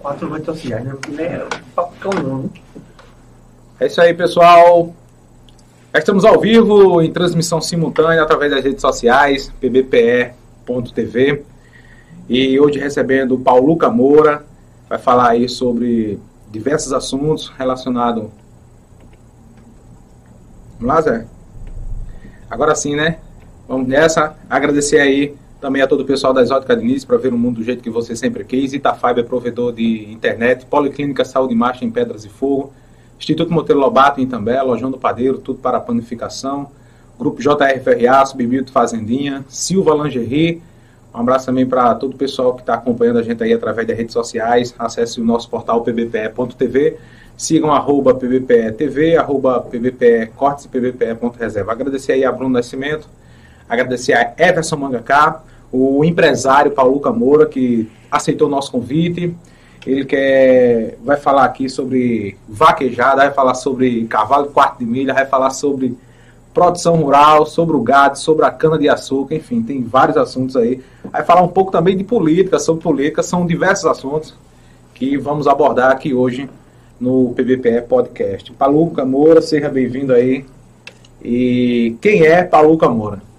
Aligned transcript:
quatro 0.00 0.30
redes 0.30 0.46
sociais, 0.46 0.84
né? 0.84 0.94
Não 1.08 1.24
é 1.24 1.46
papel 1.74 2.10
não. 2.22 2.38
né? 2.38 2.48
É 3.78 3.86
isso 3.86 4.00
aí, 4.00 4.12
pessoal. 4.12 4.94
Já 5.92 5.98
Estamos 5.98 6.24
ao 6.24 6.40
vivo, 6.40 7.02
em 7.02 7.12
transmissão 7.12 7.60
simultânea 7.60 8.22
através 8.22 8.50
das 8.50 8.62
redes 8.62 8.80
sociais, 8.80 9.52
pbpe.tv. 9.60 11.44
E 12.28 12.60
hoje 12.60 12.78
recebendo 12.78 13.34
o 13.34 13.40
Paulo 13.40 13.66
Luca 13.66 13.90
Moura, 13.90 14.44
vai 14.88 14.98
falar 14.98 15.30
aí 15.30 15.48
sobre 15.48 16.18
diversos 16.50 16.92
assuntos 16.92 17.48
relacionados. 17.58 18.28
Vamos 20.78 20.94
lá, 20.94 21.00
Zé? 21.00 21.26
Agora 22.48 22.74
sim, 22.74 22.94
né? 22.94 23.18
Vamos 23.66 23.88
nessa. 23.88 24.36
Agradecer 24.48 25.00
aí 25.00 25.34
também 25.60 25.82
a 25.82 25.86
todo 25.86 26.00
o 26.00 26.04
pessoal 26.04 26.32
da 26.32 26.40
Exótica 26.40 26.74
Diniz 26.74 27.04
para 27.04 27.18
ver 27.18 27.32
o 27.32 27.38
mundo 27.38 27.56
do 27.56 27.62
jeito 27.62 27.82
que 27.82 27.90
você 27.90 28.16
sempre 28.16 28.44
quis. 28.44 28.72
Itafiber 28.72 29.24
é 29.24 29.26
provedor 29.26 29.72
de 29.72 30.10
internet. 30.10 30.64
Policlínica 30.66 31.24
Saúde 31.24 31.54
Marcha 31.54 31.84
em 31.84 31.90
Pedras 31.90 32.24
e 32.24 32.28
Fogo. 32.28 32.72
Instituto 33.18 33.52
Monteiro 33.52 33.78
Lobato 33.78 34.20
em 34.20 34.24
Itambé. 34.24 34.60
Lojão 34.62 34.90
do 34.90 34.98
Padeiro, 34.98 35.38
tudo 35.38 35.58
para 35.60 35.78
panificação. 35.78 36.70
Grupo 37.18 37.42
JRFRA, 37.42 38.24
Submilto 38.24 38.72
Fazendinha. 38.72 39.44
Silva 39.48 39.94
Lingerie. 39.94 40.62
Um 41.14 41.20
abraço 41.20 41.46
também 41.46 41.66
para 41.66 41.94
todo 41.94 42.14
o 42.14 42.16
pessoal 42.16 42.54
que 42.54 42.62
está 42.62 42.74
acompanhando 42.74 43.18
a 43.18 43.22
gente 43.22 43.42
aí 43.42 43.52
através 43.52 43.86
das 43.86 43.96
redes 43.96 44.12
sociais. 44.12 44.74
Acesse 44.78 45.20
o 45.20 45.24
nosso 45.24 45.50
portal 45.50 45.82
pbpe.tv. 45.82 46.96
Sigam 47.36 47.72
arroba 47.72 48.14
pbpe.tv, 48.14 49.16
arroba 49.16 49.60
pbpe 49.60 50.26
cortes 50.36 50.66
e 50.66 50.68
pbpe.reserva. 50.68 51.72
Agradecer 51.72 52.12
aí 52.12 52.24
a 52.24 52.30
Bruno 52.30 52.52
Nascimento, 52.52 53.08
agradecer 53.70 54.12
a 54.12 54.34
Everson 54.36 54.76
Mangacá, 54.76 55.42
o 55.72 56.04
empresário 56.04 56.72
Paulo 56.72 57.00
Moura, 57.14 57.46
que 57.46 57.88
aceitou 58.10 58.48
o 58.48 58.50
nosso 58.50 58.72
convite. 58.72 59.34
Ele 59.86 60.04
quer, 60.04 60.98
vai 61.02 61.16
falar 61.16 61.44
aqui 61.44 61.68
sobre 61.68 62.36
vaquejada, 62.46 63.22
vai 63.22 63.30
falar 63.30 63.54
sobre 63.54 64.04
cavalo 64.06 64.48
quarto 64.48 64.80
de 64.80 64.84
milha, 64.84 65.14
vai 65.14 65.24
falar 65.24 65.50
sobre 65.50 65.96
produção 66.52 66.96
rural, 66.96 67.46
sobre 67.46 67.76
o 67.76 67.80
gado, 67.80 68.18
sobre 68.18 68.44
a 68.44 68.50
cana-de-açúcar, 68.50 69.36
enfim, 69.36 69.62
tem 69.62 69.82
vários 69.82 70.16
assuntos 70.16 70.56
aí. 70.56 70.82
Vai 71.04 71.24
falar 71.24 71.42
um 71.42 71.48
pouco 71.48 71.70
também 71.70 71.96
de 71.96 72.04
política, 72.04 72.58
sobre 72.58 72.82
política, 72.82 73.22
são 73.22 73.46
diversos 73.46 73.86
assuntos 73.86 74.34
que 74.94 75.16
vamos 75.16 75.46
abordar 75.46 75.92
aqui 75.92 76.12
hoje 76.12 76.50
no 77.00 77.32
PBPE 77.34 77.82
Podcast. 77.88 78.52
Paluca 78.52 79.04
Moura, 79.04 79.40
seja 79.40 79.68
bem-vindo 79.68 80.12
aí. 80.12 80.44
E 81.22 81.96
quem 82.02 82.22
é 82.22 82.42
Paluca 82.42 82.88
Moura? 82.88 83.29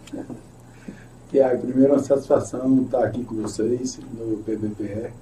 Tiago, 1.32 1.66
primeiro 1.66 1.94
uma 1.94 2.04
satisfação 2.04 2.82
estar 2.84 3.06
aqui 3.06 3.24
com 3.24 3.36
vocês 3.36 3.98
no 4.14 4.44
PBPE. 4.44 5.14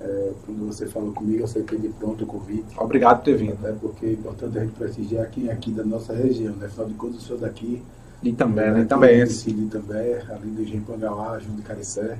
É, 0.00 0.30
quando 0.46 0.66
você 0.68 0.86
falou 0.86 1.12
comigo, 1.12 1.40
eu 1.40 1.44
aceitei 1.46 1.80
de 1.80 1.88
pronto 1.88 2.22
o 2.22 2.26
convite. 2.28 2.78
Obrigado 2.78 3.18
por 3.18 3.24
ter 3.24 3.36
vindo. 3.36 3.54
Até 3.54 3.72
porque 3.72 4.06
é 4.06 4.12
importante 4.12 4.56
a 4.56 4.60
gente 4.60 4.74
prestigiar 4.74 5.28
quem 5.30 5.48
é 5.48 5.52
aqui 5.52 5.72
da 5.72 5.82
nossa 5.82 6.12
região, 6.12 6.54
né? 6.54 6.66
Afinal 6.66 6.86
de 6.86 6.94
contas, 6.94 7.16
eu 7.16 7.22
sou 7.22 7.38
daqui. 7.38 7.82
E 8.22 8.32
também, 8.32 8.70
né? 8.70 8.84
Também 8.84 9.16
de 9.16 9.22
esse. 9.22 9.34
Sidi 9.34 9.66
também, 9.66 10.14
ali 10.30 10.48
do 10.48 10.62
Engenho 10.62 10.84
Pangauá, 10.84 11.36
junto 11.40 11.56
de 11.56 11.62
Caricé. 11.62 12.18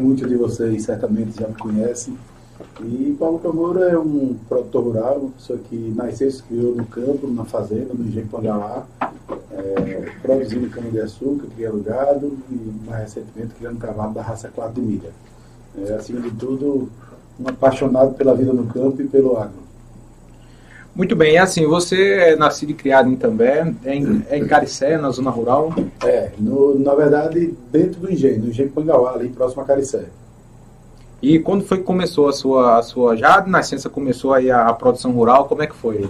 Muitos 0.00 0.28
de 0.28 0.36
vocês 0.36 0.84
certamente 0.84 1.40
já 1.40 1.48
me 1.48 1.54
conhecem. 1.54 2.16
E 2.80 3.16
Paulo 3.18 3.40
Camora 3.40 3.86
é 3.86 3.98
um 3.98 4.36
produtor 4.48 4.84
rural, 4.84 5.18
uma 5.18 5.30
pessoa 5.30 5.58
que 5.58 5.92
nasceu 5.96 6.28
e 6.28 6.32
se 6.32 6.42
criou 6.44 6.76
no 6.76 6.86
campo, 6.86 7.26
na 7.26 7.44
fazenda, 7.44 7.92
no 7.92 8.06
Engenho 8.06 8.28
Pangauá, 8.28 8.86
é, 9.60 10.12
produzindo 10.22 10.68
cana-de-açúcar, 10.70 11.46
criando 11.54 11.82
gado 11.82 12.38
e, 12.50 12.88
mais 12.88 13.02
recentemente, 13.02 13.54
criando 13.54 13.78
cavalo 13.78 14.14
da 14.14 14.22
raça 14.22 14.48
4 14.48 14.74
de 14.74 14.80
milha. 14.80 15.10
É, 15.86 15.94
acima 15.94 16.20
de 16.20 16.30
tudo, 16.32 16.90
um 17.38 17.48
apaixonado 17.48 18.14
pela 18.14 18.34
vida 18.34 18.52
no 18.52 18.66
campo 18.66 19.00
e 19.00 19.06
pelo 19.06 19.36
agro. 19.36 19.60
Muito 20.94 21.14
bem, 21.14 21.34
e 21.34 21.38
assim, 21.38 21.66
você 21.66 22.14
é 22.14 22.36
nascido 22.36 22.70
e 22.70 22.74
criado 22.74 23.08
em 23.08 23.16
També, 23.16 23.74
é 23.84 23.94
em, 23.94 24.24
é 24.28 24.38
em 24.38 24.46
Caricé, 24.46 24.98
na 24.98 25.10
zona 25.10 25.30
rural. 25.30 25.72
É, 26.04 26.32
no, 26.38 26.76
na 26.78 26.94
verdade, 26.94 27.54
dentro 27.70 28.00
do 28.00 28.12
engenho, 28.12 28.40
no 28.40 28.48
engenho 28.48 28.70
Pangauá, 28.70 29.14
ali 29.14 29.28
próximo 29.28 29.62
a 29.62 29.64
Caricé. 29.64 30.06
E 31.22 31.38
quando 31.38 31.64
foi 31.64 31.78
que 31.78 31.84
começou 31.84 32.28
a 32.28 32.32
sua, 32.32 32.78
a 32.78 32.82
sua 32.82 33.16
já 33.16 33.40
de 33.40 33.50
nascença 33.50 33.88
começou 33.88 34.32
aí 34.32 34.50
a, 34.50 34.66
a 34.66 34.72
produção 34.72 35.12
rural, 35.12 35.46
como 35.46 35.62
é 35.62 35.66
que 35.66 35.74
foi? 35.74 36.08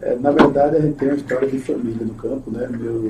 É, 0.00 0.14
na 0.16 0.30
verdade, 0.30 0.76
a 0.76 0.80
gente 0.80 0.96
tem 0.96 1.08
uma 1.08 1.16
história 1.16 1.48
de 1.48 1.58
família 1.58 2.04
no 2.04 2.14
campo, 2.14 2.50
né? 2.50 2.68
Meu, 2.68 3.06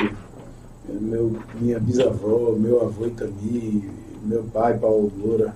meu, 0.89 1.37
minha 1.61 1.81
bisavó, 1.81 2.53
meu 2.53 2.83
avô 2.83 3.07
Itami, 3.07 3.91
meu 4.23 4.45
pai, 4.45 4.79
Paulo 4.79 5.11
Moura, 5.17 5.55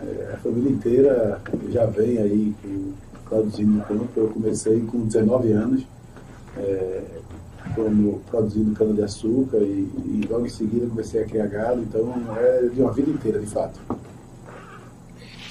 é, 0.00 0.32
a 0.34 0.36
família 0.38 0.70
inteira 0.70 1.40
já 1.70 1.84
vem 1.86 2.18
aí 2.18 2.54
produzindo 3.28 3.72
no 3.72 3.82
campo. 3.82 4.08
Eu 4.16 4.28
comecei 4.28 4.80
com 4.80 5.06
19 5.06 5.52
anos, 5.52 5.82
é, 6.56 7.02
como 7.74 8.20
produzindo 8.30 8.74
cana-de-açúcar 8.74 9.58
e, 9.58 9.88
e 10.04 10.26
logo 10.28 10.46
em 10.46 10.50
seguida 10.50 10.86
comecei 10.86 11.22
a 11.22 11.26
criar 11.26 11.46
gado, 11.46 11.80
então 11.80 12.14
é 12.36 12.68
de 12.72 12.80
uma 12.80 12.92
vida 12.92 13.10
inteira, 13.10 13.38
de 13.38 13.46
fato. 13.46 13.78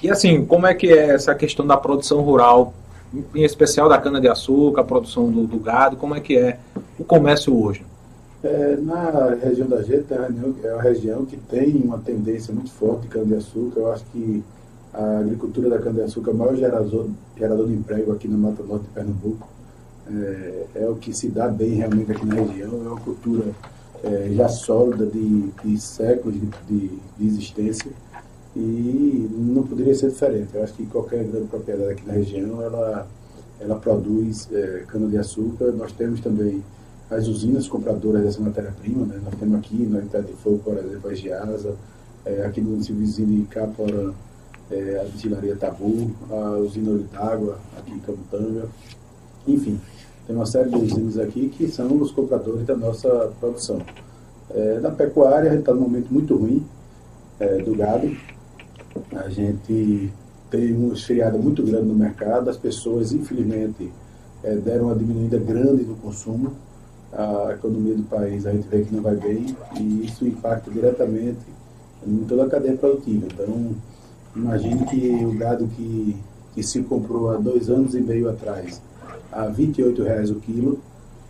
E 0.01 0.09
assim, 0.09 0.45
como 0.45 0.65
é 0.65 0.73
que 0.73 0.91
é 0.91 1.11
essa 1.11 1.35
questão 1.35 1.65
da 1.65 1.77
produção 1.77 2.21
rural, 2.21 2.73
em 3.13 3.43
especial 3.43 3.89
da 3.89 3.97
cana-de-açúcar, 3.97 4.81
a 4.81 4.83
produção 4.83 5.29
do, 5.29 5.45
do 5.45 5.59
gado, 5.59 5.97
como 5.97 6.15
é 6.15 6.19
que 6.19 6.37
é 6.37 6.59
o 6.97 7.03
comércio 7.03 7.55
hoje? 7.61 7.83
É, 8.43 8.75
na 8.81 9.35
região 9.43 9.67
da 9.67 9.77
região- 9.77 10.55
é 10.63 10.73
uma 10.73 10.81
região 10.81 11.25
que 11.25 11.37
tem 11.37 11.75
uma 11.83 11.99
tendência 11.99 12.53
muito 12.53 12.71
forte 12.71 13.03
de 13.03 13.07
cana-de-açúcar. 13.09 13.79
Eu 13.81 13.91
acho 13.91 14.03
que 14.11 14.43
a 14.93 15.19
agricultura 15.19 15.69
da 15.69 15.77
cana-de-açúcar 15.79 16.31
é 16.31 16.33
o 16.33 16.37
maior 16.37 16.55
gerador, 16.55 17.07
gerador 17.37 17.67
de 17.67 17.73
emprego 17.73 18.11
aqui 18.11 18.27
na 18.27 18.37
Mata 18.37 18.63
Norte 18.63 18.83
de 18.83 18.89
Pernambuco. 18.89 19.47
É, 20.11 20.65
é 20.75 20.89
o 20.89 20.95
que 20.95 21.13
se 21.13 21.29
dá 21.29 21.47
bem 21.47 21.75
realmente 21.75 22.11
aqui 22.11 22.25
na 22.25 22.35
região. 22.35 22.71
É 22.83 22.87
uma 22.89 22.99
cultura 22.99 23.45
é, 24.03 24.31
já 24.33 24.49
sólida 24.49 25.05
de, 25.05 25.51
de 25.63 25.79
séculos 25.79 26.33
de, 26.39 26.47
de, 26.67 26.89
de 27.19 27.27
existência 27.27 27.91
e 28.55 29.29
não 29.31 29.63
poderia 29.63 29.95
ser 29.95 30.09
diferente. 30.09 30.49
Eu 30.53 30.63
acho 30.63 30.73
que 30.73 30.85
qualquer 30.85 31.23
grande 31.23 31.47
propriedade 31.47 31.91
aqui 31.91 32.05
na 32.05 32.13
região, 32.13 32.61
ela, 32.61 33.07
ela 33.59 33.75
produz 33.75 34.49
é, 34.51 34.83
cana-de-açúcar. 34.87 35.71
Nós 35.71 35.91
temos 35.91 36.19
também 36.19 36.63
as 37.09 37.27
usinas 37.27 37.67
compradoras 37.67 38.23
dessa 38.23 38.41
matéria-prima, 38.41 39.05
né? 39.05 39.19
Nós 39.23 39.35
temos 39.35 39.55
aqui 39.55 39.75
na 39.85 39.99
Entrada 39.99 40.27
de 40.27 40.33
Fogo, 40.33 40.59
por 40.59 40.77
exemplo, 40.77 41.09
a 41.09 41.13
Giasa, 41.13 41.75
é, 42.25 42.45
aqui 42.45 42.61
no 42.61 42.71
município 42.71 42.99
vizinho 42.99 43.41
de 43.41 43.47
Capora, 43.47 44.13
é, 44.69 45.01
a 45.01 45.03
destilaria 45.03 45.55
Tabu, 45.55 46.11
a 46.29 46.57
usina 46.57 46.91
Olho 46.91 47.07
d'Água, 47.11 47.59
aqui 47.77 47.91
em 47.91 47.99
Camutanga. 47.99 48.67
Enfim, 49.47 49.79
tem 50.25 50.35
uma 50.35 50.45
série 50.45 50.69
de 50.69 50.77
usinas 50.77 51.17
aqui 51.17 51.49
que 51.49 51.67
são 51.67 51.97
os 51.97 52.11
compradores 52.11 52.65
da 52.65 52.75
nossa 52.75 53.31
produção. 53.39 53.81
É, 54.49 54.79
na 54.79 54.91
pecuária, 54.91 55.49
a 55.49 55.53
gente 55.53 55.61
está 55.61 55.73
num 55.73 55.81
momento 55.81 56.13
muito 56.13 56.35
ruim 56.35 56.65
é, 57.39 57.57
do 57.57 57.75
gado. 57.75 58.09
A 59.15 59.29
gente 59.29 60.11
tem 60.49 60.73
uma 60.73 60.93
esfriada 60.93 61.37
muito 61.37 61.63
grande 61.63 61.87
no 61.87 61.95
mercado, 61.95 62.49
as 62.49 62.57
pessoas, 62.57 63.13
infelizmente, 63.13 63.91
é, 64.43 64.55
deram 64.55 64.85
uma 64.85 64.95
diminuída 64.95 65.37
grande 65.37 65.83
no 65.83 65.95
consumo. 65.95 66.53
A 67.13 67.53
economia 67.53 67.95
do 67.95 68.03
país 68.03 68.45
a 68.45 68.51
gente 68.51 68.67
vê 68.67 68.83
que 68.83 68.95
não 68.95 69.01
vai 69.01 69.15
bem 69.15 69.55
e 69.79 70.05
isso 70.05 70.25
impacta 70.25 70.71
diretamente 70.71 71.39
em 72.05 72.25
toda 72.25 72.45
a 72.45 72.49
cadeia 72.49 72.77
produtiva. 72.77 73.27
Então, 73.33 73.75
imagine 74.35 74.85
que 74.85 75.25
o 75.25 75.33
gado 75.37 75.67
que, 75.67 76.15
que 76.53 76.63
se 76.63 76.81
comprou 76.83 77.31
há 77.31 77.37
dois 77.37 77.69
anos 77.69 77.95
e 77.95 78.01
meio 78.01 78.29
atrás 78.29 78.81
a 79.31 79.45
28 79.45 80.03
reais 80.03 80.29
o 80.29 80.35
quilo, 80.35 80.79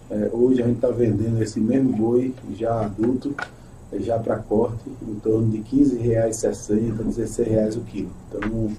é, 0.09 0.29
hoje 0.33 0.61
a 0.61 0.65
gente 0.65 0.75
está 0.75 0.89
vendendo 0.89 1.41
esse 1.41 1.59
mesmo 1.59 1.93
boi 1.93 2.33
já 2.55 2.81
adulto, 2.81 3.33
já 3.99 4.17
para 4.17 4.37
corte, 4.37 4.89
em 5.01 5.15
torno 5.15 5.49
de 5.49 5.57
R$ 5.57 5.63
15,60, 5.71 7.03
16 7.03 7.47
reais 7.47 7.75
o 7.75 7.81
quilo. 7.81 8.11
Então, 8.29 8.71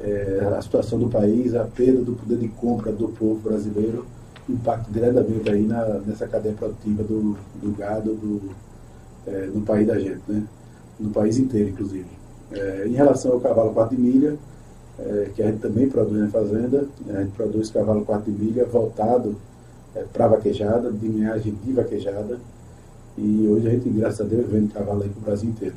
é, 0.00 0.54
a 0.56 0.62
situação 0.62 0.98
do 0.98 1.08
país, 1.08 1.54
a 1.54 1.64
perda 1.64 2.02
do 2.02 2.14
poder 2.14 2.38
de 2.38 2.48
compra 2.48 2.90
do 2.90 3.08
povo 3.08 3.40
brasileiro 3.40 4.06
impacta 4.48 4.90
diretamente 4.90 5.48
aí 5.48 5.66
na, 5.66 5.84
nessa 6.06 6.26
cadeia 6.26 6.54
produtiva 6.54 7.02
do, 7.02 7.36
do 7.62 7.76
gado 7.76 8.14
do, 8.14 8.50
é, 9.26 9.46
no 9.46 9.60
país 9.62 9.86
da 9.86 9.98
gente, 9.98 10.22
né? 10.26 10.42
no 10.98 11.10
país 11.10 11.38
inteiro, 11.38 11.70
inclusive. 11.70 12.06
É, 12.52 12.84
em 12.86 12.92
relação 12.92 13.32
ao 13.32 13.40
cavalo 13.40 13.72
4 13.72 13.96
de 13.96 14.02
milha, 14.02 14.36
é, 14.98 15.30
que 15.34 15.42
a 15.42 15.46
gente 15.46 15.60
também 15.60 15.88
produz 15.88 16.20
na 16.20 16.28
fazenda, 16.28 16.86
a 17.08 17.22
gente 17.22 17.32
produz 17.32 17.70
cavalo 17.70 18.04
4 18.04 18.30
de 18.30 18.38
milha 18.38 18.64
voltado 18.64 19.36
é, 19.94 20.04
para 20.12 20.28
vaquejada, 20.28 20.90
de 20.90 21.06
linhagem 21.06 21.56
de 21.64 21.72
vaquejada, 21.72 22.38
e 23.20 23.46
hoje 23.48 23.68
a 23.68 23.70
gente, 23.70 23.88
graças 23.90 24.20
a 24.20 24.24
Deus, 24.24 24.46
vende 24.48 24.72
cavalo 24.72 25.02
aí 25.02 25.08
para 25.08 25.18
o 25.18 25.24
Brasil 25.24 25.50
inteiro. 25.50 25.74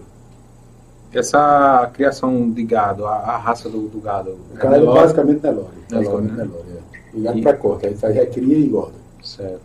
Essa 1.14 1.90
criação 1.94 2.50
de 2.50 2.64
gado, 2.64 3.06
a, 3.06 3.14
a 3.14 3.38
raça 3.38 3.70
do, 3.70 3.88
do 3.88 4.00
gado. 4.00 4.36
O 4.54 4.58
cara 4.58 4.78
é 4.78 4.80
Nelore? 4.80 5.00
basicamente 5.00 5.44
Nelore. 5.44 5.68
Nelore, 5.92 6.06
Basicamente 6.08 6.32
né? 6.32 6.44
Nelore, 6.44 6.64
é. 6.72 7.18
E 7.18 7.22
gado 7.22 7.38
E- 7.38 7.42
para 7.44 7.54
corte, 7.58 7.86
a 7.86 7.90
gente 7.90 8.00
faz 8.00 8.16
recria 8.16 8.58
e 8.58 8.66
engorda. 8.66 8.94
Certo. 9.24 9.62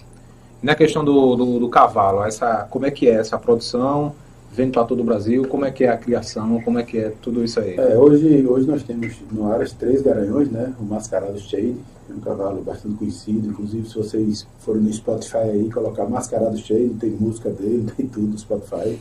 E 0.62 0.66
na 0.66 0.74
questão 0.74 1.02
do, 1.04 1.36
do, 1.36 1.58
do 1.60 1.68
cavalo, 1.70 2.22
essa, 2.24 2.66
como 2.70 2.84
é 2.84 2.90
que 2.90 3.08
é 3.08 3.14
essa 3.14 3.38
produção 3.38 4.12
vendo 4.52 4.72
para 4.72 4.84
todo 4.84 5.00
o 5.00 5.04
Brasil? 5.04 5.46
Como 5.48 5.64
é 5.64 5.70
que 5.70 5.84
é 5.84 5.88
a 5.88 5.96
criação? 5.96 6.60
Como 6.60 6.78
é 6.78 6.82
que 6.82 6.98
é 6.98 7.12
tudo 7.22 7.42
isso 7.42 7.58
aí? 7.60 7.76
É, 7.78 7.96
hoje, 7.96 8.46
hoje 8.46 8.66
nós 8.66 8.82
temos 8.82 9.14
no 9.32 9.50
Aras 9.50 9.72
três 9.72 10.02
garanhões, 10.02 10.50
né? 10.50 10.74
O 10.78 10.84
Mascarado 10.84 11.38
Shade, 11.38 11.76
é 11.78 11.97
um 12.14 12.20
cavalo 12.20 12.62
bastante 12.62 12.96
conhecido. 12.96 13.48
Inclusive, 13.48 13.88
se 13.88 13.94
vocês 13.94 14.46
forem 14.58 14.82
no 14.82 14.92
Spotify 14.92 15.36
aí, 15.36 15.70
colocar 15.70 16.08
Mascarado 16.08 16.56
Shade, 16.56 16.96
tem 17.00 17.10
música 17.10 17.50
dele, 17.50 17.90
tem 17.96 18.06
tudo 18.06 18.28
no 18.28 18.38
Spotify. 18.38 18.98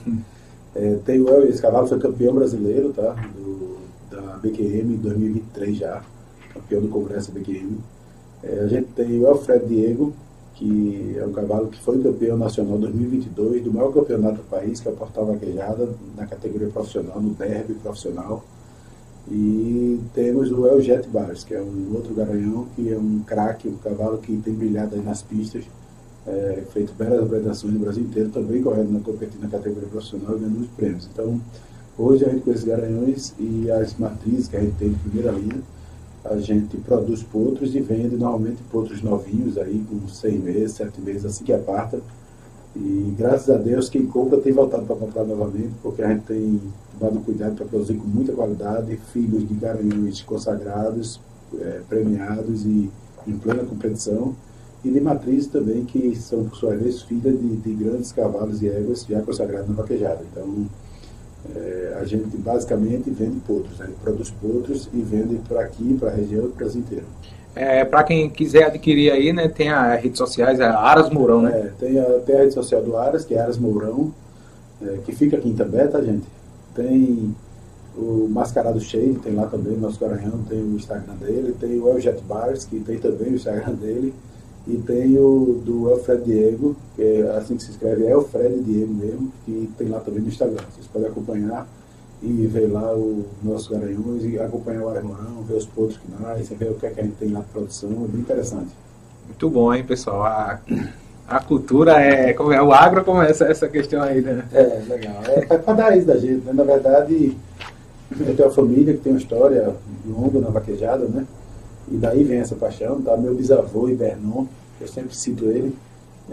É, 0.75 0.95
tem 1.05 1.21
o 1.21 1.29
El, 1.29 1.47
esse 1.47 1.61
cavalo 1.61 1.87
foi 1.87 1.99
campeão 1.99 2.35
brasileiro, 2.35 2.93
tá? 2.93 3.15
Do, 3.35 3.77
da 4.09 4.37
BQM 4.37 4.93
em 4.93 4.97
2023 4.97 5.77
já, 5.77 6.03
campeão 6.53 6.81
do 6.81 6.89
Congresso 6.89 7.31
BQM. 7.31 7.77
É, 8.43 8.59
a 8.59 8.67
gente 8.67 8.87
tem 8.89 9.19
o 9.19 9.27
Alfred 9.27 9.65
Diego, 9.65 10.13
que 10.53 11.15
é 11.17 11.25
um 11.25 11.31
cavalo 11.31 11.67
que 11.67 11.79
foi 11.79 12.01
campeão 12.01 12.37
nacional 12.37 12.77
2022 12.77 13.63
do 13.63 13.71
maior 13.71 13.91
campeonato 13.91 14.37
do 14.37 14.43
país, 14.43 14.79
que 14.79 14.87
é 14.87 14.91
o 14.91 14.95
Portal 14.95 15.25
Vaquejada, 15.27 15.89
na 16.15 16.25
categoria 16.25 16.67
profissional, 16.69 17.21
no 17.21 17.33
derby 17.35 17.75
profissional. 17.75 18.43
E 19.29 19.99
temos 20.13 20.51
o 20.51 20.65
El 20.65 20.81
Jet 20.81 21.07
Bars, 21.09 21.43
que 21.43 21.53
é 21.53 21.61
um 21.61 21.93
outro 21.93 22.13
garanhão, 22.13 22.67
que 22.75 22.91
é 22.91 22.97
um 22.97 23.19
craque, 23.25 23.67
um 23.67 23.77
cavalo 23.77 24.17
que 24.19 24.35
tem 24.37 24.53
brilhado 24.53 24.95
aí 24.95 25.01
nas 25.01 25.21
pistas, 25.21 25.65
é, 26.25 26.63
feito 26.71 26.93
belas 26.93 27.23
apresentações 27.23 27.73
no 27.73 27.79
Brasil 27.79 28.03
inteiro, 28.03 28.29
também 28.29 28.61
correndo 28.61 28.91
na 28.91 28.99
competição 28.99 29.41
na 29.41 29.49
categoria 29.49 29.89
profissional 29.89 30.35
e 30.35 30.39
ganhando 30.39 30.61
os 30.61 30.67
prêmios. 30.67 31.09
Então, 31.11 31.41
hoje 31.97 32.25
a 32.25 32.29
gente 32.29 32.41
com 32.41 32.51
esses 32.51 32.63
garanhões 32.63 33.33
e 33.37 33.69
as 33.69 33.97
matrizes 33.97 34.47
que 34.47 34.55
a 34.55 34.61
gente 34.61 34.75
tem 34.75 34.89
de 34.89 34.95
primeira 34.95 35.31
linha, 35.31 35.61
a 36.23 36.37
gente 36.37 36.77
produz 36.77 37.23
potros 37.23 37.75
e 37.75 37.81
vende 37.81 38.15
normalmente 38.15 38.61
potros 38.71 39.01
novinhos 39.01 39.57
aí 39.57 39.83
com 39.89 40.07
seis 40.07 40.41
meses, 40.41 40.73
sete 40.73 40.99
meses, 41.01 41.25
assim 41.25 41.43
que 41.43 41.53
aparta. 41.53 41.99
E 42.79 43.15
graças 43.17 43.49
a 43.49 43.57
Deus 43.57 43.89
quem 43.89 44.05
compra 44.05 44.37
tem 44.39 44.53
voltado 44.53 44.85
para 44.85 44.95
comprar 44.95 45.23
novamente, 45.23 45.73
porque 45.81 46.03
a 46.03 46.09
gente 46.09 46.25
tem 46.25 46.61
tomado 46.99 47.19
cuidado 47.25 47.55
para 47.55 47.65
produzir 47.65 47.95
com 47.95 48.07
muita 48.07 48.33
qualidade, 48.33 48.95
filhos 49.11 49.47
de 49.47 49.55
garanhões 49.55 50.21
consagrados, 50.21 51.19
é, 51.59 51.81
premiados 51.89 52.65
e 52.65 52.89
em 53.25 53.37
plena 53.37 53.63
competição, 53.63 54.35
e 54.85 54.91
de 54.91 55.01
matrizes 55.01 55.47
também, 55.47 55.85
que 55.85 56.15
são 56.15 56.45
por 56.45 56.55
sua 56.55 56.75
vez 56.75 57.01
filhas 57.01 57.37
de, 57.39 57.55
de 57.57 57.73
grandes 57.73 58.11
cavalos 58.11 58.61
e 58.61 58.69
éguas 58.69 59.03
já 59.09 59.21
consagrados 59.21 59.67
na 59.67 59.75
vaquejada. 59.75 60.23
Então 60.31 60.67
é, 61.55 61.97
a 61.99 62.05
gente 62.05 62.37
basicamente 62.37 63.09
vende 63.09 63.39
potros, 63.39 63.79
né? 63.79 63.89
produz 64.03 64.29
potros 64.29 64.87
e 64.93 65.01
vende 65.01 65.37
para 65.47 65.61
aqui, 65.61 65.97
para 65.99 66.09
a 66.09 66.13
região 66.13 66.45
e 66.45 66.47
para 66.49 66.53
o 66.53 66.57
Brasil 66.57 66.81
inteiro. 66.81 67.05
É, 67.57 67.85
para 67.85 68.03
quem 68.03 68.29
quiser 68.29 68.65
adquirir 68.65 69.11
aí, 69.11 69.33
né, 69.33 69.47
tem 69.47 69.69
as 69.69 70.01
redes 70.01 70.17
sociais, 70.17 70.59
é 70.59 70.65
Aras 70.65 71.09
Mourão, 71.09 71.41
né? 71.41 71.51
É, 71.51 71.71
tem, 71.79 71.99
a, 71.99 72.05
tem 72.19 72.35
a 72.35 72.39
rede 72.39 72.53
social 72.53 72.81
do 72.81 72.95
Aras, 72.95 73.25
que 73.25 73.33
é 73.33 73.39
Aras 73.39 73.57
Mourão, 73.57 74.13
é, 74.81 74.97
que 75.05 75.11
fica 75.13 75.37
aqui 75.37 75.49
em 75.49 75.55
També, 75.55 75.87
tá, 75.87 76.01
gente? 76.01 76.25
Tem 76.75 77.35
o 77.97 78.27
Mascarado 78.29 78.79
Cheio, 78.79 79.15
tem 79.15 79.33
lá 79.33 79.47
também, 79.47 79.75
nosso 79.75 79.99
Garanhão 79.99 80.43
tem 80.47 80.61
o 80.61 80.75
Instagram 80.75 81.15
dele, 81.15 81.55
tem 81.59 81.79
o 81.79 81.89
Eljet 81.89 82.21
Bars, 82.21 82.65
que 82.65 82.79
tem 82.79 82.99
também 82.99 83.29
o 83.29 83.35
Instagram 83.35 83.73
dele, 83.73 84.13
e 84.67 84.77
tem 84.77 85.17
o 85.17 85.61
do 85.65 85.89
Alfred 85.89 86.23
Diego, 86.23 86.75
que 86.95 87.01
é 87.01 87.21
assim 87.37 87.55
que 87.55 87.63
se 87.63 87.71
escreve, 87.71 88.05
é 88.05 88.11
Alfred 88.11 88.61
Diego 88.61 88.93
mesmo, 88.93 89.31
que 89.45 89.69
tem 89.77 89.87
lá 89.87 89.99
também 89.99 90.21
no 90.21 90.27
Instagram. 90.27 90.63
Vocês 90.73 90.85
podem 90.87 91.07
acompanhar 91.07 91.67
e 92.21 92.47
ver 92.47 92.67
lá 92.71 92.95
o 92.95 93.25
nosso 93.43 93.71
Garanhuns 93.71 94.23
e 94.23 94.39
acompanhar 94.39 94.83
o 94.83 94.89
Armão, 94.89 95.43
ver 95.47 95.55
os 95.55 95.65
pontos 95.65 95.97
que 95.97 96.11
nascem, 96.19 96.57
ver 96.57 96.71
o 96.71 96.75
que, 96.75 96.85
é 96.87 96.89
que 96.89 96.99
a 96.99 97.03
gente 97.03 97.15
tem 97.15 97.31
lá 97.31 97.41
de 97.41 97.45
produção, 97.47 97.89
é 97.89 98.07
bem 98.07 98.21
interessante. 98.21 98.71
Muito 99.27 99.49
bom, 99.49 99.73
hein, 99.73 99.83
pessoal? 99.83 100.23
A, 100.23 100.59
a 101.27 101.39
cultura 101.41 102.01
é, 102.01 102.33
como 102.33 102.51
é. 102.51 102.61
O 102.61 102.71
agro 102.71 103.03
começa 103.03 103.45
essa 103.45 103.67
questão 103.67 104.01
aí, 104.01 104.21
né? 104.21 104.45
É, 104.51 104.83
legal. 104.87 105.15
É, 105.27 105.53
é 105.53 105.57
para 105.57 105.73
dar 105.73 105.97
isso 105.97 106.07
da 106.07 106.17
gente, 106.17 106.45
né? 106.45 106.53
Na 106.53 106.63
verdade, 106.63 107.37
eu 108.11 108.35
tenho 108.35 108.47
uma 108.47 108.55
família 108.55 108.93
que 108.93 109.01
tem 109.01 109.11
uma 109.11 109.19
história 109.19 109.75
longa 110.05 110.39
na 110.39 110.49
vaquejada, 110.49 111.05
né? 111.05 111.25
E 111.91 111.97
daí 111.97 112.23
vem 112.23 112.39
essa 112.39 112.55
paixão, 112.55 113.01
tá? 113.01 113.15
Meu 113.15 113.35
bisavô, 113.35 113.89
Ibernon, 113.89 114.45
eu 114.79 114.87
sempre 114.87 115.15
cito 115.15 115.45
ele, 115.45 115.75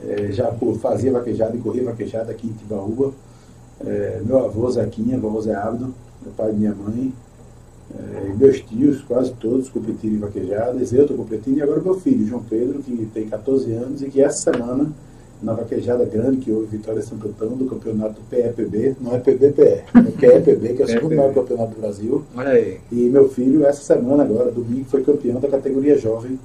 é, 0.06 0.32
já 0.32 0.52
fazia 0.80 1.12
vaquejada 1.12 1.56
e 1.56 1.60
corria 1.60 1.84
vaquejada 1.84 2.30
aqui 2.30 2.46
em 2.46 2.52
Tibaúba. 2.52 3.12
É, 3.84 4.20
meu 4.24 4.44
avô 4.44 4.70
Zequinha, 4.70 5.16
meu 5.18 5.28
avô 5.28 5.40
Zé 5.40 5.54
Abdo, 5.54 5.94
meu 6.22 6.32
pai 6.36 6.50
e 6.50 6.54
minha 6.54 6.74
mãe, 6.74 7.12
é, 7.96 8.32
meus 8.34 8.60
tios, 8.60 9.02
quase 9.02 9.32
todos 9.32 9.68
competiram 9.68 10.14
em 10.14 10.18
vaquejadas, 10.18 10.92
eu 10.92 11.02
estou 11.02 11.16
competindo, 11.16 11.58
e 11.58 11.62
agora 11.62 11.80
meu 11.80 11.98
filho, 12.00 12.26
João 12.26 12.42
Pedro, 12.42 12.82
que 12.82 13.08
tem 13.12 13.28
14 13.28 13.72
anos 13.72 14.02
e 14.02 14.08
que 14.08 14.20
essa 14.20 14.52
semana 14.52 14.90
na 15.42 15.52
vaquejada 15.52 16.04
grande 16.04 16.38
que 16.38 16.50
houve 16.50 16.76
Vitória 16.76 17.02
Santo 17.02 17.28
Antão 17.28 17.50
do 17.50 17.66
campeonato 17.66 18.20
PEPB, 18.30 18.96
não 19.00 19.14
é 19.14 19.18
PBPE, 19.18 19.62
é 19.62 19.84
PEPB, 20.18 20.74
que 20.74 20.82
é 20.82 20.84
o 20.84 20.88
segundo 20.88 21.16
maior 21.16 21.34
campeonato 21.34 21.74
do 21.74 21.80
Brasil. 21.80 22.24
Olha 22.34 22.50
aí. 22.50 22.80
E 22.90 23.10
meu 23.10 23.28
filho, 23.28 23.64
essa 23.66 23.82
semana 23.82 24.22
agora, 24.22 24.50
domingo, 24.50 24.86
foi 24.86 25.02
campeão 25.02 25.38
da 25.38 25.48
categoria 25.48 25.98
jovem 25.98 26.38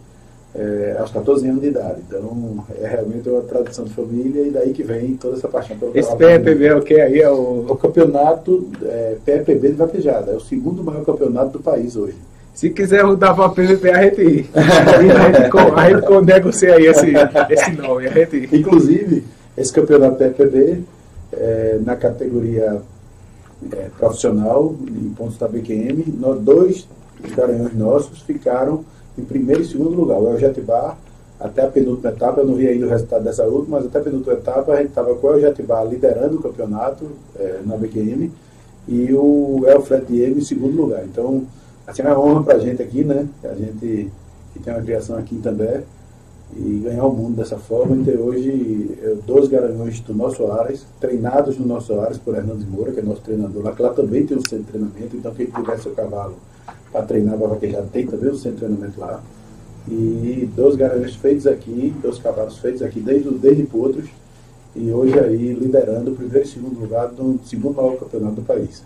é, 0.56 0.98
aos 1.00 1.12
14 1.12 1.48
anos 1.48 1.62
de 1.62 1.68
idade. 1.68 2.02
Então, 2.08 2.66
é 2.82 2.88
realmente 2.88 3.30
uma 3.30 3.42
tradição 3.42 3.86
de 3.86 3.94
família 3.94 4.42
e 4.42 4.52
daí 4.52 4.74
que 4.74 4.84
vem 4.84 5.16
toda 5.16 5.38
essa 5.38 5.48
paixão 5.48 5.78
pelo 5.78 5.98
Esse 5.98 6.16
PEPB 6.16 6.66
é 6.66 6.76
o 6.76 6.82
que 6.82 7.00
aí? 7.00 7.20
É 7.20 7.30
o... 7.30 7.66
o 7.70 7.76
campeonato 7.76 8.68
é, 8.84 9.18
PEPB 9.24 9.70
de 9.70 9.76
vaquejada. 9.76 10.32
É 10.32 10.36
o 10.36 10.40
segundo 10.40 10.84
maior 10.84 11.06
campeonato 11.06 11.52
do 11.52 11.60
país 11.60 11.96
hoje. 11.96 12.16
Se 12.54 12.70
quiser 12.72 13.06
rodar 13.06 13.36
para 13.36 13.50
PVP, 13.50 13.90
a 13.90 14.04
gente, 14.04 14.50
a 14.54 15.90
gente, 15.90 16.26
negocia 16.26 16.76
aí 16.76 16.88
esse, 16.88 17.14
esse 17.52 17.72
nome. 17.72 18.08
A 18.08 18.12
gente... 18.12 18.50
Inclusive, 18.54 19.24
esse 19.58 19.72
campeonato 19.72 20.18
PPB, 20.18 20.82
é, 21.32 21.80
na 21.86 21.96
categoria 21.96 22.82
é, 23.72 23.88
profissional, 23.98 24.76
em 24.90 25.10
pontos 25.12 25.38
da 25.38 25.48
BQM, 25.48 26.04
nós, 26.20 26.40
dois 26.42 26.88
garanhões 27.36 27.74
nossos 27.76 28.22
ficaram 28.22 28.84
em 29.20 29.26
primeiro 29.26 29.62
e 29.62 29.66
segundo 29.66 29.96
lugar. 29.96 30.20
O 30.20 30.30
Eljetbar, 30.34 30.98
até 31.40 31.64
a 31.64 31.68
penúltima 31.68 32.10
etapa, 32.10 32.42
eu 32.42 32.48
não 32.48 32.56
vi 32.56 32.68
ainda 32.68 32.86
o 32.86 32.90
resultado 32.90 33.24
dessa 33.24 33.44
última, 33.46 33.78
mas 33.78 33.88
até 33.88 34.00
a 34.00 34.04
penúltima 34.04 34.34
etapa 34.34 34.74
a 34.74 34.78
gente 34.78 34.90
estava 34.90 35.14
com 35.16 35.28
o 35.28 35.34
Eljetbar 35.36 35.86
liderando 35.86 36.38
o 36.38 36.42
campeonato 36.42 37.06
é, 37.38 37.60
na 37.66 37.78
BQM 37.78 38.32
e 38.88 39.14
o 39.14 39.66
Elfred 39.68 40.06
Diego 40.06 40.40
em 40.40 40.44
segundo 40.44 40.76
lugar. 40.82 41.04
Então, 41.06 41.44
assim, 41.86 42.02
é 42.02 42.06
uma 42.06 42.20
honra 42.20 42.44
para 42.44 42.56
a 42.56 42.60
gente 42.60 42.82
aqui, 42.82 43.04
né? 43.04 43.28
A 43.44 43.54
gente 43.54 44.12
que 44.54 44.60
tem 44.60 44.74
uma 44.74 44.82
criação 44.82 45.18
aqui 45.18 45.36
em 45.36 45.42
També 45.42 45.84
e 46.56 46.82
ganhar 46.84 47.06
o 47.06 47.14
mundo 47.14 47.36
dessa 47.36 47.58
forma. 47.58 47.96
Então, 47.96 48.14
hoje, 48.16 48.98
dois 49.26 49.48
garanhões 49.48 50.00
do 50.00 50.14
nosso 50.14 50.46
Ares, 50.52 50.86
treinados 51.00 51.58
no 51.58 51.66
nosso 51.66 52.00
Ares 52.00 52.18
por 52.18 52.36
Hernandes 52.36 52.68
Moura, 52.68 52.92
que 52.92 53.00
é 53.00 53.04
nosso 53.04 53.22
treinador 53.22 53.64
lá, 53.64 53.72
que 53.72 53.82
lá 53.82 53.94
também 53.94 54.26
tem 54.26 54.38
um 54.38 54.42
centro 54.42 54.66
de 54.66 54.72
treinamento, 54.72 55.16
então 55.16 55.34
quem 55.34 55.46
tiver 55.46 55.78
seu 55.78 55.92
cavalo 55.92 56.36
para 56.92 57.04
treinar 57.04 57.38
para 57.38 57.48
vaquejar 57.48 57.84
tem 57.92 58.08
também 58.08 58.32
um 58.32 58.36
centro 58.36 58.60
de 58.60 58.66
treinamento 58.66 59.00
lá. 59.00 59.22
E 59.88 60.50
dois 60.56 60.76
garanhões 60.76 61.16
feitos 61.16 61.48
aqui, 61.48 61.94
dois 62.02 62.20
cavalos 62.20 62.58
feitos 62.58 62.82
aqui 62.82 63.00
desde, 63.00 63.30
desde 63.32 63.64
Potros, 63.64 64.10
e 64.76 64.92
hoje 64.92 65.18
aí 65.20 65.54
liderando 65.54 66.12
o 66.12 66.16
primeiro 66.16 66.46
e 66.46 66.48
segundo 66.48 66.80
lugar 66.80 67.08
do 67.10 67.40
segundo 67.46 67.76
maior 67.76 67.98
campeonato 67.98 68.36
do 68.36 68.42
país. 68.42 68.84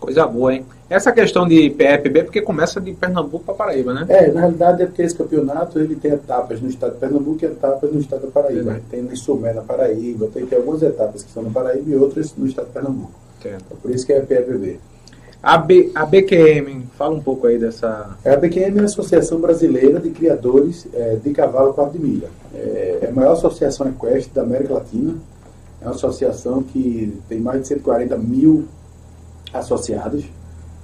Coisa 0.00 0.26
boa, 0.26 0.54
hein? 0.54 0.64
Essa 0.88 1.12
questão 1.12 1.46
de 1.46 1.70
PFB 1.70 2.20
é 2.20 2.24
porque 2.24 2.40
começa 2.40 2.80
de 2.80 2.92
Pernambuco 2.92 3.44
para 3.44 3.54
Paraíba, 3.54 3.92
né? 3.92 4.06
É, 4.08 4.32
na 4.32 4.40
realidade 4.40 4.82
é 4.82 4.86
porque 4.86 5.02
esse 5.02 5.14
campeonato 5.14 5.78
ele 5.78 5.94
tem 5.94 6.10
etapas 6.12 6.60
no 6.60 6.68
estado 6.68 6.94
de 6.94 6.98
Pernambuco 6.98 7.38
e 7.42 7.46
etapas 7.46 7.92
no 7.92 8.00
estado 8.00 8.22
da 8.22 8.28
Paraíba. 8.28 8.72
É. 8.72 8.80
Tem 8.90 9.02
no 9.02 9.14
Sumé 9.16 9.52
na 9.52 9.60
Paraíba, 9.60 10.26
tem, 10.32 10.46
tem 10.46 10.58
algumas 10.58 10.82
etapas 10.82 11.22
que 11.22 11.30
são 11.30 11.42
na 11.42 11.50
Paraíba 11.50 11.90
e 11.90 11.94
outras 11.94 12.34
no 12.36 12.46
estado 12.46 12.66
de 12.66 12.72
Pernambuco. 12.72 13.12
É. 13.44 13.56
por 13.80 13.90
isso 13.90 14.04
que 14.04 14.12
é 14.12 14.20
PFB. 14.20 14.80
A, 15.42 15.56
B, 15.56 15.90
a 15.94 16.04
BQM, 16.04 16.82
fala 16.98 17.14
um 17.14 17.22
pouco 17.22 17.46
aí 17.46 17.58
dessa. 17.58 18.16
A 18.24 18.36
BQM 18.36 18.78
é 18.78 18.80
a 18.82 18.84
Associação 18.84 19.40
Brasileira 19.40 19.98
de 20.00 20.10
Criadores 20.10 20.86
é, 20.92 21.16
de 21.16 21.30
Cavalo 21.30 21.72
Quarto 21.72 21.92
de 21.92 21.98
Milha. 21.98 22.28
É, 22.54 22.98
é 23.02 23.08
a 23.08 23.12
maior 23.12 23.32
associação 23.32 23.88
equestre 23.88 24.34
da 24.34 24.42
América 24.42 24.74
Latina. 24.74 25.14
É 25.80 25.84
uma 25.86 25.94
associação 25.94 26.62
que 26.62 27.18
tem 27.28 27.40
mais 27.40 27.62
de 27.62 27.68
140 27.68 28.18
mil 28.18 28.66
associados. 29.52 30.24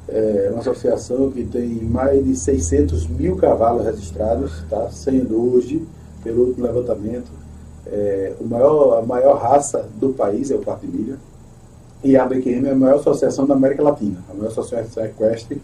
É 0.09 0.49
uma 0.53 0.61
associação 0.61 1.31
que 1.31 1.45
tem 1.45 1.83
mais 1.83 2.25
de 2.25 2.37
600 2.37 3.09
mil 3.09 3.37
cavalos 3.37 3.85
registrados, 3.85 4.63
tá? 4.71 4.89
sendo 4.91 5.55
hoje, 5.55 5.85
pelo 6.23 6.47
último 6.47 6.65
levantamento, 6.65 7.31
é, 7.87 8.35
o 8.41 8.45
maior, 8.45 8.99
a 8.99 9.03
maior 9.03 9.37
raça 9.37 9.89
do 9.97 10.11
país 10.11 10.51
é 10.51 10.55
o 10.55 10.63
quarto 10.63 10.87
de 10.87 10.97
milha. 10.97 11.19
E 12.05 12.17
a 12.17 12.25
BQM 12.25 12.67
é 12.67 12.73
a 12.73 12.77
maior 12.77 12.97
associação 12.97 13.47
da 13.47 13.55
América 13.55 13.83
Latina, 13.83 14.23
a 14.31 14.35
maior 14.35 14.49
associação 14.49 15.05
equestre 15.05 15.61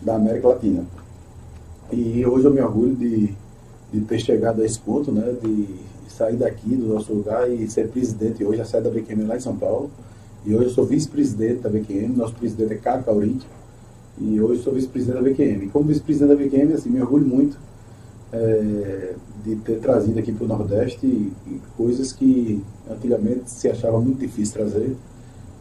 da 0.00 0.14
América 0.14 0.48
Latina. 0.48 0.84
E 1.90 2.24
hoje 2.24 2.46
eu 2.46 2.50
me 2.50 2.60
orgulho 2.60 2.94
de, 2.94 3.34
de 3.92 4.00
ter 4.00 4.18
chegado 4.18 4.62
a 4.62 4.64
esse 4.64 4.78
ponto, 4.78 5.12
né, 5.12 5.34
de 5.42 5.68
sair 6.08 6.36
daqui 6.36 6.74
do 6.76 6.94
nosso 6.94 7.12
lugar 7.12 7.50
e 7.50 7.68
ser 7.68 7.88
presidente 7.88 8.44
hoje, 8.44 8.60
a 8.60 8.64
sede 8.64 8.84
da 8.84 8.90
BQM 8.90 9.26
lá 9.26 9.36
em 9.36 9.40
São 9.40 9.56
Paulo. 9.56 9.90
E 10.44 10.52
hoje 10.54 10.64
eu 10.64 10.70
sou 10.70 10.84
vice-presidente 10.84 11.60
da 11.60 11.68
BQM, 11.68 12.16
nosso 12.16 12.34
presidente 12.34 12.72
é 12.72 12.76
Caio 12.76 13.04
Cauriti, 13.04 13.46
e 14.18 14.40
hoje 14.40 14.62
sou 14.62 14.72
vice-presidente 14.72 15.22
da 15.22 15.30
BQM. 15.30 15.66
E 15.66 15.68
como 15.68 15.86
vice-presidente 15.86 16.36
da 16.36 16.44
BQM, 16.44 16.72
assim, 16.72 16.90
me 16.90 17.00
orgulho 17.00 17.24
muito 17.24 17.56
é, 18.32 19.14
de 19.44 19.56
ter 19.56 19.78
trazido 19.78 20.18
aqui 20.18 20.32
para 20.32 20.44
o 20.44 20.48
Nordeste 20.48 21.32
coisas 21.76 22.12
que 22.12 22.60
antigamente 22.90 23.50
se 23.50 23.68
achava 23.68 24.00
muito 24.00 24.18
difícil 24.18 24.54
trazer. 24.54 24.96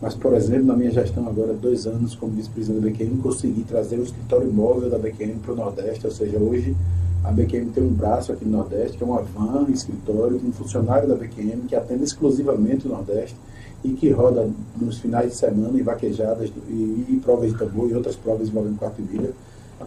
Mas, 0.02 0.16
por 0.16 0.34
exemplo, 0.34 0.66
na 0.66 0.76
minha 0.76 0.90
gestão 0.90 1.28
agora, 1.28 1.54
dois 1.54 1.86
anos 1.86 2.16
como 2.16 2.32
vice-presidente 2.32 2.84
da 2.84 2.90
BQM, 2.90 3.22
consegui 3.22 3.64
trazer 3.64 4.00
o 4.00 4.04
escritório 4.04 4.52
móvel 4.52 4.90
da 4.90 4.98
BQM 4.98 5.36
para 5.44 5.54
o 5.54 5.56
Nordeste, 5.56 6.08
ou 6.08 6.12
seja, 6.12 6.40
hoje 6.40 6.76
a 7.24 7.32
BQM 7.32 7.70
tem 7.70 7.84
um 7.84 7.94
braço 7.94 8.32
aqui 8.32 8.46
no 8.46 8.58
Nordeste, 8.58 8.98
que 8.98 9.04
é 9.04 9.06
uma 9.06 9.22
van, 9.22 9.68
escritório, 9.70 10.42
um 10.44 10.52
funcionário 10.52 11.08
da 11.08 11.14
BQM 11.14 11.68
que 11.68 11.76
atende 11.76 12.04
exclusivamente 12.04 12.88
o 12.88 12.90
Nordeste 12.90 13.36
e 13.84 13.94
que 13.94 14.10
roda 14.10 14.50
nos 14.80 15.00
finais 15.00 15.32
de 15.32 15.36
semana 15.36 15.78
em 15.80 15.84
vaquejadas 15.84 16.52
e, 16.68 16.72
e 17.10 17.22
provas 17.24 17.52
de 17.52 17.58
tambor 17.58 17.90
e 17.90 17.96
outras 17.96 18.16
provas 18.16 18.48
envolvendo 18.48 18.78
quarto 18.78 19.02
milha 19.02 19.32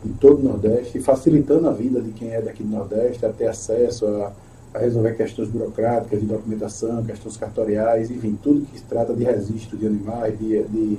em 0.04 0.12
todo 0.14 0.40
o 0.40 0.42
Nordeste, 0.42 0.98
facilitando 1.00 1.68
a 1.68 1.72
vida 1.72 2.00
de 2.00 2.10
quem 2.10 2.30
é 2.32 2.42
daqui 2.42 2.64
do 2.64 2.68
Nordeste 2.68 3.24
a 3.24 3.32
ter 3.32 3.46
acesso 3.46 4.06
a 4.06 4.32
a 4.74 4.80
resolver 4.80 5.16
questões 5.16 5.48
burocráticas, 5.48 6.20
de 6.20 6.26
documentação, 6.26 7.04
questões 7.04 7.36
cartoriais, 7.36 8.10
enfim, 8.10 8.36
tudo 8.42 8.66
que 8.66 8.78
se 8.78 8.84
trata 8.84 9.14
de 9.14 9.22
registro 9.22 9.78
de 9.78 9.86
animais, 9.86 10.36
de, 10.36 10.64
de 10.64 10.98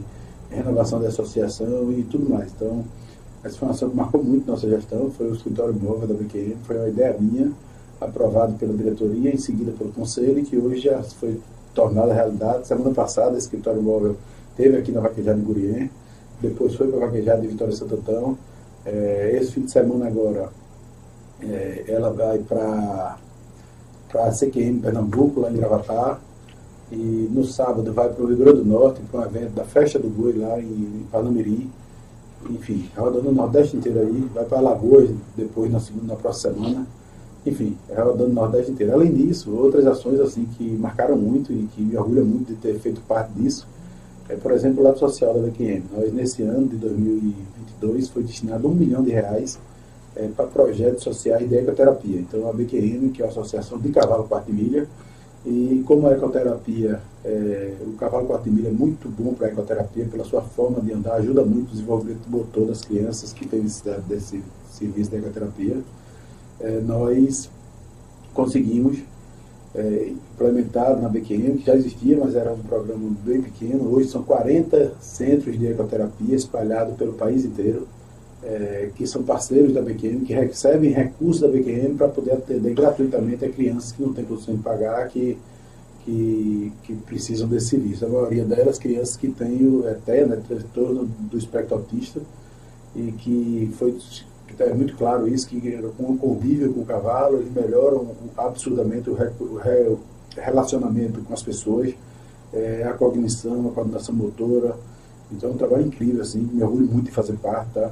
renovação 0.50 1.02
de 1.02 1.08
associação 1.08 1.92
e 1.92 2.04
tudo 2.04 2.30
mais. 2.30 2.54
Então, 2.56 2.86
essa 3.44 3.58
foi 3.58 3.68
uma 3.68 3.74
ação 3.74 3.90
que 3.90 3.96
marcou 3.98 4.24
muito 4.24 4.48
nossa 4.48 4.68
gestão, 4.70 5.12
foi 5.12 5.30
o 5.30 5.36
escritório 5.36 5.74
móvel 5.74 6.08
da 6.08 6.14
BQM, 6.14 6.56
foi 6.64 6.78
uma 6.78 6.88
ideia 6.88 7.18
minha, 7.20 7.52
aprovada 8.00 8.54
pela 8.54 8.74
diretoria, 8.74 9.30
em 9.30 9.38
seguida 9.38 9.74
pelo 9.78 9.92
conselho, 9.92 10.40
e 10.40 10.44
que 10.44 10.58
hoje 10.58 10.84
já 10.84 11.04
foi 11.04 11.38
tornada 11.75 12.13
realidade. 12.13 12.67
Semana 12.67 12.91
passada, 12.91 13.36
o 13.36 13.38
escritório 13.38 13.82
móvel 13.82 14.15
teve 14.55 14.77
aqui 14.77 14.91
na 14.91 15.01
Vaquejada 15.01 15.38
de 15.38 15.46
Gurien, 15.46 15.91
depois 16.41 16.74
foi 16.74 16.88
para 16.88 16.98
a 16.98 17.08
Vaquejada 17.08 17.41
de 17.41 17.48
Vitória 17.48 17.75
Santantão. 17.75 18.38
É, 18.86 19.38
esse 19.39 19.51
fim 19.51 19.62
de 19.62 19.72
semana 19.72 20.08
agora, 20.08 20.50
é, 21.41 21.84
ela 21.88 22.12
vai 22.12 22.39
para 22.39 23.17
a 24.15 24.32
CQM 24.32 24.79
Pernambuco, 24.79 25.41
lá 25.41 25.51
em 25.51 25.55
Gravatar. 25.55 26.20
E 26.91 27.29
no 27.32 27.44
sábado 27.44 27.91
vai 27.91 28.10
para 28.10 28.24
o 28.24 28.27
Rio 28.27 28.38
Grande 28.38 28.60
do 28.60 28.65
Norte, 28.65 29.01
para 29.12 29.22
um 29.22 29.25
evento 29.25 29.53
da 29.53 29.63
Festa 29.63 29.98
do 29.98 30.08
Boi 30.08 30.34
lá 30.34 30.60
em, 30.60 30.65
em 30.65 31.08
Panamirim. 31.12 31.70
Enfim, 32.50 32.89
rodando 32.96 33.29
o 33.29 33.34
Nordeste 33.34 33.75
inteiro 33.75 34.01
aí, 34.01 34.29
vai 34.34 34.46
para 34.46 34.60
Alagoas 34.60 35.10
depois 35.36 35.72
na, 35.72 35.79
segunda, 35.79 36.13
na 36.13 36.15
próxima 36.15 36.53
semana. 36.53 36.88
Enfim, 37.46 37.78
é 37.90 38.02
rodando 38.02 38.32
o 38.32 38.34
Nordeste 38.34 38.72
inteiro. 38.72 38.94
Além 38.94 39.14
disso, 39.14 39.52
outras 39.56 39.86
ações 39.86 40.20
assim 40.20 40.46
que 40.58 40.64
marcaram 40.64 41.16
muito 41.16 41.54
e 41.54 41.68
que 41.75 41.82
me 41.82 41.96
orgulha 41.96 42.24
muito 42.24 42.48
de 42.48 42.56
ter 42.56 42.80
feito 42.80 43.02
parte 43.02 43.32
disso, 43.34 43.68
é, 44.28 44.36
por 44.36 44.52
exemplo, 44.52 44.82
o 44.82 44.84
lado 44.84 44.98
social 44.98 45.34
da 45.34 45.42
BQM. 45.42 45.84
Nós, 45.96 46.12
nesse 46.12 46.42
ano 46.42 46.68
de 46.68 46.78
2022, 46.78 48.10
foi 48.10 48.24
destinado 48.24 48.68
um 48.68 48.74
milhão 48.74 49.04
de 49.04 49.12
reais 49.12 49.60
é, 50.16 50.28
para 50.28 50.48
projetos 50.48 51.04
sociais 51.04 51.48
de 51.48 51.56
ecoterapia. 51.56 52.20
Então, 52.20 52.50
a 52.50 52.54
BQM, 52.54 53.10
que 53.10 53.22
é 53.22 53.25
a 53.25 53.30
Associação 53.30 53.78
de 53.78 53.90
Cavalo 53.90 54.24
Quarto 54.24 54.52
Milha, 54.52 54.88
e 55.46 55.84
como 55.86 56.08
a 56.08 56.14
ecoterapia, 56.14 57.00
é, 57.24 57.75
o 57.82 57.94
cavalo 57.94 58.25
quarto 58.25 58.50
milha 58.50 58.70
é 58.70 58.72
muito 58.72 59.08
bom 59.08 59.32
para 59.36 59.46
a 59.46 59.52
ecoterapia, 59.52 60.06
pela 60.06 60.24
sua 60.24 60.42
forma 60.42 60.82
de 60.82 60.92
andar, 60.92 61.14
ajuda 61.14 61.46
muito 61.46 61.68
o 61.68 61.72
desenvolvimento 61.72 62.28
motor 62.28 62.66
das 62.66 62.82
crianças 62.82 63.32
que 63.32 63.48
têm 63.48 63.62
necessidade 63.62 64.02
desse 64.10 64.42
serviço 64.72 65.12
de 65.12 65.18
ecoterapia. 65.18 65.78
É, 66.59 66.79
nós 66.81 67.50
conseguimos 68.33 68.97
é, 69.74 70.13
implementar 70.33 71.00
na 71.00 71.09
BQM, 71.09 71.57
que 71.57 71.65
já 71.65 71.75
existia, 71.75 72.17
mas 72.17 72.35
era 72.35 72.53
um 72.53 72.59
programa 72.59 73.15
bem 73.25 73.41
pequeno. 73.41 73.93
Hoje 73.93 74.09
são 74.09 74.24
40 74.24 74.93
centros 75.00 75.57
de 75.57 75.67
ecoterapia 75.67 76.35
espalhados 76.35 76.95
pelo 76.95 77.13
país 77.13 77.45
inteiro 77.45 77.88
é, 78.45 78.91
que 78.95 79.07
são 79.07 79.24
parceiros 79.24 79.74
da 79.74 79.81
BQM, 79.81 80.24
que 80.24 80.33
recebem 80.33 80.91
recursos 80.91 81.41
da 81.41 81.47
BQM 81.47 81.95
para 81.95 82.07
poder 82.07 82.33
atender 82.33 82.74
gratuitamente 82.74 83.43
a 83.43 83.50
crianças 83.50 83.91
que 83.91 84.01
não 84.01 84.13
têm 84.13 84.24
condição 84.24 84.55
de 84.55 84.62
pagar, 84.62 85.07
que, 85.09 85.38
que, 86.05 86.71
que 86.83 86.93
precisam 86.93 87.47
desse 87.47 87.69
serviço. 87.69 88.05
A 88.05 88.09
maioria 88.09 88.45
delas, 88.45 88.77
crianças 88.77 89.17
que 89.17 89.29
têm 89.29 89.65
o 89.65 89.88
ETE, 89.89 90.25
né, 90.25 90.41
transtorno 90.47 91.05
do 91.05 91.38
espectro 91.38 91.75
autista, 91.75 92.21
e 92.95 93.12
que 93.13 93.74
foi 93.77 93.97
é 94.59 94.74
muito 94.74 94.95
claro 94.95 95.27
isso, 95.27 95.47
que 95.47 95.59
com 95.97 96.13
o 96.13 96.17
convívio 96.17 96.74
com 96.74 96.81
o 96.81 96.85
cavalo, 96.85 97.38
eles 97.38 97.53
melhoram 97.53 98.07
absurdamente 98.38 99.09
o, 99.09 99.13
re, 99.13 99.29
o, 99.39 99.55
re, 99.55 99.97
relacionamento 100.35 101.21
com 101.21 101.33
as 101.33 101.43
pessoas, 101.43 101.93
é, 102.53 102.83
a 102.83 102.93
cognição, 102.93 103.67
a 103.67 103.71
coordenação 103.71 104.15
motora. 104.15 104.75
Então 105.31 105.50
é 105.50 105.53
um 105.53 105.57
trabalho 105.57 105.85
incrível, 105.85 106.21
assim, 106.21 106.39
me 106.39 106.63
orgulho 106.63 106.88
muito 106.88 107.05
de 107.05 107.12
fazer 107.12 107.33
parte, 107.33 107.74
tá? 107.74 107.91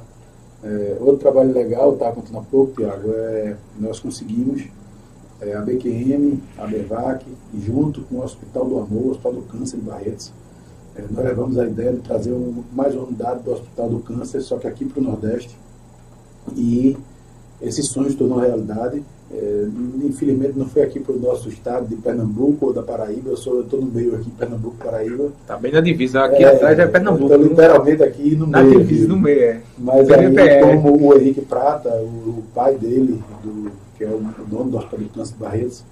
É, 0.62 0.96
outro 1.00 1.18
trabalho 1.18 1.52
legal, 1.52 1.94
tá, 1.96 2.10
contando 2.10 2.38
há 2.38 2.42
pouco, 2.42 2.72
Tiago, 2.76 3.10
é 3.12 3.56
nós 3.78 4.00
conseguimos 4.00 4.64
é, 5.40 5.54
a 5.54 5.60
BQM, 5.60 6.40
a 6.56 6.66
BEVAC, 6.66 7.26
junto 7.58 8.00
com 8.02 8.16
o 8.16 8.22
Hospital 8.22 8.64
do 8.64 8.78
Amor, 8.78 9.02
o 9.02 9.10
Hospital 9.10 9.34
do 9.34 9.42
Câncer 9.42 9.76
de 9.76 9.82
Barretos, 9.82 10.32
é, 10.96 11.02
nós 11.10 11.24
levamos 11.24 11.58
a 11.58 11.66
ideia 11.66 11.92
de 11.92 12.00
trazer 12.00 12.32
um, 12.32 12.62
mais 12.72 12.94
uma 12.94 13.04
unidade 13.04 13.42
do 13.42 13.52
Hospital 13.52 13.88
do 13.88 13.98
Câncer, 13.98 14.40
só 14.40 14.58
que 14.58 14.66
aqui 14.66 14.84
para 14.84 15.00
o 15.00 15.02
Nordeste. 15.02 15.56
E 16.56 16.96
esse 17.60 17.82
sonho 17.82 18.10
se 18.10 18.16
tornou 18.16 18.38
realidade. 18.38 19.02
É, 19.32 19.66
infelizmente 20.04 20.56
não 20.56 20.66
foi 20.66 20.82
aqui 20.82 21.00
para 21.00 21.14
o 21.14 21.18
nosso 21.18 21.48
estado 21.48 21.88
de 21.88 21.96
Pernambuco 21.96 22.66
ou 22.66 22.72
da 22.72 22.82
Paraíba, 22.82 23.30
eu 23.30 23.34
estou 23.34 23.80
no 23.80 23.86
meio 23.86 24.14
aqui, 24.14 24.30
Pernambuco, 24.30 24.76
Paraíba. 24.76 25.32
Está 25.40 25.56
bem 25.56 25.72
na 25.72 25.80
divisa, 25.80 26.24
aqui 26.24 26.44
é, 26.44 26.54
atrás 26.54 26.78
é 26.78 26.86
Pernambuco. 26.86 27.32
Estou 27.32 27.48
literalmente 27.48 28.02
aqui 28.02 28.36
no 28.36 28.46
na 28.46 28.62
meio. 28.62 28.78
Na 28.78 28.84
divisa, 28.84 29.08
no 29.08 29.16
meio, 29.16 29.40
é. 29.40 29.60
Mas 29.78 30.08
aí, 30.10 30.60
como 30.62 31.08
o 31.08 31.18
Henrique 31.18 31.40
Prata, 31.40 31.88
o, 31.96 32.38
o 32.38 32.44
pai 32.54 32.76
dele, 32.76 33.20
do, 33.42 33.72
que 33.96 34.04
é 34.04 34.08
o, 34.08 34.18
o 34.18 34.46
dono 34.46 34.70
do 34.70 34.76
Hospital 34.76 35.00
de 35.00 35.06
Câncer 35.06 35.32
de 35.32 35.40
Barretos, 35.40 35.84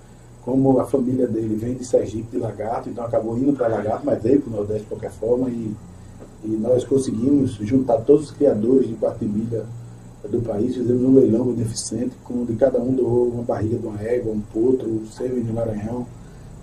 como 0.45 0.79
a 0.79 0.85
família 0.85 1.27
dele 1.27 1.57
vem 1.57 1.75
de 1.75 1.85
Sergipe, 1.85 2.37
de 2.37 2.39
Lagarto, 2.39 2.91
então 2.91 3.05
acabou 3.05 3.37
indo 3.37 3.55
para 3.55 3.67
Lagarto, 3.67 4.05
mas 4.05 4.23
veio 4.23 4.41
para 4.41 4.53
o 4.53 4.57
Nordeste 4.57 4.83
de 4.83 4.89
qualquer 4.89 5.11
forma, 5.11 5.49
e, 5.49 5.73
e 6.45 6.49
nós 6.49 6.85
conseguimos 6.85 7.53
juntar 7.63 7.97
todos 8.03 8.27
os 8.27 8.31
criadores 8.31 8.87
de 8.89 8.95
quarto 8.95 9.25
milha 9.25 9.65
do 10.29 10.41
país, 10.41 10.75
fizemos 10.75 11.03
um 11.03 11.15
leilão 11.15 11.47
beneficente, 11.47 12.13
onde 12.31 12.55
cada 12.55 12.81
um 12.81 12.93
doou 12.93 13.29
uma 13.29 13.43
barriga 13.43 13.77
de 13.77 13.87
uma 13.87 14.01
égua, 14.01 14.33
um 14.33 14.41
potro, 14.41 14.89
um 14.89 15.07
sêmen 15.07 15.43
de 15.43 15.53
maranhão, 15.53 16.07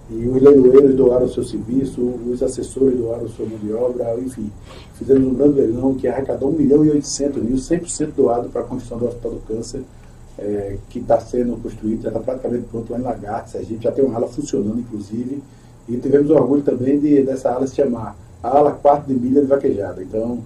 e 0.10 0.28
os 0.28 0.42
leiloeiros 0.42 0.96
doaram 0.96 1.26
o 1.26 1.30
seu 1.30 1.44
serviço, 1.44 2.02
os 2.02 2.42
assessores 2.42 2.98
doaram 2.98 3.26
a 3.26 3.30
sua 3.30 3.46
mão 3.46 3.60
de 3.60 3.72
obra, 3.74 4.18
enfim, 4.20 4.50
fizemos 4.96 5.28
um 5.28 5.36
grande 5.36 5.60
leilão 5.60 5.94
que 5.94 6.08
arrecadou 6.08 6.50
1 6.50 6.54
milhão 6.54 6.86
e 6.86 6.90
800 6.92 7.44
mil, 7.44 7.58
100% 7.58 8.12
doado 8.16 8.50
para 8.50 8.62
a 8.62 8.64
construção 8.64 8.98
do 8.98 9.08
Hospital 9.08 9.32
do 9.32 9.40
Câncer, 9.42 9.82
é, 10.38 10.78
que 10.90 11.00
está 11.00 11.20
sendo 11.20 11.62
construído, 11.62 12.04
já 12.04 12.10
está 12.10 12.20
praticamente 12.22 12.66
pronto 12.72 12.92
lá 12.92 13.00
em 13.00 13.04
Lagarto, 13.04 13.58
a 13.58 13.62
gente 13.62 13.84
já 13.84 13.92
tem 13.92 14.04
uma 14.04 14.16
ala 14.16 14.28
funcionando, 14.28 14.80
inclusive, 14.80 15.44
e 15.88 15.98
tivemos 15.98 16.30
o 16.30 16.36
orgulho 16.36 16.62
também 16.62 17.00
de, 17.00 17.24
dessa 17.24 17.52
ala 17.52 17.68
se 17.68 17.76
chamar 17.76 18.16
a 18.42 18.58
ala 18.58 18.72
4 18.72 19.14
de 19.14 19.20
milha 19.20 19.42
de 19.42 19.48
vaquejada. 19.48 20.02
Então, 20.02 20.40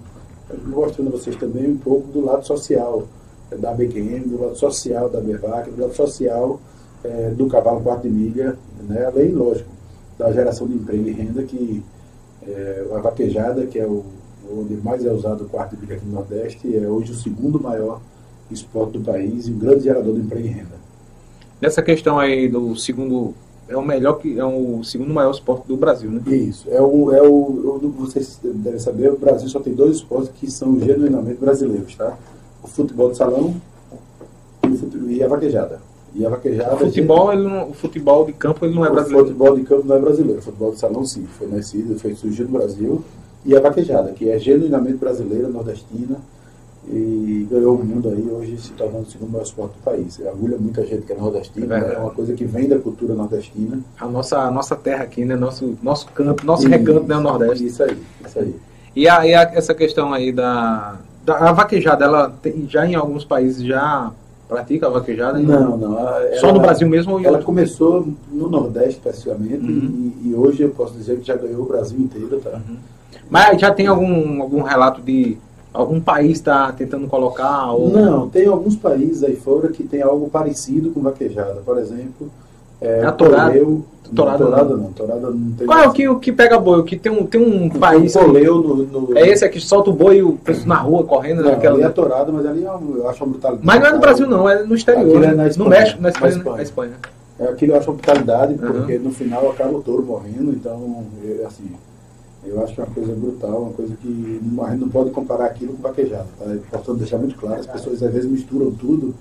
mostrando 0.66 1.08
a 1.08 1.10
vocês 1.12 1.36
também 1.36 1.70
um 1.70 1.78
pouco 1.78 2.08
do 2.08 2.24
lado 2.24 2.46
social 2.46 3.06
da 3.58 3.72
BQM, 3.72 4.28
do 4.28 4.40
lado 4.40 4.56
social 4.56 5.08
da 5.08 5.20
BEVAC, 5.20 5.70
do 5.70 5.82
lado 5.82 5.94
social 5.94 6.60
é, 7.04 7.30
do 7.30 7.46
cavalo 7.46 7.80
quarto 7.80 8.02
de 8.02 8.10
milha, 8.10 8.56
né? 8.88 9.04
além, 9.04 9.32
lógico, 9.32 9.68
da 10.18 10.32
geração 10.32 10.66
de 10.66 10.74
emprego 10.74 11.06
e 11.06 11.12
renda, 11.12 11.42
que 11.42 11.82
é, 12.46 12.86
a 12.92 12.98
vaquejada, 12.98 13.66
que 13.66 13.78
é 13.78 13.86
o, 13.86 14.04
onde 14.50 14.74
mais 14.76 15.04
é 15.04 15.12
usado 15.12 15.44
o 15.44 15.48
quarto 15.48 15.76
de 15.76 15.82
milha 15.82 15.96
aqui 15.96 16.06
no 16.06 16.12
Nordeste, 16.12 16.76
é 16.76 16.88
hoje 16.88 17.12
o 17.12 17.14
segundo 17.14 17.60
maior 17.60 18.00
esporte 18.50 18.98
do 18.98 19.04
país 19.04 19.46
e 19.46 19.52
um 19.52 19.58
grande 19.58 19.84
gerador 19.84 20.14
de 20.14 20.20
emprego 20.20 20.46
e 20.46 20.50
renda. 20.50 20.84
Nessa 21.60 21.82
questão 21.82 22.18
aí 22.18 22.48
do 22.48 22.76
segundo 22.76 23.34
é 23.68 23.76
o 23.76 23.82
melhor 23.82 24.14
que 24.14 24.38
é 24.38 24.44
o 24.44 24.82
segundo 24.84 25.12
maior 25.12 25.30
esporte 25.30 25.66
do 25.66 25.76
Brasil, 25.76 26.10
né? 26.10 26.20
Isso. 26.26 26.68
É 26.70 26.80
o, 26.80 27.12
é 27.12 27.22
o, 27.22 27.92
vocês 27.98 28.38
devem 28.42 28.78
saber, 28.78 29.10
o 29.10 29.18
Brasil 29.18 29.48
só 29.48 29.60
tem 29.60 29.72
dois 29.72 29.96
esportes 29.96 30.30
que 30.34 30.50
são 30.50 30.78
genuinamente 30.80 31.40
brasileiros, 31.40 31.94
tá? 31.94 32.16
O 32.62 32.68
futebol 32.68 33.10
de 33.10 33.16
salão 33.16 33.54
e, 35.08 35.22
a 35.22 35.28
vaquejada. 35.28 35.80
E 36.14 36.24
a 36.24 36.30
vaquejada. 36.30 36.74
O 36.74 36.78
futebol, 36.78 37.32
ele 37.32 37.42
não, 37.42 37.70
o 37.70 37.74
futebol 37.74 38.24
de 38.24 38.32
campo 38.32 38.64
ele 38.64 38.74
não 38.74 38.84
é 38.84 38.90
brasileiro. 38.90 39.24
O 39.24 39.28
futebol 39.28 39.56
de 39.56 39.62
campo 39.64 39.86
não 39.86 39.96
é 39.96 39.98
brasileiro. 40.00 40.38
O 40.38 40.42
futebol 40.42 40.72
de 40.72 40.78
salão 40.78 41.04
sim, 41.04 41.26
foi 41.26 41.46
nascido, 41.48 41.98
foi 41.98 42.14
surgido 42.14 42.50
no 42.50 42.58
Brasil. 42.58 43.04
E 43.44 43.54
a 43.56 43.60
vaquejada, 43.60 44.12
que 44.12 44.30
é 44.30 44.38
genuinamente 44.38 44.96
brasileira, 44.96 45.48
nordestina 45.48 46.18
e 46.86 47.46
ganhou 47.50 47.76
o 47.76 47.84
mundo 47.84 48.08
aí, 48.08 48.28
hoje 48.30 48.58
se 48.58 48.72
tornando 48.72 49.04
o 49.04 49.10
segundo 49.10 49.30
maior 49.30 49.44
esporte 49.44 49.72
do 49.72 49.82
país. 49.82 50.20
Agulha 50.26 50.58
muita 50.58 50.84
gente 50.84 51.02
que 51.02 51.12
é 51.12 51.16
nordestina, 51.16 51.78
é, 51.78 51.94
é 51.94 51.98
uma 51.98 52.10
coisa 52.10 52.34
que 52.34 52.44
vem 52.44 52.68
da 52.68 52.78
cultura 52.78 53.14
nordestina. 53.14 53.80
A 53.98 54.06
nossa, 54.06 54.38
a 54.38 54.50
nossa 54.50 54.76
terra 54.76 55.04
aqui, 55.04 55.24
né? 55.24 55.34
Nosso, 55.34 55.78
nosso 55.82 56.06
campo, 56.08 56.44
nosso 56.44 56.66
e, 56.66 56.70
recanto, 56.70 57.06
né? 57.06 57.16
O 57.16 57.20
Nordeste. 57.20 57.66
Isso 57.66 57.82
aí, 57.82 57.96
isso 58.26 58.38
aí. 58.38 58.54
E, 58.94 59.08
a, 59.08 59.26
e 59.26 59.34
a, 59.34 59.42
essa 59.54 59.74
questão 59.74 60.12
aí 60.12 60.30
da, 60.30 60.96
da 61.24 61.50
a 61.50 61.52
vaquejada, 61.52 62.04
ela 62.04 62.30
tem, 62.42 62.66
já 62.68 62.86
em 62.86 62.94
alguns 62.94 63.24
países 63.24 63.64
já 63.64 64.12
pratica 64.48 64.86
a 64.86 64.90
vaquejada? 64.90 65.38
Não, 65.38 65.76
não. 65.76 65.98
Ela, 65.98 66.36
Só 66.36 66.52
no 66.52 66.60
Brasil 66.60 66.88
mesmo? 66.88 67.24
ela 67.24 67.42
começou 67.42 68.06
no 68.30 68.48
Nordeste, 68.48 68.98
especificamente, 68.98 69.64
uhum. 69.64 70.12
e, 70.22 70.28
e, 70.28 70.34
hoje 70.34 70.62
eu 70.62 70.70
posso 70.70 70.94
dizer 70.94 71.18
que 71.18 71.26
já 71.26 71.34
ganhou 71.34 71.62
o 71.62 71.66
Brasil 71.66 71.98
inteiro, 71.98 72.40
tá? 72.40 72.50
Uhum. 72.50 72.76
Mas 73.30 73.60
já 73.60 73.72
tem 73.72 73.86
algum, 73.86 74.42
algum 74.42 74.62
relato 74.62 75.00
de 75.00 75.38
Algum 75.74 76.00
país 76.00 76.32
está 76.38 76.70
tentando 76.70 77.08
colocar? 77.08 77.72
Ou... 77.72 77.90
Não, 77.90 78.28
tem 78.30 78.46
alguns 78.46 78.76
países 78.76 79.24
aí 79.24 79.34
fora 79.34 79.68
que 79.68 79.82
tem 79.82 80.00
algo 80.00 80.30
parecido 80.30 80.90
com 80.90 81.00
vaquejada. 81.00 81.60
Por 81.66 81.76
exemplo, 81.78 82.30
É, 82.80 83.02
A 83.04 83.12
torada- 83.12 83.50
poleu- 83.50 83.84
torada 84.14 84.44
não, 84.44 84.50
não. 84.50 84.56
torada 84.58 84.76
não. 84.76 84.90
Torada 84.92 85.30
não 85.30 85.52
tem. 85.52 85.66
Qual 85.66 85.78
é 85.78 85.88
o 85.88 85.92
que, 85.92 86.08
o 86.08 86.18
que 86.18 86.30
pega 86.32 86.58
boi? 86.58 86.80
O 86.80 86.84
que 86.84 86.96
tem 86.98 87.10
um, 87.10 87.24
tem 87.24 87.40
um 87.40 87.70
país. 87.70 88.12
poleu 88.12 88.56
no, 88.58 88.76
no- 88.84 89.16
É 89.18 89.26
esse 89.28 89.44
aqui, 89.44 89.58
solta 89.60 89.88
o 89.90 89.92
boi 89.92 90.22
o 90.22 90.32
pessoal 90.34 90.66
na 90.68 90.76
rua 90.76 91.02
correndo 91.04 91.42
Não, 91.42 91.50
naquela. 91.52 91.76
ali 91.76 91.84
é 91.84 91.88
torada, 91.88 92.30
mas 92.30 92.44
ali 92.44 92.64
é 92.64 92.70
um- 92.72 92.96
eu 92.98 93.08
acho 93.08 93.24
uma 93.24 93.30
brutalidade. 93.32 93.66
Mas 93.66 93.80
não 93.80 93.86
é 93.88 93.92
no 93.92 94.00
Brasil, 94.00 94.26
não, 94.28 94.48
é 94.48 94.62
no 94.64 94.74
exterior. 94.74 95.16
É 95.16 95.26
né? 95.28 95.34
na 95.34 95.42
no 95.44 95.48
Espanha. 95.48 95.70
México, 95.70 95.96
na 95.98 96.02
Na 96.02 96.08
Espanha. 96.10 96.32
Espanha. 96.36 96.56
Na 96.56 96.62
Espanha. 96.62 96.92
É 97.38 97.44
aquilo 97.48 97.72
eu 97.72 97.78
acho 97.78 97.90
uma 97.90 97.96
brutalidade, 97.96 98.52
Uhum. 98.54 98.72
porque 98.72 98.98
no 98.98 99.10
final 99.12 99.50
acaba 99.50 99.76
o 99.78 99.82
touro 99.82 100.02
morrendo, 100.04 100.50
então, 100.50 101.04
eu, 101.24 101.46
assim, 101.46 101.64
eu 102.46 102.62
acho 102.62 102.80
uma 102.80 102.86
coisa 102.86 103.14
brutal, 103.14 103.62
uma 103.62 103.72
coisa 103.72 103.94
que 103.96 104.08
a 104.08 104.70
gente 104.70 104.80
não 104.80 104.88
pode 104.88 105.10
comparar 105.10 105.46
aquilo 105.46 105.74
com 105.74 105.82
vaquejada, 105.82 106.26
tá? 106.38 106.50
É 106.50 106.54
importante 106.54 106.98
deixar 106.98 107.18
muito 107.18 107.36
claro, 107.36 107.60
as 107.60 107.66
pessoas 107.66 108.02
às 108.02 108.12
vezes 108.12 108.30
misturam 108.30 108.70
tudo 108.72 109.14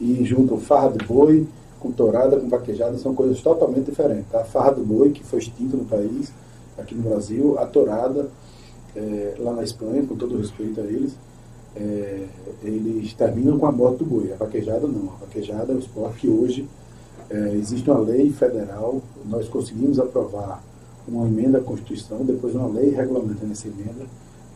e 0.00 0.24
juntam 0.24 0.58
farra 0.58 0.90
de 0.90 1.04
boi 1.04 1.46
com 1.78 1.90
tourada, 1.90 2.38
com 2.38 2.48
vaquejada, 2.48 2.96
são 2.98 3.14
coisas 3.14 3.40
totalmente 3.40 3.90
diferentes. 3.90 4.30
tá? 4.30 4.40
A 4.40 4.44
farra 4.44 4.72
do 4.72 4.84
boi, 4.84 5.10
que 5.10 5.24
foi 5.24 5.38
extinta 5.38 5.76
no 5.76 5.84
país, 5.84 6.32
aqui 6.78 6.94
no 6.94 7.02
Brasil, 7.02 7.58
a 7.58 7.66
tourada, 7.66 8.28
é, 8.94 9.34
lá 9.38 9.52
na 9.52 9.62
Espanha, 9.62 10.04
com 10.04 10.16
todo 10.16 10.36
respeito 10.36 10.80
a 10.80 10.84
eles, 10.84 11.14
é, 11.76 12.26
eles 12.62 13.12
terminam 13.14 13.58
com 13.58 13.66
a 13.66 13.72
morte 13.72 13.98
do 13.98 14.04
boi. 14.04 14.32
A 14.32 14.36
vaquejada 14.36 14.86
não. 14.86 15.12
A 15.14 15.24
vaquejada 15.24 15.72
é 15.72 15.76
um 15.76 15.78
esporte 15.78 16.20
que 16.20 16.28
hoje 16.28 16.68
é, 17.30 17.54
existe 17.54 17.88
uma 17.90 18.00
lei 18.00 18.30
federal, 18.30 19.00
nós 19.24 19.48
conseguimos 19.48 19.98
aprovar 19.98 20.62
uma 21.10 21.26
emenda 21.26 21.58
à 21.58 21.60
Constituição, 21.60 22.24
depois 22.24 22.54
uma 22.54 22.68
lei 22.68 22.90
regulamentando 22.90 23.52
essa 23.52 23.68
emenda. 23.68 24.06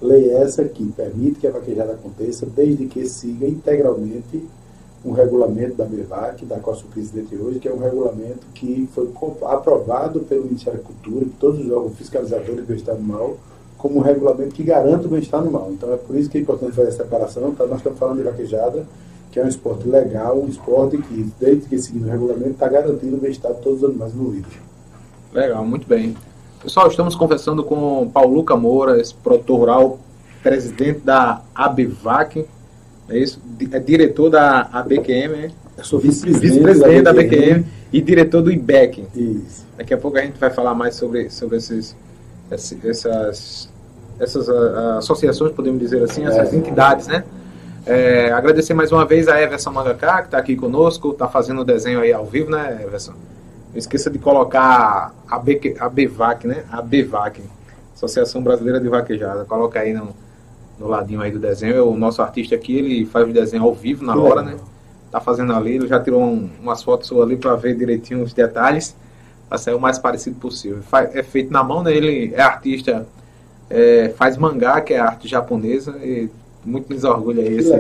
Lei 0.01 0.31
essa 0.31 0.65
que 0.65 0.85
permite 0.93 1.41
que 1.41 1.47
a 1.47 1.51
vaquejada 1.51 1.93
aconteça, 1.93 2.47
desde 2.47 2.87
que 2.87 3.07
siga 3.07 3.47
integralmente 3.47 4.43
um 5.05 5.13
regulamento 5.13 5.75
da 5.75 5.85
BEVAC, 5.85 6.47
da 6.47 6.59
qual 6.59 6.75
sou 6.75 6.89
presidente 6.89 7.37
hoje, 7.37 7.59
que 7.59 7.69
é 7.69 7.73
um 7.73 7.79
regulamento 7.79 8.47
que 8.55 8.89
foi 8.95 9.09
aprovado 9.43 10.21
pelo 10.21 10.45
Ministério 10.45 10.81
da 10.81 10.85
Cultura, 10.85 11.27
por 11.27 11.35
todos 11.39 11.61
os 11.65 11.71
órgãos 11.71 11.97
fiscalizadores 11.97 12.57
do 12.57 12.67
bem-estar 12.67 12.95
animal, 12.95 13.37
como 13.77 13.99
um 13.99 14.03
regulamento 14.03 14.55
que 14.55 14.63
garanta 14.63 15.07
o 15.07 15.11
bem-estar 15.11 15.41
animal. 15.41 15.71
Então 15.73 15.93
é 15.93 15.97
por 15.97 16.17
isso 16.17 16.31
que 16.31 16.39
é 16.39 16.41
importante 16.41 16.73
fazer 16.73 16.89
a 16.89 16.93
separação. 16.93 17.55
Tá? 17.55 17.67
Nós 17.67 17.79
estamos 17.79 17.99
falando 17.99 18.19
de 18.19 18.23
vaquejada, 18.23 18.87
que 19.31 19.39
é 19.39 19.45
um 19.45 19.49
esporte 19.49 19.87
legal, 19.87 20.39
um 20.39 20.49
esporte 20.49 20.97
que, 20.97 21.31
desde 21.39 21.67
que 21.67 21.79
seguindo 21.79 22.07
o 22.07 22.11
regulamento, 22.11 22.53
está 22.53 22.69
garantindo 22.69 23.17
o 23.17 23.21
bem-estar 23.21 23.53
de 23.53 23.61
todos 23.61 23.83
os 23.83 23.91
animais 23.91 24.15
envolvidos. 24.15 24.55
Legal, 25.35 25.67
muito 25.67 25.87
bem. 25.87 26.17
Pessoal, 26.65 26.89
estamos 26.89 27.15
conversando 27.15 27.63
com 27.63 28.09
Paulo 28.11 28.35
Luca 28.37 28.57
Moura, 28.57 28.97
rural, 29.49 29.99
presidente 30.43 31.01
da 31.01 31.43
ABVAC, 31.55 32.47
é 33.11 33.19
isso? 33.19 33.39
É 33.71 33.79
diretor 33.79 34.31
da 34.31 34.63
ABQM, 34.73 35.29
né? 35.29 35.51
Eu 35.77 35.85
sou 35.85 35.99
vice-presidente 35.99 36.53
vice-presidente 36.53 37.03
da 37.03 37.13
BQM 37.13 37.67
e 37.93 38.01
diretor 38.01 38.41
do 38.41 38.51
IBEC. 38.51 39.07
Isso. 39.15 39.67
Daqui 39.77 39.93
a 39.93 39.99
pouco 39.99 40.17
a 40.17 40.23
gente 40.23 40.39
vai 40.39 40.49
falar 40.49 40.75
mais 40.75 40.95
sobre, 40.95 41.29
sobre 41.29 41.59
esses, 41.59 41.95
esse- 42.51 42.79
essas, 42.89 43.69
essas 44.19 44.49
ah, 44.49 44.97
associações, 44.99 45.53
podemos 45.53 45.79
dizer 45.81 46.03
assim, 46.03 46.25
essas 46.25 46.51
É. 46.51 46.57
entidades, 46.57 47.07
né? 47.09 47.25
É, 47.85 48.33
agradecer 48.33 48.73
mais 48.73 48.91
uma 48.91 49.05
vez 49.05 49.29
a 49.29 49.39
Everson 49.39 49.71
Mangaká, 49.71 50.21
que 50.23 50.29
está 50.29 50.39
aqui 50.39 50.57
conosco, 50.57 51.11
está 51.11 51.29
fazendo 51.29 51.61
o 51.61 51.65
desenho 51.65 52.01
aí 52.01 52.11
ao 52.11 52.25
vivo, 52.25 52.51
né, 52.51 52.81
Everson? 52.83 53.13
Não 53.75 53.79
esqueça 53.79 54.09
de 54.09 54.19
colocar 54.21 55.13
a, 55.29 55.39
BQ, 55.39 55.77
a 55.81 55.89
BVAC, 55.89 56.47
né? 56.47 56.65
A 56.71 56.81
BVAC, 56.81 57.43
Associação 57.95 58.41
Brasileira 58.43 58.79
de 58.81 58.89
Vaquejada. 58.89 59.45
Coloca 59.45 59.81
aí 59.81 59.93
no, 59.93 60.11
no 60.79 60.87
ladinho 60.87 61.21
aí 61.21 61.31
do 61.33 61.41
desenho. 61.41 61.85
O 61.89 61.97
nosso 61.97 62.23
artista 62.23 62.55
aqui, 62.55 62.77
ele 62.79 63.05
faz 63.05 63.29
o 63.29 63.33
desenho 63.33 63.65
ao 63.65 63.75
vivo, 63.75 64.05
na 64.05 64.15
hora, 64.31 64.43
né? 64.43 64.57
Tá 65.11 65.21
fazendo 65.21 65.53
ali, 65.53 65.75
ele 65.77 65.87
já 65.89 66.01
tirou 66.01 66.23
um- 66.23 66.49
umas 66.61 66.83
fotos 66.83 67.09
suas 67.09 67.25
ali 67.27 67.37
para 67.37 67.55
ver 67.57 67.77
direitinho 67.77 68.23
os 68.23 68.33
detalhes, 68.33 68.97
para 69.49 69.59
sair 69.59 69.75
o 69.75 69.81
mais 69.81 69.99
parecido 69.99 70.37
possível. 70.37 70.79
É 71.13 71.23
feito 71.23 71.53
na 71.53 71.63
mão, 71.65 71.83
né? 71.83 71.93
Ele 71.93 72.33
é 72.35 72.43
artista, 72.43 73.07
é, 73.71 74.13
faz 74.17 74.37
mangá, 74.37 74.81
que 74.81 74.95
é 74.95 74.99
arte 75.01 75.27
japonesa, 75.29 75.97
e 76.03 76.29
muito 76.65 76.93
nos 76.93 77.03
orgulha 77.05 77.43
esse, 77.43 77.73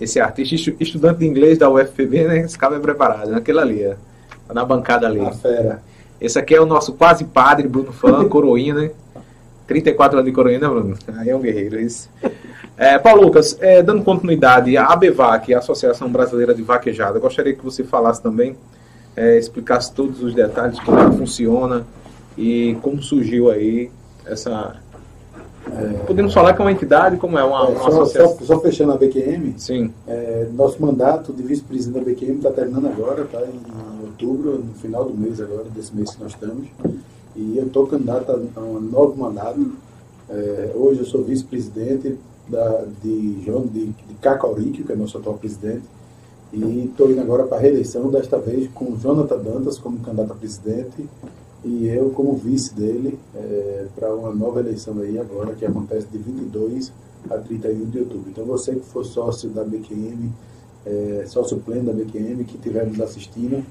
esse 0.00 0.20
artista, 0.20 0.54
estu- 0.54 0.76
estudante 0.80 1.18
de 1.20 1.26
inglês 1.26 1.58
da 1.58 1.68
UFPB, 1.70 2.24
né? 2.24 2.38
Esse 2.40 2.56
cara 2.58 2.76
é 2.76 2.78
preparado, 2.80 3.30
naquele 3.30 3.58
ali, 3.60 3.86
ó. 3.86 3.94
Na 4.54 4.64
bancada 4.64 5.06
ali. 5.06 5.20
A 5.20 5.32
fera. 5.32 5.82
Esse 6.20 6.38
aqui 6.38 6.54
é 6.54 6.60
o 6.60 6.64
nosso 6.66 6.92
quase 6.94 7.24
padre, 7.24 7.68
Bruno 7.68 7.92
Fã, 7.92 8.24
coroinha, 8.28 8.72
né? 8.74 8.90
34 9.66 10.18
anos 10.18 10.30
de 10.30 10.34
coroinha, 10.34 10.60
né, 10.60 10.68
Bruno? 10.68 10.96
Aí 11.18 11.28
é 11.30 11.36
um 11.36 11.40
guerreiro, 11.40 11.80
isso. 11.80 12.08
É, 12.76 12.98
Paulo 12.98 13.22
Lucas, 13.22 13.56
é, 13.60 13.82
dando 13.82 14.02
continuidade, 14.04 14.76
a 14.76 14.86
ABVAC, 14.86 15.54
a 15.54 15.58
Associação 15.58 16.08
Brasileira 16.10 16.54
de 16.54 16.62
Vaquejada, 16.62 17.18
gostaria 17.18 17.54
que 17.54 17.64
você 17.64 17.82
falasse 17.82 18.22
também, 18.22 18.56
é, 19.16 19.38
explicasse 19.38 19.92
todos 19.92 20.22
os 20.22 20.34
detalhes, 20.34 20.78
como 20.80 20.98
ela 20.98 21.10
funciona 21.12 21.86
e 22.36 22.76
como 22.82 23.02
surgiu 23.02 23.50
aí 23.50 23.90
essa... 24.26 24.76
Podemos 26.06 26.34
falar 26.34 26.52
que 26.52 26.60
é 26.60 26.64
uma 26.64 26.72
entidade, 26.72 27.16
como 27.16 27.38
é 27.38 27.44
uma, 27.44 27.60
É, 27.60 27.68
uma 27.68 27.78
só, 27.80 27.86
associação? 27.88 28.38
só- 28.40 28.44
só 28.56 28.60
fechando 28.60 28.92
a 28.92 28.96
BQM, 28.98 29.54
Sim, 29.56 29.94
É, 30.06 30.46
nosso 30.52 30.80
mandato 30.82 31.32
de 31.32 31.42
vice-presidente 31.42 32.04
da 32.04 32.10
BQM 32.10 32.36
está 32.36 32.50
terminando 32.50 32.86
agora, 32.86 33.24
tá? 33.24 33.40
Em 33.40 33.93
outubro, 34.14 34.58
no 34.58 34.74
final 34.74 35.04
do 35.04 35.14
mês 35.14 35.40
agora, 35.40 35.64
desse 35.64 35.94
mês 35.94 36.10
que 36.10 36.22
nós 36.22 36.32
estamos. 36.32 36.68
E 37.36 37.58
eu 37.58 37.66
estou 37.66 37.86
candidato 37.86 38.30
a, 38.30 38.60
um 38.60 38.80
novo 38.80 39.16
mandato. 39.16 39.72
É, 40.30 40.72
hoje 40.74 41.00
eu 41.00 41.06
sou 41.06 41.22
vice-presidente 41.22 42.16
de, 43.02 43.42
João 43.44 43.66
de, 43.66 43.86
de 43.86 44.82
que 44.84 44.92
é 44.92 44.96
nosso 44.96 45.18
atual 45.18 45.36
presidente. 45.36 45.82
E 46.52 46.84
estou 46.84 47.10
indo 47.10 47.20
agora 47.20 47.44
para 47.44 47.56
a 47.56 47.60
reeleição, 47.60 48.08
desta 48.10 48.38
vez 48.38 48.70
com 48.72 48.92
o 48.92 48.96
Jonathan 48.96 49.38
Dantas 49.38 49.76
como 49.76 49.98
candidato 49.98 50.32
a 50.32 50.36
presidente 50.36 51.04
e 51.64 51.88
eu 51.88 52.10
como 52.10 52.36
vice 52.36 52.74
dele 52.74 53.18
para 53.96 54.14
uma 54.14 54.32
nova 54.32 54.60
eleição 54.60 54.98
aí 55.00 55.18
agora, 55.18 55.54
que 55.54 55.64
acontece 55.64 56.06
de 56.06 56.18
22 56.18 56.92
a 57.30 57.38
31 57.38 57.86
de 57.86 57.98
outubro. 58.00 58.30
Então 58.30 58.44
você 58.44 58.74
que 58.74 58.84
for 58.84 59.04
sócio 59.04 59.48
da 59.48 59.64
BQM, 59.64 60.30
é, 60.84 61.24
sócio 61.26 61.58
pleno 61.58 61.86
da 61.86 61.92
BQM, 61.92 62.44
que 62.44 62.56
estiver 62.56 62.86
nos 62.86 63.00
assistindo, 63.00 63.64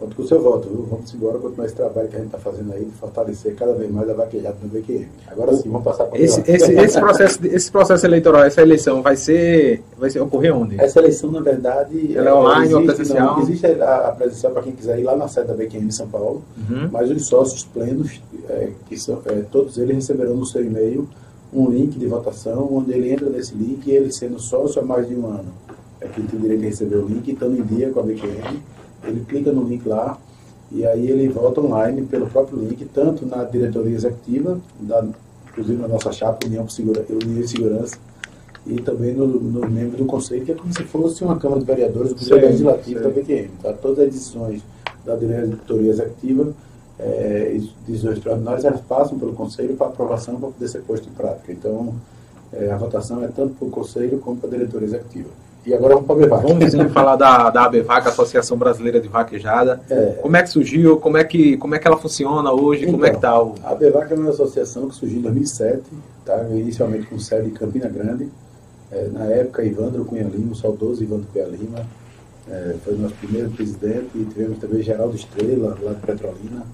conta 0.00 0.14
com 0.14 0.22
o 0.22 0.26
seu 0.26 0.40
voto, 0.40 0.66
viu? 0.68 0.86
Vamos 0.90 1.14
embora 1.14 1.38
continuar 1.38 1.66
esse 1.66 1.76
trabalho 1.76 2.08
que 2.08 2.16
a 2.16 2.18
gente 2.18 2.28
está 2.28 2.38
fazendo 2.38 2.72
aí 2.72 2.84
de 2.84 2.90
fortalecer 2.92 3.54
cada 3.54 3.74
vez 3.74 3.90
mais 3.92 4.08
a 4.08 4.14
vaquejada 4.14 4.56
da 4.62 4.78
BQM. 4.80 5.06
Agora 5.28 5.54
sim, 5.54 5.68
vamos 5.68 5.84
passar 5.84 6.06
para 6.06 6.18
o 6.18 6.22
esse, 6.22 6.40
esse, 6.50 6.72
esse, 6.72 6.98
processo, 7.00 7.38
esse 7.46 7.70
processo 7.70 8.06
eleitoral, 8.06 8.42
essa 8.44 8.62
eleição, 8.62 9.02
vai 9.02 9.14
ser, 9.16 9.82
vai 9.98 10.08
ser 10.08 10.20
ocorrer 10.20 10.56
onde? 10.56 10.80
Essa 10.80 10.98
eleição, 11.00 11.30
na 11.30 11.40
verdade, 11.40 12.16
Ela 12.16 12.30
é 12.30 12.34
online 12.34 12.74
ou 12.74 12.84
presencial? 12.84 13.36
Não, 13.36 13.42
existe 13.42 13.66
a, 13.66 14.08
a 14.08 14.12
presencial 14.12 14.52
para 14.52 14.62
quem 14.62 14.72
quiser 14.72 14.98
ir 14.98 15.04
lá 15.04 15.14
na 15.14 15.28
sede 15.28 15.48
da 15.48 15.54
BQM 15.54 15.86
em 15.86 15.90
São 15.90 16.08
Paulo, 16.08 16.42
Uhum. 16.68 16.88
mas 16.90 17.10
os 17.10 17.26
sócios 17.26 17.64
plenos, 17.64 18.20
é, 18.48 18.70
que 18.88 18.98
são, 18.98 19.20
é, 19.26 19.42
todos 19.52 19.76
eles 19.76 19.94
receberão 19.96 20.34
no 20.34 20.46
seu 20.46 20.64
e-mail 20.64 21.08
um 21.52 21.68
link 21.68 21.98
de 21.98 22.06
votação, 22.06 22.68
onde 22.72 22.92
ele 22.92 23.12
entra 23.12 23.28
nesse 23.28 23.54
link 23.54 23.86
e 23.86 23.90
ele 23.90 24.12
sendo 24.12 24.38
sócio 24.38 24.80
há 24.80 24.84
mais 24.84 25.06
de 25.08 25.14
um 25.14 25.26
ano, 25.26 25.52
é 26.00 26.06
quem 26.08 26.24
tem 26.24 26.38
direito 26.40 26.60
de 26.60 26.66
receber 26.66 26.96
o 26.96 27.06
link, 27.06 27.30
estando 27.30 27.58
em 27.58 27.62
dia 27.62 27.90
com 27.90 28.00
a 28.00 28.02
BQM, 28.04 28.62
ele 29.04 29.24
clica 29.24 29.52
no 29.52 29.64
link 29.64 29.86
lá 29.88 30.18
e 30.70 30.86
aí 30.86 31.10
ele 31.10 31.28
vota 31.28 31.60
online 31.60 32.02
pelo 32.02 32.26
próprio 32.26 32.58
link, 32.58 32.84
tanto 32.86 33.26
na 33.26 33.42
diretoria 33.44 33.94
executiva, 33.94 34.60
da, 34.78 35.04
inclusive 35.48 35.82
na 35.82 35.88
nossa 35.88 36.12
chapa 36.12 36.46
União, 36.46 36.68
Segura, 36.68 37.04
União 37.08 37.40
de 37.40 37.48
Segurança, 37.48 37.98
e 38.66 38.80
também 38.80 39.14
no, 39.14 39.26
no 39.26 39.68
membro 39.68 39.96
do 39.96 40.04
conselho, 40.04 40.44
que 40.44 40.52
é 40.52 40.54
como 40.54 40.72
se 40.72 40.84
fosse 40.84 41.24
uma 41.24 41.36
Câmara 41.38 41.60
de 41.60 41.66
Vereadores 41.66 42.12
do 42.12 42.34
Legislativo 42.34 43.02
da 43.02 43.08
BQM. 43.08 43.50
Tá? 43.62 43.72
Todas 43.72 43.98
as 44.00 44.12
decisões 44.12 44.62
da 45.04 45.16
diretoria 45.16 45.90
executiva, 45.90 46.52
é, 46.98 47.58
decisões 47.86 48.18
extraordinárias, 48.18 48.64
elas 48.64 48.80
passam 48.82 49.18
pelo 49.18 49.32
conselho 49.32 49.74
para 49.74 49.88
aprovação 49.88 50.38
para 50.38 50.50
poder 50.50 50.68
ser 50.68 50.82
posto 50.82 51.08
em 51.08 51.12
prática. 51.12 51.50
Então, 51.50 51.94
é, 52.52 52.70
a 52.70 52.76
votação 52.76 53.24
é 53.24 53.28
tanto 53.28 53.54
para 53.54 53.66
o 53.66 53.70
conselho 53.70 54.18
como 54.18 54.36
para 54.36 54.50
a 54.50 54.52
diretoria 54.52 54.86
executiva. 54.86 55.30
E 55.64 55.74
agora 55.74 55.94
vamos 55.94 56.06
para 56.06 56.16
a 56.16 56.18
BEVAC. 56.18 56.42
Vamos 56.42 56.70
sim 56.70 56.88
falar 56.88 57.16
da, 57.16 57.50
da 57.50 57.64
ABVAC, 57.64 58.08
Associação 58.08 58.56
Brasileira 58.56 58.98
de 59.00 59.08
Vaquejada. 59.08 59.80
É. 59.90 60.18
Como 60.22 60.34
é 60.36 60.42
que 60.42 60.48
surgiu? 60.48 60.96
Como 60.98 61.18
é 61.18 61.24
que, 61.24 61.56
como 61.58 61.74
é 61.74 61.78
que 61.78 61.86
ela 61.86 61.98
funciona 61.98 62.50
hoje? 62.50 62.86
como 62.86 63.04
é 63.04 63.10
que 63.10 63.20
tá 63.20 63.42
o... 63.42 63.54
A 63.62 63.74
BEVAC 63.74 64.12
é 64.12 64.16
uma 64.16 64.30
associação 64.30 64.88
que 64.88 64.94
surgiu 64.94 65.18
em 65.18 65.22
2007, 65.22 65.82
tá? 66.24 66.46
inicialmente 66.50 67.06
com 67.06 67.18
sede 67.18 67.48
em 67.48 67.52
Campina 67.52 67.88
Grande. 67.88 68.28
É, 68.90 69.08
na 69.08 69.24
época, 69.26 69.62
Ivandro 69.62 70.04
Cunha 70.04 70.24
Lima, 70.24 70.52
o 70.52 70.54
saudoso 70.54 71.02
Ivandro 71.02 71.26
Cunha 71.32 71.46
Lima, 71.46 71.86
é, 72.48 72.74
foi 72.82 72.96
nosso 72.96 73.14
primeiro 73.16 73.50
presidente. 73.50 74.08
E 74.14 74.24
tivemos 74.24 74.58
também 74.58 74.82
Geraldo 74.82 75.14
Estrela, 75.14 75.76
lá 75.82 75.92
de 75.92 76.00
Petrolina, 76.00 76.64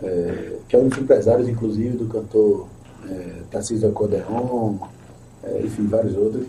é, 0.00 0.52
que 0.68 0.76
é 0.76 0.78
um 0.78 0.88
dos 0.88 0.96
empresários, 0.96 1.48
inclusive, 1.48 1.96
do 1.96 2.06
cantor 2.06 2.68
é, 3.10 3.42
Tarcísio 3.50 3.88
Alcoderron, 3.88 4.78
é, 5.42 5.60
enfim, 5.64 5.86
vários 5.88 6.16
outros. 6.16 6.46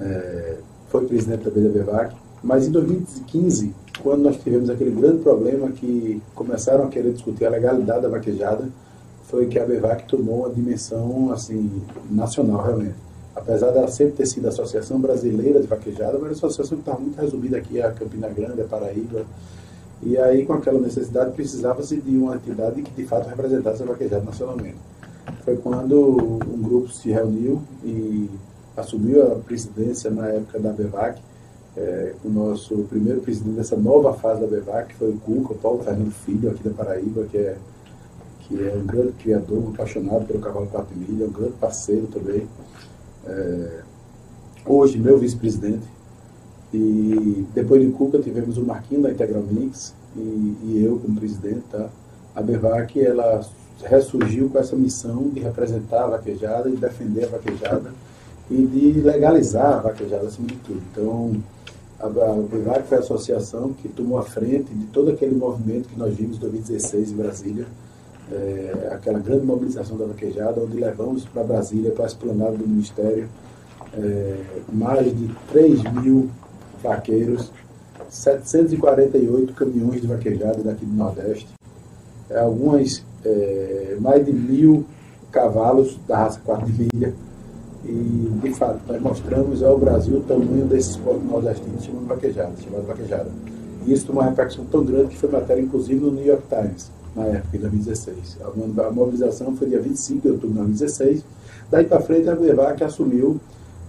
É, 0.00 0.56
foi 0.88 1.06
presidente 1.06 1.44
da 1.44 1.50
BEVAC. 1.50 2.14
Mas 2.42 2.66
em 2.66 2.70
2015, 2.70 3.74
quando 4.02 4.22
nós 4.22 4.36
tivemos 4.36 4.70
aquele 4.70 4.90
grande 4.90 5.22
problema 5.22 5.70
que 5.70 6.22
começaram 6.34 6.84
a 6.84 6.88
querer 6.88 7.12
discutir 7.12 7.46
a 7.46 7.50
legalidade 7.50 8.02
da 8.02 8.08
vaquejada, 8.08 8.68
foi 9.24 9.46
que 9.46 9.58
a 9.58 9.64
BEVAC 9.64 10.06
tomou 10.06 10.40
uma 10.40 10.50
dimensão 10.50 11.32
assim 11.32 11.82
nacional 12.10 12.62
realmente. 12.62 13.06
Apesar 13.34 13.70
dela 13.70 13.88
sempre 13.88 14.14
ter 14.14 14.26
sido 14.26 14.46
a 14.46 14.48
Associação 14.48 14.98
Brasileira 14.98 15.60
de 15.60 15.66
Vaquejada, 15.66 16.18
mas 16.18 16.30
a 16.30 16.32
associação 16.32 16.78
que 16.78 16.82
estava 16.82 16.98
muito 16.98 17.20
resumida 17.20 17.58
aqui 17.58 17.82
a 17.82 17.92
Campina 17.92 18.28
Grande, 18.28 18.62
a 18.62 18.64
Paraíba. 18.64 19.26
E 20.02 20.16
aí, 20.16 20.46
com 20.46 20.54
aquela 20.54 20.80
necessidade, 20.80 21.32
precisava-se 21.32 21.96
de 21.96 22.16
uma 22.16 22.36
entidade 22.36 22.80
que 22.80 22.90
de 22.92 23.06
fato 23.06 23.28
representasse 23.28 23.82
a 23.82 23.86
vaquejada 23.86 24.24
nacionalmente. 24.24 24.78
Foi 25.44 25.56
quando 25.56 26.40
um 26.46 26.62
grupo 26.62 26.88
se 26.88 27.10
reuniu 27.10 27.60
e 27.84 28.30
assumiu 28.76 29.32
a 29.32 29.36
presidência 29.36 30.10
na 30.10 30.28
época 30.28 30.58
da 30.58 30.72
BEVAC, 30.72 31.20
é, 31.76 32.14
o 32.24 32.28
nosso 32.28 32.74
primeiro 32.88 33.20
presidente 33.20 33.56
dessa 33.56 33.76
nova 33.76 34.14
fase 34.14 34.40
da 34.40 34.46
BEVAC 34.46 34.94
foi 34.94 35.10
o 35.10 35.18
Cuca, 35.18 35.52
o 35.52 35.56
Paulo 35.56 35.82
Fernando 35.82 36.10
Filho, 36.10 36.50
aqui 36.50 36.62
da 36.62 36.70
Paraíba, 36.70 37.24
que 37.24 37.36
é, 37.36 37.56
que 38.40 38.66
é 38.66 38.74
um 38.74 38.86
grande 38.86 39.12
criador, 39.12 39.58
um 39.58 39.68
apaixonado 39.70 40.26
pelo 40.26 40.40
cavalo 40.40 40.66
4 40.68 40.96
milha, 40.96 41.26
um 41.26 41.30
grande 41.30 41.52
parceiro 41.60 42.06
também. 42.06 42.46
É, 43.26 43.80
hoje, 44.64 44.98
meu 44.98 45.18
vice-presidente. 45.18 45.86
E 46.72 47.46
depois 47.54 47.80
de 47.82 47.90
Cuca 47.92 48.18
tivemos 48.18 48.56
o 48.56 48.64
Marquinho 48.64 49.02
da 49.02 49.10
Integral 49.10 49.42
Mix 49.42 49.94
e, 50.16 50.56
e 50.64 50.82
eu 50.84 50.98
como 50.98 51.18
presidente, 51.18 51.62
tá? 51.70 51.88
A 52.34 52.42
BEVAC, 52.42 53.00
ela 53.00 53.46
ressurgiu 53.84 54.48
com 54.48 54.58
essa 54.58 54.74
missão 54.74 55.28
de 55.28 55.40
representar 55.40 56.04
a 56.04 56.08
vaquejada 56.08 56.68
e 56.68 56.76
defender 56.76 57.24
a 57.24 57.28
vaquejada 57.28 57.92
e 58.50 58.66
de 58.66 59.00
legalizar 59.00 59.74
a 59.74 59.80
vaquejada 59.80 60.26
acima 60.26 60.46
de 60.46 60.56
tudo. 60.56 60.82
Então, 60.92 61.32
a, 61.98 62.06
a 62.06 62.82
foi 62.82 62.98
a 62.98 63.00
associação 63.00 63.72
que 63.72 63.88
tomou 63.88 64.18
a 64.18 64.22
frente 64.22 64.72
de 64.72 64.86
todo 64.86 65.10
aquele 65.10 65.34
movimento 65.34 65.88
que 65.88 65.98
nós 65.98 66.14
vimos 66.14 66.36
em 66.36 66.40
2016 66.40 67.12
em 67.12 67.16
Brasília, 67.16 67.66
é, 68.30 68.90
aquela 68.92 69.18
grande 69.18 69.46
mobilização 69.46 69.96
da 69.96 70.04
vaquejada, 70.04 70.60
onde 70.60 70.78
levamos 70.78 71.24
para 71.24 71.42
Brasília, 71.42 71.90
para 71.90 72.04
a 72.04 72.06
esplanada 72.06 72.56
do 72.56 72.66
Ministério, 72.66 73.28
é, 73.94 74.36
mais 74.72 75.16
de 75.16 75.30
3 75.52 75.82
mil 75.94 76.28
vaqueiros, 76.82 77.50
748 78.08 79.52
caminhões 79.54 80.00
de 80.00 80.06
vaquejada 80.06 80.62
daqui 80.62 80.84
do 80.84 80.94
Nordeste, 80.94 81.48
é, 82.28 82.38
algumas, 82.38 83.04
é, 83.24 83.96
mais 84.00 84.24
de 84.24 84.32
mil 84.32 84.84
cavalos 85.30 85.98
da 86.06 86.18
raça 86.18 86.40
4 86.44 86.66
de 86.66 86.88
milha, 86.92 87.14
e, 87.88 88.40
de 88.42 88.52
fato, 88.52 88.80
nós 88.88 89.00
mostramos 89.00 89.62
ao 89.62 89.78
Brasil 89.78 90.18
o 90.18 90.20
tamanho 90.22 90.66
desse 90.66 90.90
esporte 90.90 91.24
nordestino 91.24 91.80
chamado 91.80 92.06
vaquejada, 92.06 92.52
chamado 92.62 92.86
vaquejada. 92.86 93.30
E 93.86 93.92
isso 93.92 94.06
tomou 94.06 94.22
uma 94.22 94.30
repercussão 94.30 94.64
tão 94.64 94.84
grande 94.84 95.10
que 95.10 95.16
foi 95.16 95.30
matéria, 95.30 95.62
inclusive, 95.62 96.00
no 96.00 96.10
New 96.10 96.26
York 96.26 96.42
Times, 96.48 96.90
na 97.14 97.24
época, 97.26 97.56
em 97.56 97.60
2016. 97.60 98.38
A 98.78 98.90
mobilização 98.90 99.54
foi 99.56 99.68
dia 99.68 99.80
25 99.80 100.22
de 100.22 100.28
outubro 100.28 100.48
de 100.48 100.58
2016. 100.58 101.24
Daí 101.70 101.84
para 101.84 102.00
frente, 102.00 102.28
a 102.28 102.34
VEVAC 102.34 102.82
assumiu 102.82 103.40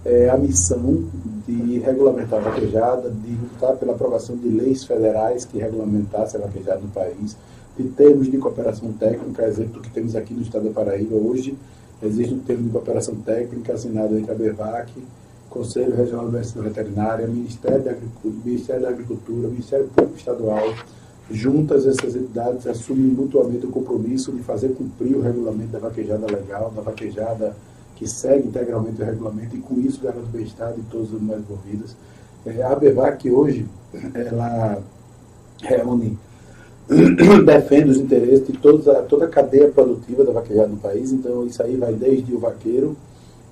é, 0.04 0.30
a 0.30 0.36
missão 0.36 1.04
de 1.46 1.78
regulamentar 1.80 2.38
a 2.38 2.50
vaquejada, 2.50 3.10
de 3.10 3.32
lutar 3.32 3.76
pela 3.76 3.92
aprovação 3.92 4.36
de 4.36 4.48
leis 4.48 4.84
federais 4.84 5.44
que 5.44 5.58
regulamentassem 5.58 6.40
a 6.40 6.44
vaquejada 6.44 6.80
no 6.80 6.88
país, 6.88 7.36
de 7.76 7.84
termos 7.88 8.30
de 8.30 8.38
cooperação 8.38 8.92
técnica, 8.92 9.44
exemplo 9.44 9.74
do 9.74 9.80
que 9.80 9.90
temos 9.90 10.16
aqui 10.16 10.34
no 10.34 10.42
estado 10.42 10.64
da 10.64 10.70
Paraíba 10.70 11.16
hoje, 11.16 11.56
Existe 12.02 12.34
um 12.34 12.38
termo 12.40 12.64
de 12.64 12.70
cooperação 12.70 13.16
técnica 13.16 13.72
assinado 13.72 14.16
entre 14.16 14.30
a 14.30 14.34
BEVAC, 14.34 14.92
Conselho 15.50 15.96
Regional 15.96 16.26
de 16.26 16.32
Medicina 16.32 16.64
Veterinária, 16.64 17.26
Ministério 17.26 17.82
da, 17.82 17.90
Agricultura, 17.90 18.34
Ministério 18.44 18.82
da 18.82 18.88
Agricultura, 18.90 19.48
Ministério 19.48 19.88
Público 19.88 20.16
Estadual. 20.16 20.74
Juntas, 21.30 21.86
essas 21.86 22.14
entidades 22.14 22.66
assumem 22.66 23.06
mutuamente 23.06 23.66
o 23.66 23.70
compromisso 23.70 24.32
de 24.32 24.42
fazer 24.42 24.68
cumprir 24.70 25.16
o 25.16 25.20
regulamento 25.20 25.72
da 25.72 25.78
vaquejada 25.78 26.26
legal, 26.26 26.70
da 26.70 26.82
vaquejada 26.82 27.54
que 27.96 28.06
segue 28.06 28.46
integralmente 28.46 29.02
o 29.02 29.04
regulamento 29.04 29.56
e, 29.56 29.60
com 29.60 29.80
isso, 29.80 30.00
garante 30.00 30.26
o 30.26 30.28
bem-estar 30.28 30.72
de 30.72 30.82
todos 30.82 31.12
os 31.12 31.16
animais 31.16 31.40
envolvidos. 31.40 31.96
É, 32.46 32.62
a 32.62 32.74
BEVAC, 32.76 33.28
hoje, 33.30 33.66
ela 34.14 34.80
reúne 35.60 36.16
defende 37.44 37.90
os 37.90 37.98
interesses 37.98 38.46
de 38.46 38.54
toda, 38.54 39.02
toda 39.02 39.26
a 39.26 39.28
cadeia 39.28 39.68
produtiva 39.68 40.24
da 40.24 40.32
vaquejada 40.32 40.68
no 40.68 40.78
país. 40.78 41.12
Então, 41.12 41.46
isso 41.46 41.62
aí 41.62 41.76
vai 41.76 41.92
desde 41.92 42.34
o 42.34 42.38
vaqueiro 42.38 42.96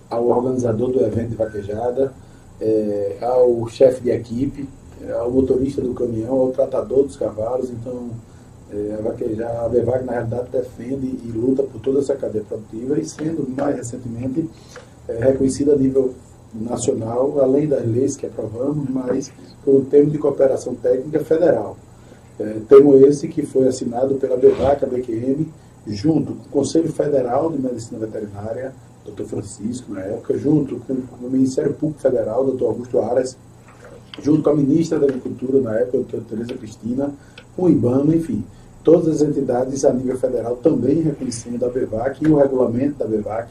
ao 0.08 0.26
organizador 0.28 0.90
do 0.90 1.04
evento 1.04 1.30
de 1.30 1.36
vaquejada, 1.36 2.12
é, 2.60 3.18
ao 3.20 3.68
chefe 3.68 4.02
de 4.02 4.10
equipe, 4.10 4.66
ao 5.18 5.30
motorista 5.30 5.82
do 5.82 5.92
caminhão, 5.92 6.40
ao 6.40 6.50
tratador 6.50 7.04
dos 7.04 7.16
cavalos. 7.16 7.70
Então, 7.70 8.10
é, 8.72 8.96
a 8.98 9.02
vaquejada, 9.02 9.66
a 9.66 9.68
BEVAC, 9.68 10.04
na 10.04 10.12
realidade, 10.12 10.48
defende 10.50 11.06
e 11.06 11.32
luta 11.34 11.62
por 11.62 11.80
toda 11.80 11.98
essa 11.98 12.14
cadeia 12.16 12.44
produtiva 12.44 12.98
e 12.98 13.04
sendo, 13.04 13.46
mais 13.54 13.76
recentemente, 13.76 14.48
é, 15.08 15.18
reconhecida 15.18 15.74
a 15.74 15.76
nível 15.76 16.14
nacional, 16.54 17.38
além 17.38 17.68
das 17.68 17.86
leis 17.86 18.16
que 18.16 18.26
aprovamos, 18.26 18.88
mas 18.88 19.30
por 19.62 19.74
um 19.74 19.84
termo 19.84 20.10
de 20.10 20.16
cooperação 20.16 20.74
técnica 20.74 21.20
federal. 21.20 21.76
É, 22.38 22.60
termo 22.68 22.94
esse 23.06 23.28
que 23.28 23.44
foi 23.44 23.66
assinado 23.68 24.16
pela 24.16 24.36
BEVAC, 24.36 24.84
a 24.84 24.88
BQM, 24.88 25.48
junto 25.86 26.34
com 26.34 26.44
o 26.44 26.50
Conselho 26.50 26.92
Federal 26.92 27.50
de 27.50 27.58
Medicina 27.58 28.04
Veterinária, 28.04 28.74
Dr. 29.04 29.24
Francisco, 29.24 29.92
na 29.92 30.00
época, 30.00 30.36
junto 30.36 30.78
com 30.80 30.94
o 30.94 31.30
Ministério 31.30 31.72
Público 31.72 32.00
Federal, 32.00 32.44
Dr. 32.44 32.64
Augusto 32.64 32.98
Aras, 32.98 33.36
junto 34.20 34.42
com 34.42 34.50
a 34.50 34.56
Ministra 34.56 34.98
da 34.98 35.06
Agricultura, 35.06 35.60
na 35.60 35.78
época, 35.78 35.98
Dr. 35.98 36.24
Tereza 36.28 36.54
Cristina, 36.54 37.12
com 37.56 37.64
o 37.64 37.70
IBAMA, 37.70 38.14
enfim, 38.16 38.44
todas 38.82 39.20
as 39.20 39.28
entidades 39.28 39.84
a 39.84 39.92
nível 39.92 40.18
federal 40.18 40.56
também 40.56 41.00
reconhecendo 41.00 41.64
a 41.64 41.68
BEVAC 41.68 42.24
e 42.24 42.28
o 42.28 42.36
regulamento 42.36 42.98
da 42.98 43.06
BEVAC 43.06 43.48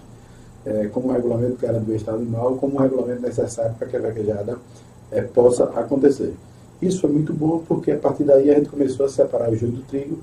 é, 0.66 0.88
como 0.88 1.10
um 1.10 1.12
regulamento 1.12 1.58
que 1.58 1.66
era 1.66 1.80
do 1.80 1.94
Estado 1.94 2.18
animal, 2.18 2.56
como 2.56 2.76
um 2.76 2.80
regulamento 2.80 3.22
necessário 3.22 3.76
para 3.78 3.88
que 3.88 3.96
a 3.96 4.02
vaquejada 4.02 4.58
é, 5.12 5.22
possa 5.22 5.66
acontecer. 5.66 6.34
Isso 6.82 7.02
foi 7.02 7.10
muito 7.10 7.34
bom 7.34 7.64
porque 7.68 7.92
a 7.92 7.98
partir 7.98 8.24
daí 8.24 8.50
a 8.52 8.56
gente 8.56 8.70
começou 8.70 9.06
a 9.06 9.10
separar 9.10 9.50
o 9.50 9.56
joio 9.56 9.72
do 9.72 9.82
trigo 9.84 10.18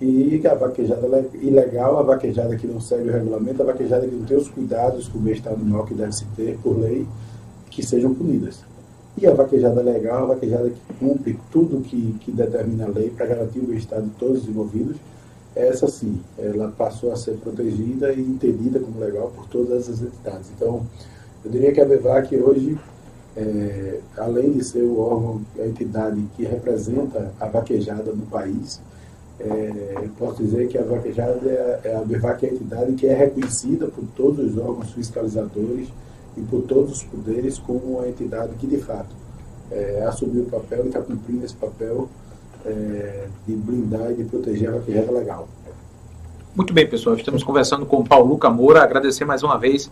e 0.00 0.40
a 0.46 0.54
vaquejada 0.54 1.26
ilegal, 1.34 1.98
a 1.98 2.02
vaquejada 2.02 2.56
que 2.56 2.66
não 2.66 2.80
segue 2.80 3.08
o 3.08 3.12
regulamento, 3.12 3.62
a 3.62 3.66
vaquejada 3.66 4.06
que 4.06 4.14
não 4.14 4.24
tem 4.24 4.36
os 4.36 4.48
cuidados 4.48 5.08
com 5.08 5.18
o 5.18 5.20
bem-estar 5.20 5.52
animal 5.52 5.84
que 5.84 5.94
deve 5.94 6.12
se 6.12 6.24
ter 6.36 6.56
por 6.62 6.78
lei, 6.78 7.04
que 7.68 7.84
sejam 7.84 8.14
punidas. 8.14 8.60
E 9.20 9.26
a 9.26 9.34
vaquejada 9.34 9.82
legal, 9.82 10.24
a 10.24 10.34
vaquejada 10.34 10.70
que 10.70 10.94
cumpre 11.00 11.36
tudo 11.50 11.80
que, 11.80 12.14
que 12.20 12.30
determina 12.30 12.84
a 12.84 12.88
lei 12.88 13.10
para 13.10 13.26
garantir 13.26 13.58
o 13.58 13.66
bem-estar 13.66 14.00
de 14.00 14.10
todos 14.10 14.42
os 14.42 14.48
envolvidos, 14.48 14.96
essa 15.56 15.88
sim, 15.88 16.20
ela 16.38 16.72
passou 16.78 17.10
a 17.10 17.16
ser 17.16 17.32
protegida 17.38 18.12
e 18.12 18.20
entendida 18.20 18.78
como 18.78 19.00
legal 19.00 19.32
por 19.34 19.48
todas 19.48 19.88
as 19.88 20.00
entidades. 20.00 20.48
Então, 20.54 20.86
eu 21.44 21.50
diria 21.50 21.72
que 21.72 21.80
a 21.80 21.84
BEVAC 21.84 22.36
hoje 22.36 22.78
é, 23.38 24.00
além 24.16 24.52
de 24.52 24.64
ser 24.64 24.82
o 24.82 24.98
órgão, 24.98 25.40
a 25.58 25.66
entidade 25.66 26.20
que 26.36 26.44
representa 26.44 27.32
a 27.38 27.46
vaquejada 27.46 28.10
no 28.12 28.26
país, 28.26 28.80
é, 29.38 30.08
posso 30.18 30.42
dizer 30.42 30.66
que 30.66 30.76
a 30.76 30.82
vaquejada 30.82 31.48
é, 31.48 31.80
a 31.84 31.88
é 31.88 31.96
a 31.96 32.52
entidade 32.52 32.92
que 32.94 33.06
é 33.06 33.14
reconhecida 33.14 33.86
por 33.86 34.04
todos 34.16 34.52
os 34.52 34.58
órgãos 34.58 34.90
fiscalizadores 34.90 35.88
e 36.36 36.40
por 36.40 36.62
todos 36.62 36.92
os 36.92 37.04
poderes 37.04 37.58
como 37.58 37.98
uma 37.98 38.08
entidade 38.08 38.52
que, 38.58 38.66
de 38.66 38.78
fato, 38.78 39.14
é, 39.70 40.04
assumiu 40.08 40.42
o 40.42 40.46
papel 40.46 40.84
e 40.84 40.88
está 40.88 41.00
cumprindo 41.00 41.44
esse 41.44 41.54
papel 41.54 42.08
é, 42.66 43.28
de 43.46 43.54
blindar 43.54 44.10
e 44.10 44.14
de 44.14 44.24
proteger 44.24 44.70
a 44.70 44.72
vaquejada 44.72 45.12
legal. 45.12 45.48
Muito 46.56 46.74
bem, 46.74 46.88
pessoal. 46.88 47.14
Estamos 47.14 47.44
conversando 47.44 47.86
com 47.86 48.02
Paulo 48.02 48.30
Luca 48.30 48.50
Moura. 48.50 48.82
Agradecer 48.82 49.24
mais 49.24 49.44
uma 49.44 49.56
vez 49.56 49.88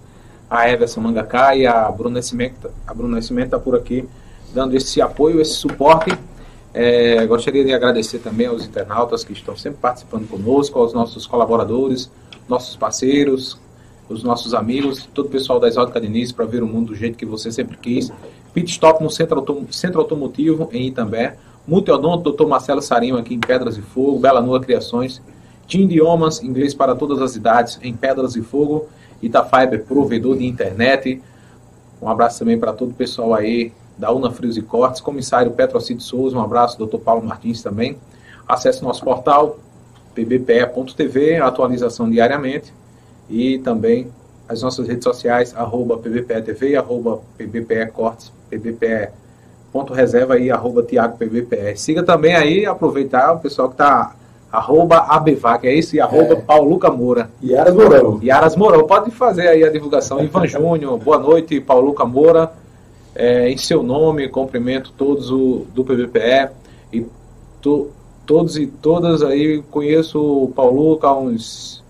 a 0.49 0.69
Everson 0.69 1.01
Mangacá 1.01 1.57
e 1.57 1.67
a 1.67 1.91
Bruna 1.91 2.17
Nascimento. 2.17 2.71
A 2.87 2.95
Bruna 2.95 3.17
Nascimento 3.17 3.47
está 3.47 3.59
por 3.59 3.77
aqui 3.77 4.09
dando 4.55 4.75
esse 4.75 5.01
apoio, 5.01 5.41
esse 5.41 5.55
suporte. 5.55 6.17
É, 6.73 7.25
gostaria 7.27 7.65
de 7.65 7.73
agradecer 7.73 8.19
também 8.19 8.47
aos 8.47 8.67
internautas 8.67 9.25
que 9.25 9.33
estão 9.33 9.57
sempre 9.57 9.79
participando 9.81 10.29
conosco, 10.29 10.79
aos 10.79 10.93
nossos 10.93 11.27
colaboradores, 11.27 12.11
nossos 12.49 12.77
parceiros, 12.77 13.59
os 14.09 14.23
nossos 14.23 14.55
amigos, 14.55 15.09
todo 15.13 15.27
o 15.27 15.31
pessoal 15.31 15.59
da 15.59 15.69
Exótica 15.69 16.01
Diniz 16.01 16.33
para 16.33 16.45
ver 16.45 16.63
o 16.63 16.67
mundo 16.67 16.89
do 16.89 16.95
jeito 16.95 17.17
que 17.17 17.27
você 17.27 17.51
sempre 17.51 17.77
quis. 17.77 18.13
Pit 18.55 18.71
Stop 18.71 19.03
no 19.03 19.11
Centro, 19.11 19.39
Autom 19.39 19.67
Centro 19.71 20.01
Automotivo 20.01 20.69
em 20.73 20.87
Itambé. 20.87 21.37
Multiodonto, 21.67 22.31
Dr. 22.31 22.47
Marcelo 22.47 22.81
Sarinho 22.81 23.17
aqui 23.17 23.35
em 23.35 23.41
Pedras 23.41 23.77
e 23.77 23.83
Fogo. 23.83 24.19
Bela 24.19 24.41
Nua 24.41 24.61
Criações. 24.61 25.21
Tim 25.67 25.83
Idiomas, 25.83 26.43
inglês 26.43 26.73
para 26.73 26.95
todas 26.95 27.21
as 27.21 27.35
idades 27.35 27.79
em 27.83 27.93
Pedras 27.93 28.37
e 28.37 28.43
Fogo. 28.43 28.87
Itafiber, 29.23 29.85
provedor 29.85 30.37
de 30.39 30.47
internet. 30.47 31.23
Um 32.01 32.09
abraço 32.09 32.39
também 32.39 32.59
para 32.59 32.73
todo 32.73 32.91
o 32.91 32.95
pessoal 32.95 33.35
aí 33.35 33.73
da 33.97 34.13
Una 34.13 34.31
Frios 34.31 34.57
e 34.57 34.63
Cortes, 34.63 35.01
comissário 35.01 35.53
Petrocid 35.53 36.01
Souza, 36.03 36.37
um 36.37 36.43
abraço, 36.43 36.79
doutor 36.79 37.01
Paulo 37.01 37.25
Martins 37.25 37.63
também. 37.63 37.97
Acesse 38.47 38.83
nosso 38.83 39.03
portal 39.03 39.59
pbpe.tv, 40.15 41.37
atualização 41.37 42.09
diariamente, 42.11 42.73
e 43.29 43.59
também 43.59 44.09
as 44.49 44.63
nossas 44.63 44.87
redes 44.87 45.05
sociais, 45.05 45.55
arroba 45.57 45.99
pbpe.tv, 45.99 46.77
arroba 46.77 47.21
pbpe.cortes, 47.37 48.33
pbpe.reserva 48.49 50.39
e 50.39 50.51
arroba 50.51 50.83
Tiago 50.83 51.19
PBPE. 51.19 51.77
Siga 51.77 52.03
também 52.03 52.35
aí, 52.35 52.65
aproveitar 52.65 53.33
o 53.33 53.41
pessoal 53.41 53.69
que 53.69 53.75
está 53.75 54.15
arroba 54.51 54.99
Abevac, 54.99 55.67
é 55.67 55.75
isso? 55.75 55.97
E 55.97 56.01
arroba 56.01 56.35
é. 56.35 56.37
Paulo 56.37 56.71
Luca 56.71 56.91
Moura. 56.91 57.31
Yaras 57.43 57.75
Mourão. 57.75 58.21
Yaras 58.23 58.57
Mourão, 58.57 58.87
pode 58.87 59.11
fazer 59.11 59.49
aí 59.49 59.65
a 59.65 59.71
divulgação. 59.71 60.23
Ivan 60.23 60.47
Júnior, 60.49 60.99
boa 60.99 61.19
noite, 61.19 61.61
Paulo 61.61 61.89
Luca 61.89 62.05
Moura. 62.05 62.53
É, 63.15 63.49
em 63.49 63.57
seu 63.57 63.83
nome, 63.83 64.29
cumprimento 64.29 64.93
todos 64.97 65.31
o, 65.31 65.67
do 65.75 65.83
PVPE 65.83 66.51
e 66.93 67.07
to, 67.63 67.91
todos 68.27 68.59
e 68.59 68.67
todas 68.67 69.23
aí, 69.23 69.63
conheço 69.71 70.21
o 70.21 70.53
Paulo 70.55 70.99
há 71.03 71.17
uns 71.17 71.83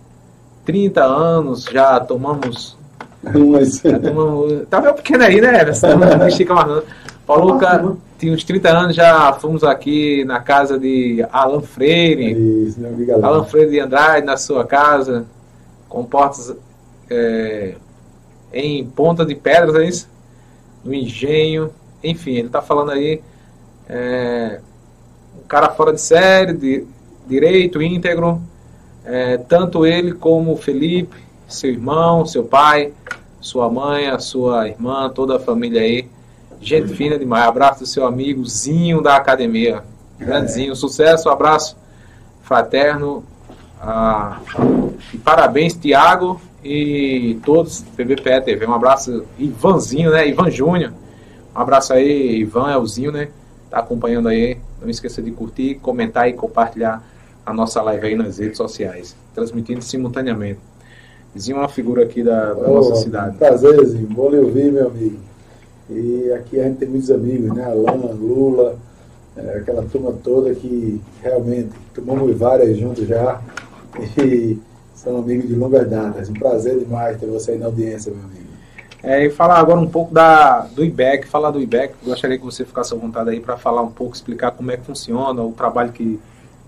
30 0.65 1.03
anos, 1.03 1.65
já 1.65 1.99
tomamos. 1.99 2.77
Mas, 3.23 3.81
Já 3.81 3.99
tomamos 3.99 4.63
tá 4.71 4.81
meio 4.81 4.95
pequeno 4.95 5.25
aí, 5.25 5.41
né? 5.41 5.65
Não 6.17 6.29
estica 6.29 6.55
mais 6.55 6.69
não. 6.69 6.83
Paulo 7.27 7.59
tinha 8.19 8.33
uns 8.33 8.45
30 8.45 8.69
anos, 8.71 8.97
já 8.97 9.33
fomos 9.35 9.63
aqui 9.63 10.25
na 10.25 10.41
casa 10.41 10.79
de 10.79 11.25
Alan 11.31 11.61
Freire. 11.61 12.33
isso, 12.67 12.81
meu 12.81 12.91
amigo 12.91 13.13
Alan. 13.13 13.27
Alan 13.27 13.45
Freire 13.45 13.71
de 13.71 13.81
Andrade, 13.81 14.27
na 14.27 14.37
sua 14.37 14.65
casa, 14.65 15.27
com 15.89 16.05
portas 16.05 16.55
é, 17.11 17.75
em 18.53 18.85
ponta 18.85 19.25
de 19.25 19.35
pedras, 19.35 19.75
é 19.77 19.85
isso? 19.85 20.09
No 20.85 20.95
engenho. 20.95 21.71
Enfim, 22.03 22.33
ele 22.37 22.47
está 22.47 22.63
falando 22.63 22.93
aí. 22.93 23.21
É, 23.89 24.61
um 25.39 25.47
cara 25.47 25.69
fora 25.71 25.93
de 25.93 26.01
série, 26.01 26.53
de, 26.53 26.87
direito, 27.27 27.83
íntegro. 27.83 28.41
É, 29.05 29.37
tanto 29.37 29.87
ele 29.87 30.13
como 30.13 30.53
o 30.53 30.57
Felipe, 30.57 31.17
seu 31.47 31.71
irmão, 31.71 32.27
seu 32.27 32.45
pai, 32.45 32.93
sua 33.41 33.71
mãe, 33.71 34.09
a 34.09 34.19
sua 34.19 34.69
irmã, 34.69 35.09
toda 35.11 35.37
a 35.37 35.41
família 35.41 35.81
aí. 35.81 36.09
Gente 36.67 36.95
fina 36.97 37.17
demais. 37.17 37.47
Abraço 37.47 37.81
do 37.81 37.87
seu 37.87 38.05
amigozinho 38.05 39.01
da 39.01 39.15
academia. 39.15 39.85
Grandezinho. 40.19 40.75
Sucesso, 40.75 41.29
abraço 41.29 41.77
fraterno. 42.43 43.23
Ah, 43.81 44.41
e 45.15 45.19
parabéns, 45.19 45.75
Tiago 45.75 46.41
e 46.65 47.39
todos 47.45 47.85
PBPE 47.97 48.41
TV. 48.45 48.67
Um 48.67 48.75
abraço, 48.75 49.25
Ivanzinho, 49.39 50.11
né? 50.11 50.27
Ivan 50.27 50.51
Júnior. 50.51 50.93
Um 51.55 51.61
abraço 51.61 51.93
aí, 51.93 52.41
Ivan, 52.41 52.73
Elzinho, 52.73 53.13
né? 53.13 53.29
Tá 53.71 53.79
acompanhando 53.79 54.29
aí. 54.29 54.59
Não 54.83 54.91
esqueça 54.91 55.23
de 55.23 55.31
curtir, 55.31 55.77
comentar 55.77 56.29
e 56.29 56.33
compartilhar 56.33 57.01
a 57.45 57.53
nossa 57.53 57.81
live 57.81 58.09
aí 58.09 58.17
nas 58.17 58.39
redes 58.39 58.57
sociais. 58.57 59.15
Transmitindo 59.33 59.83
simultaneamente. 59.83 60.59
Vizinho 61.33 61.59
é 61.59 61.61
uma 61.61 61.69
figura 61.69 62.03
aqui 62.03 62.25
da, 62.25 62.55
da 62.55 62.69
Ô, 62.69 62.75
nossa 62.75 62.97
cidade. 62.97 63.37
Prazerzinho, 63.37 64.09
bom 64.09 64.31
lhe 64.31 64.39
ouvir, 64.39 64.73
meu 64.73 64.89
amigo. 64.89 65.36
E 65.89 66.33
aqui 66.33 66.59
a 66.61 66.65
gente 66.65 66.79
tem 66.79 66.89
muitos 66.89 67.11
amigos, 67.11 67.55
né? 67.55 67.65
Alan, 67.65 68.13
Lula, 68.13 68.77
é, 69.37 69.59
aquela 69.59 69.83
turma 69.85 70.13
toda 70.25 70.55
que 70.55 71.01
realmente 71.23 71.71
tomamos 71.95 72.37
várias 72.37 72.77
juntos 72.77 73.07
já 73.07 73.41
e 74.23 74.59
são 74.95 75.19
amigos 75.19 75.47
de 75.49 75.55
longas 75.55 75.89
datas. 75.89 76.29
Um 76.29 76.35
prazer 76.35 76.79
demais 76.79 77.19
ter 77.21 77.27
você 77.27 77.53
aí 77.53 77.59
na 77.59 77.67
audiência, 77.67 78.11
meu 78.13 78.25
amigo. 78.25 78.47
É, 79.03 79.25
e 79.25 79.31
falar 79.31 79.59
agora 79.61 79.79
um 79.79 79.87
pouco 79.87 80.13
da, 80.13 80.63
do 80.75 80.85
IBEC, 80.85 81.29
falar 81.29 81.53
do 81.53 81.61
IBEC, 81.61 81.95
gostaria 82.05 82.37
que 82.39 82.45
você 82.45 82.65
ficasse 82.65 82.93
à 82.93 82.97
vontade 82.97 83.31
aí 83.31 83.39
para 83.39 83.57
falar 83.57 83.83
um 83.83 83.91
pouco, 83.91 84.17
explicar 84.17 84.51
como 84.51 84.73
é 84.73 84.77
que 84.77 84.85
funciona, 84.85 85.41
o 85.43 85.53
trabalho 85.53 85.93
que 85.93 86.19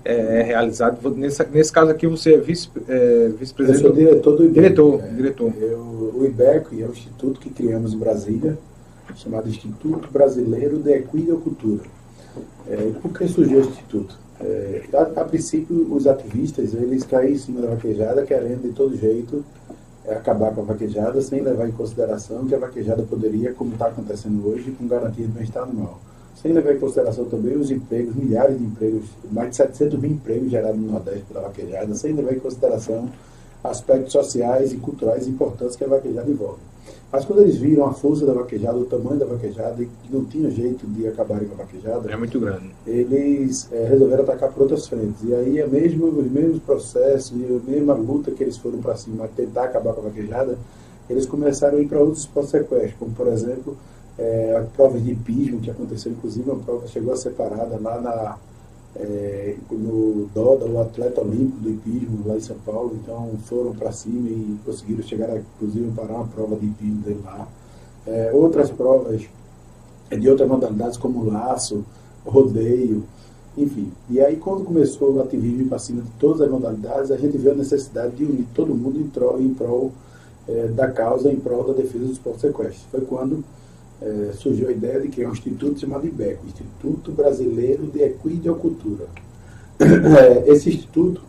é, 0.04 0.40
é 0.40 0.42
realizado. 0.42 1.11
Nesse, 1.16 1.44
nesse 1.50 1.72
caso 1.72 1.90
aqui 1.90 2.07
você 2.07 2.35
é 2.35 2.38
vice, 2.38 2.70
é, 2.88 3.26
Eu 3.26 3.37
vice-presidente 3.37 3.83
sou 3.83 3.92
diretor 3.92 4.37
do 4.37 4.44
IBEC. 4.44 4.54
Diretor, 4.54 4.98
né? 4.98 5.12
diretor. 5.16 5.52
Eu- 5.61 6.14
o 6.14 6.24
IBEC 6.24 6.81
é 6.83 6.87
um 6.87 6.90
instituto 6.90 7.40
que 7.40 7.50
criamos 7.50 7.92
em 7.92 7.98
Brasília, 7.98 8.57
chamado 9.16 9.49
Instituto 9.49 10.11
Brasileiro 10.11 10.79
de 10.79 10.92
Equidocultura. 10.92 11.83
É, 12.66 12.92
por 13.01 13.12
que 13.12 13.27
surgiu 13.27 13.61
esse 13.61 13.71
instituto? 13.71 14.18
É, 14.40 14.85
a, 14.92 15.21
a 15.21 15.25
princípio, 15.25 15.92
os 15.92 16.07
ativistas 16.07 16.75
eles 16.75 17.05
caíram 17.05 17.35
em 17.35 17.38
cima 17.38 17.61
da 17.61 17.68
vaquejada, 17.68 18.25
querendo 18.25 18.62
de 18.62 18.73
todo 18.73 18.97
jeito 18.97 19.44
é, 20.05 20.14
acabar 20.14 20.55
com 20.55 20.61
a 20.61 20.64
vaquejada, 20.64 21.21
sem 21.21 21.40
levar 21.40 21.68
em 21.68 21.73
consideração 21.73 22.47
que 22.47 22.55
a 22.55 22.59
vaquejada 22.59 23.03
poderia, 23.03 23.53
como 23.53 23.73
está 23.73 23.87
acontecendo 23.87 24.47
hoje, 24.49 24.71
com 24.71 24.87
garantia 24.87 25.27
de 25.27 25.33
bem-estar 25.33 25.64
animal. 25.64 26.01
Sem 26.40 26.53
levar 26.53 26.75
em 26.75 26.79
consideração 26.79 27.25
também 27.25 27.57
os 27.57 27.71
empregos, 27.71 28.14
milhares 28.14 28.57
de 28.57 28.64
empregos, 28.64 29.07
mais 29.31 29.51
de 29.51 29.57
700 29.57 29.99
mil 29.99 30.12
empregos 30.12 30.51
gerados 30.51 30.81
no 30.81 30.92
Nordeste 30.92 31.25
pela 31.25 31.40
vaquejada, 31.40 31.94
sem 31.94 32.12
levar 32.12 32.33
em 32.33 32.38
consideração 32.38 33.11
aspectos 33.64 34.12
sociais 34.12 34.73
e 34.73 34.77
culturais 34.77 35.27
importantes 35.27 35.75
que 35.75 35.85
a 35.85 35.88
vaquejada 35.88 36.31
envolve. 36.31 36.61
Mas 37.11 37.24
quando 37.24 37.40
eles 37.40 37.57
viram 37.57 37.87
a 37.87 37.92
força 37.92 38.27
da 38.27 38.33
vaquejada, 38.35 38.77
o 38.77 38.85
tamanho 38.85 39.18
da 39.18 39.24
vaquejada, 39.24 39.83
e 39.83 39.87
que 39.87 40.12
não 40.12 40.24
tinha 40.24 40.51
jeito 40.51 40.87
de 40.87 41.07
acabarem 41.09 41.48
com 41.48 41.55
a 41.55 41.64
vaquejada, 41.64 42.11
É 42.11 42.16
muito 42.16 42.38
grande. 42.38 42.70
eles 42.87 43.68
eh, 43.72 43.87
resolveram 43.88 44.24
atacar 44.24 44.53
por 44.53 44.62
outras 44.62 44.87
frentes. 44.87 45.22
E 45.24 45.35
aí 45.35 45.59
é 45.59 45.66
mesmo, 45.66 46.07
os 46.07 46.31
mesmos 46.31 46.61
processos 46.62 47.33
e 47.35 47.44
a 47.44 47.70
mesma 47.70 47.94
luta 47.94 48.31
que 48.31 48.42
eles 48.42 48.57
foram 48.59 48.79
para 48.79 48.94
cima, 48.96 49.29
tentar 49.35 49.64
acabar 49.64 49.94
com 49.94 50.01
a 50.01 50.05
vaquejada, 50.05 50.59
eles 51.09 51.24
começaram 51.24 51.79
a 51.79 51.81
ir 51.81 51.88
para 51.88 51.98
outros 52.01 52.29
sequestros, 52.51 52.92
como 52.98 53.12
por 53.12 53.29
exemplo 53.29 53.74
eh, 54.18 54.55
a 54.61 54.77
prova 54.77 54.98
de 54.98 55.12
hipismo, 55.12 55.61
que 55.61 55.70
aconteceu 55.70 56.12
inclusive, 56.12 56.51
uma 56.51 56.59
prova 56.61 56.87
chegou 56.88 57.14
a 57.14 57.16
ser 57.16 57.31
parada 57.31 57.79
lá 57.81 58.01
na, 58.01 58.37
eh, 58.99 59.57
no 59.71 60.29
DODA, 60.35 60.67
o 60.67 60.81
atleta 60.81 61.21
olímpico 61.21 61.61
do 61.61 61.71
hipismo 61.71 62.27
lá 62.27 62.37
em 62.37 62.41
São 62.41 62.57
Paulo, 62.65 62.97
então 63.01 63.31
foram 63.45 63.73
para 63.73 63.93
cima 63.93 64.29
e 64.29 64.59
conseguiram 64.65 65.03
chegar 65.03 65.37
inclusive, 65.37 65.91
parar 65.93 66.15
uma 66.15 66.27
prova 66.27 66.57
de 66.57 66.67
hipismo 66.67 67.03
dele 67.03 67.21
lá. 67.25 67.47
Eh, 68.07 68.31
outras 68.35 68.71
provas 68.71 69.23
de 70.11 70.29
outras 70.29 70.49
modalidades 70.49 70.97
como 70.97 71.25
laço, 71.25 71.85
rodeio, 72.25 73.05
enfim. 73.57 73.93
E 74.09 74.21
aí 74.21 74.37
quando 74.37 74.65
começou 74.65 75.13
o 75.13 75.21
ativismo 75.21 75.69
para 75.69 75.79
cima 75.79 76.03
de 76.03 76.11
todas 76.19 76.41
as 76.41 76.51
modalidades, 76.51 77.11
a 77.11 77.17
gente 77.17 77.37
viu 77.37 77.53
a 77.53 77.55
necessidade 77.55 78.17
de 78.17 78.25
unir 78.25 78.47
todo 78.55 78.75
mundo 78.75 78.99
em, 78.99 79.09
tro, 79.09 79.41
em 79.41 79.53
prol 79.53 79.93
eh, 80.49 80.69
da 80.75 80.91
causa, 80.91 81.31
em 81.31 81.37
prol 81.37 81.65
da 81.65 81.73
defesa 81.73 82.05
dos 82.05 82.13
esportes 82.13 82.41
sequestros. 82.41 82.85
Foi 82.91 83.03
quando 83.03 83.45
eh, 84.01 84.31
surgiu 84.33 84.69
a 84.69 84.73
ideia 84.73 85.01
de 85.01 85.09
criar 85.09 85.29
um 85.29 85.33
instituto 85.33 85.81
chamado 85.81 86.07
IBEC, 86.07 86.39
Instituto 86.47 87.11
Brasileiro 87.13 87.87
de 87.87 88.03
Equidocultura. 88.03 89.07
Eh, 89.81 90.45
Esse 90.53 90.69
instituto, 90.69 91.21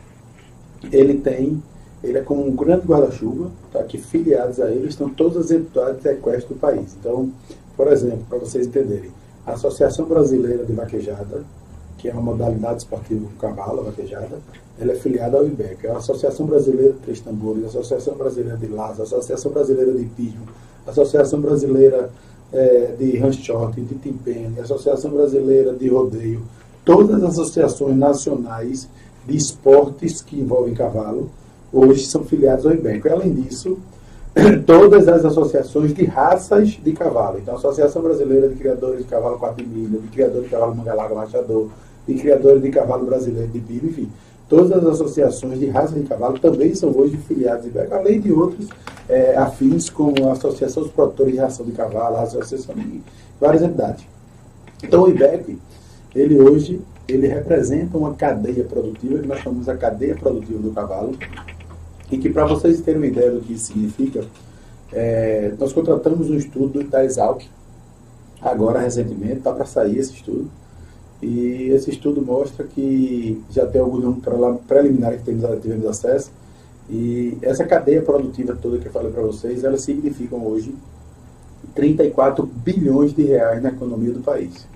ele 0.91 1.15
tem, 1.15 1.61
ele 2.03 2.17
é 2.17 2.21
como 2.21 2.45
um 2.45 2.55
grande 2.55 2.85
guarda-chuva, 2.85 3.51
tá, 3.71 3.83
que 3.83 3.97
filiados 3.97 4.59
a 4.59 4.69
ele 4.69 4.87
estão 4.87 5.09
todas 5.09 5.45
as 5.45 5.51
entidades 5.51 5.97
de 5.97 6.03
sequestro 6.03 6.53
do 6.53 6.59
país. 6.59 6.95
Então, 6.99 7.31
por 7.75 7.87
exemplo, 7.91 8.25
para 8.29 8.37
vocês 8.37 8.67
entenderem, 8.67 9.11
a 9.45 9.53
Associação 9.53 10.05
Brasileira 10.05 10.63
de 10.63 10.73
Vaquejada, 10.73 11.43
que 11.97 12.07
é 12.07 12.13
uma 12.13 12.21
modalidade 12.21 12.79
esportiva 12.79 13.25
com 13.27 13.35
cavalo, 13.35 13.83
vaquejada, 13.83 14.39
ela 14.79 14.93
é 14.93 14.95
filiada 14.95 15.37
ao 15.37 15.45
IBEC. 15.45 15.87
A 15.87 15.97
Associação 15.97 16.45
Brasileira 16.45 16.93
de 16.93 16.99
Três 16.99 17.19
Tambores, 17.19 17.63
a 17.63 17.67
Associação 17.67 18.15
Brasileira 18.15 18.57
de 18.57 18.67
Laço, 18.67 19.01
a 19.01 19.03
Associação 19.03 19.51
Brasileira 19.51 19.91
de 19.91 20.03
Hipismo, 20.03 20.47
a 20.87 20.91
Associação 20.91 21.41
Brasileira 21.41 22.09
eh, 22.53 22.95
de 22.97 23.17
Ranchot, 23.17 23.79
de 23.79 23.95
Timpene, 23.95 24.59
Associação 24.59 25.11
Brasileira 25.11 25.73
de 25.73 25.87
Rodeio, 25.87 26.41
todas 26.83 27.23
as 27.23 27.31
associações 27.31 27.95
nacionais 27.95 28.89
de 29.27 29.35
esportes 29.35 30.21
que 30.21 30.39
envolvem 30.39 30.73
cavalo, 30.73 31.29
hoje 31.71 32.05
são 32.05 32.23
filiadas 32.23 32.65
ao 32.65 32.73
IBEC. 32.73 33.07
Além 33.09 33.33
disso, 33.33 33.77
todas 34.65 35.07
as 35.07 35.25
associações 35.25 35.93
de 35.93 36.05
raças 36.05 36.69
de 36.69 36.91
cavalo. 36.93 37.39
Então, 37.39 37.55
a 37.55 37.57
Associação 37.57 38.01
Brasileira 38.01 38.47
de 38.49 38.55
Criadores 38.55 38.99
de 38.99 39.05
Cavalo 39.05 39.37
Quatro 39.37 39.65
Milha, 39.65 39.99
de 39.99 40.07
Criadores 40.07 40.45
de 40.45 40.49
Cavalo 40.49 40.75
Mangalaga 40.75 41.15
Machador, 41.15 41.69
de 42.07 42.13
Criadores 42.15 42.61
de 42.61 42.69
Cavalo 42.69 43.05
Brasileiro 43.05 43.47
de 43.47 43.59
Bibo, 43.59 43.87
enfim. 43.87 44.09
Todas 44.49 44.71
as 44.71 44.83
associações 44.83 45.59
de 45.59 45.67
raça 45.67 45.93
de 45.93 46.07
cavalo 46.07 46.39
também 46.39 46.73
são 46.73 46.89
hoje 46.97 47.15
filiadas 47.17 47.65
em 47.65 47.69
IBEC, 47.69 47.93
além 47.93 48.19
de 48.19 48.31
outros 48.31 48.67
eh, 49.07 49.35
afins, 49.37 49.91
como 49.91 50.27
a 50.27 50.31
Associação 50.31 50.81
dos 50.81 50.91
Produtores 50.91 51.33
de 51.33 51.39
Ração 51.39 51.63
de 51.63 51.71
Cavalo, 51.71 52.15
a 52.15 52.23
Associação 52.23 52.73
de 52.73 52.99
várias 53.39 53.61
entidades. 53.61 54.03
Então, 54.83 55.03
o 55.03 55.09
IBEC, 55.09 55.59
ele 56.15 56.39
hoje, 56.39 56.81
ele 57.07 57.27
representa 57.27 57.95
uma 57.95 58.15
cadeia 58.15 58.63
produtiva, 58.63 59.19
que 59.19 59.27
nós 59.27 59.39
chamamos 59.39 59.69
a 59.69 59.77
cadeia 59.77 60.15
produtiva 60.15 60.59
do 60.59 60.71
cavalo, 60.71 61.15
e 62.11 62.17
que 62.17 62.29
para 62.29 62.45
vocês 62.45 62.81
terem 62.81 62.99
uma 62.99 63.07
ideia 63.07 63.29
do 63.29 63.41
que 63.41 63.53
isso 63.53 63.67
significa, 63.67 64.25
é, 64.91 65.53
nós 65.59 65.71
contratamos 65.71 66.27
um 66.27 66.35
estudo 66.35 66.83
da 66.85 67.05
Exalc, 67.05 67.43
agora 68.41 68.79
recentemente, 68.79 69.37
está 69.37 69.53
para 69.53 69.65
sair 69.65 69.99
esse 69.99 70.13
estudo, 70.13 70.49
e 71.21 71.69
esse 71.71 71.89
estudo 71.89 72.21
mostra 72.21 72.65
que 72.65 73.41
já 73.49 73.65
tem 73.65 73.81
alguns 73.81 74.03
números 74.03 74.61
preliminares 74.67 75.19
que 75.19 75.25
temos, 75.25 75.61
tivemos 75.61 75.85
acesso, 75.85 76.31
e 76.89 77.37
essa 77.41 77.65
cadeia 77.65 78.01
produtiva 78.01 78.57
toda 78.59 78.77
que 78.77 78.87
eu 78.87 78.91
falei 78.91 79.11
para 79.11 79.21
vocês, 79.21 79.63
elas 79.63 79.81
significam 79.81 80.45
hoje 80.45 80.73
34 81.75 82.45
bilhões 82.45 83.13
de 83.13 83.23
reais 83.23 83.61
na 83.61 83.69
economia 83.69 84.11
do 84.11 84.21
país. 84.21 84.67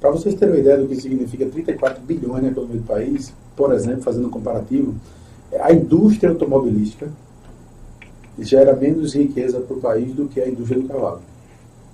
Para 0.00 0.10
vocês 0.10 0.34
terem 0.34 0.54
uma 0.54 0.60
ideia 0.60 0.78
do 0.78 0.86
que 0.86 0.96
significa 0.96 1.46
34 1.46 2.02
bilhões 2.04 2.42
na 2.42 2.50
economia 2.50 2.76
do 2.76 2.86
país, 2.86 3.32
por 3.56 3.72
exemplo, 3.72 4.02
fazendo 4.02 4.28
um 4.28 4.30
comparativo, 4.30 4.94
a 5.60 5.72
indústria 5.72 6.30
automobilística 6.30 7.08
gera 8.38 8.76
menos 8.76 9.14
riqueza 9.14 9.58
para 9.60 9.76
o 9.76 9.80
país 9.80 10.14
do 10.14 10.28
que 10.28 10.40
a 10.40 10.48
indústria 10.48 10.80
do 10.80 10.88
cavalo, 10.88 11.22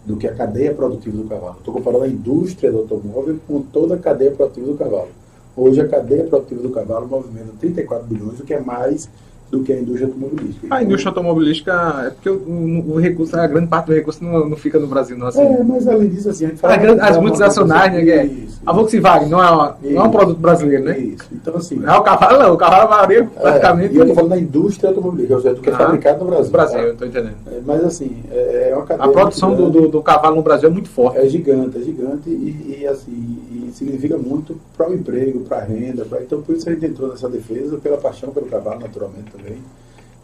do 0.04 0.16
que 0.16 0.26
a 0.26 0.34
cadeia 0.34 0.74
produtiva 0.74 1.16
do 1.16 1.28
cavalo. 1.28 1.56
Estou 1.58 1.74
comparando 1.74 2.04
a 2.04 2.08
indústria 2.08 2.72
do 2.72 2.78
automóvel 2.78 3.38
com 3.46 3.62
toda 3.62 3.94
a 3.94 3.98
cadeia 3.98 4.32
produtiva 4.32 4.66
do 4.66 4.74
cavalo. 4.76 5.08
Hoje 5.56 5.80
a 5.80 5.88
cadeia 5.88 6.24
produtiva 6.24 6.62
do 6.62 6.70
cavalo 6.70 7.06
movimenta 7.06 7.52
34 7.60 8.06
bilhões, 8.06 8.40
o 8.40 8.44
que 8.44 8.54
é 8.54 8.60
mais 8.60 9.08
do 9.52 9.62
que 9.62 9.70
a 9.70 9.78
indústria 9.78 10.06
automobilística. 10.06 10.66
A 10.74 10.82
indústria 10.82 11.10
automobilística 11.10 12.04
é 12.06 12.10
porque 12.10 12.30
o, 12.30 12.34
o- 12.36 12.92
o 12.94 12.98
recurso, 12.98 13.36
a 13.38 13.46
grande 13.46 13.66
parte 13.66 13.86
do 13.86 13.92
recurso 13.92 14.24
não, 14.24 14.48
não 14.48 14.56
fica 14.56 14.78
no 14.78 14.86
Brasil, 14.86 15.16
não 15.18 15.26
assim. 15.26 15.42
É, 15.42 15.62
mas 15.62 15.86
além 15.86 16.08
disso, 16.08 16.30
assim, 16.30 16.46
a 16.46 16.48
gente 16.48 16.58
fala. 16.58 16.72
Ah, 16.72 16.76
grande- 16.78 17.00
as 17.02 17.18
multinacionais, 17.18 17.92
né, 17.92 18.00
é- 18.08 18.24
Isso. 18.24 18.62
A 18.64 18.72
Volkswagen 18.72 19.28
não 19.28 19.42
é, 19.44 19.50
uma, 19.50 19.76
não 19.82 20.00
é 20.00 20.04
um 20.04 20.10
produto 20.10 20.38
brasileiro, 20.38 20.84
né? 20.84 20.96
Isso. 20.98 21.24
Então, 21.32 21.54
assim. 21.56 21.76
Não 21.76 21.92
é 21.94 21.98
o 21.98 22.02
cavalo, 22.02 22.38
não. 22.38 22.54
O 22.54 22.56
cavalo 22.56 22.82
é 22.82 22.86
a 22.86 22.88
maioria, 22.88 23.24
praticamente. 23.24 23.88
É, 23.90 23.92
e 23.92 23.96
eu 23.96 24.02
estou 24.02 24.14
falando 24.14 24.30
da 24.30 24.38
indústria 24.38 24.88
automobilística, 24.88 25.34
ou 25.34 25.40
seja, 25.42 25.54
do 25.54 25.60
que 25.60 25.68
é 25.68 25.72
Ah, 25.72 25.76
fabricado 25.76 26.24
no 26.24 26.30
Brasil. 26.30 26.52
Brasil, 26.52 26.78
tá? 26.78 26.84
eu 26.86 26.96
tô 26.96 27.04
entendendo. 27.04 27.34
É, 27.48 27.60
Mas, 27.66 27.84
assim, 27.84 28.16
é 28.30 28.70
é 28.70 28.74
uma 28.74 28.86
cadeia. 28.86 29.06
A 29.06 29.12
produção 29.12 29.54
do, 29.54 29.68
do, 29.68 29.88
do 29.88 30.00
cavalo 30.02 30.36
no 30.36 30.42
Brasil 30.42 30.68
é 30.70 30.72
muito 30.72 30.88
forte. 30.88 31.18
É 31.18 31.28
gigante, 31.28 31.76
é 31.76 31.80
gigante 31.82 32.30
e, 32.30 32.78
e, 32.82 32.86
assim, 32.86 33.38
significa 33.74 34.16
muito 34.16 34.58
para 34.76 34.90
o 34.90 34.94
emprego, 34.94 35.40
para 35.40 35.58
a 35.58 35.64
renda. 35.64 36.04
Pra, 36.04 36.22
então, 36.22 36.42
por 36.42 36.56
isso 36.56 36.68
a 36.68 36.72
gente 36.72 36.86
entrou 36.86 37.08
nessa 37.08 37.28
defesa, 37.28 37.76
pela 37.78 37.98
paixão 37.98 38.30
pelo 38.32 38.46
cavalo, 38.46 38.80
naturalmente 38.80 39.30
também. 39.30 39.58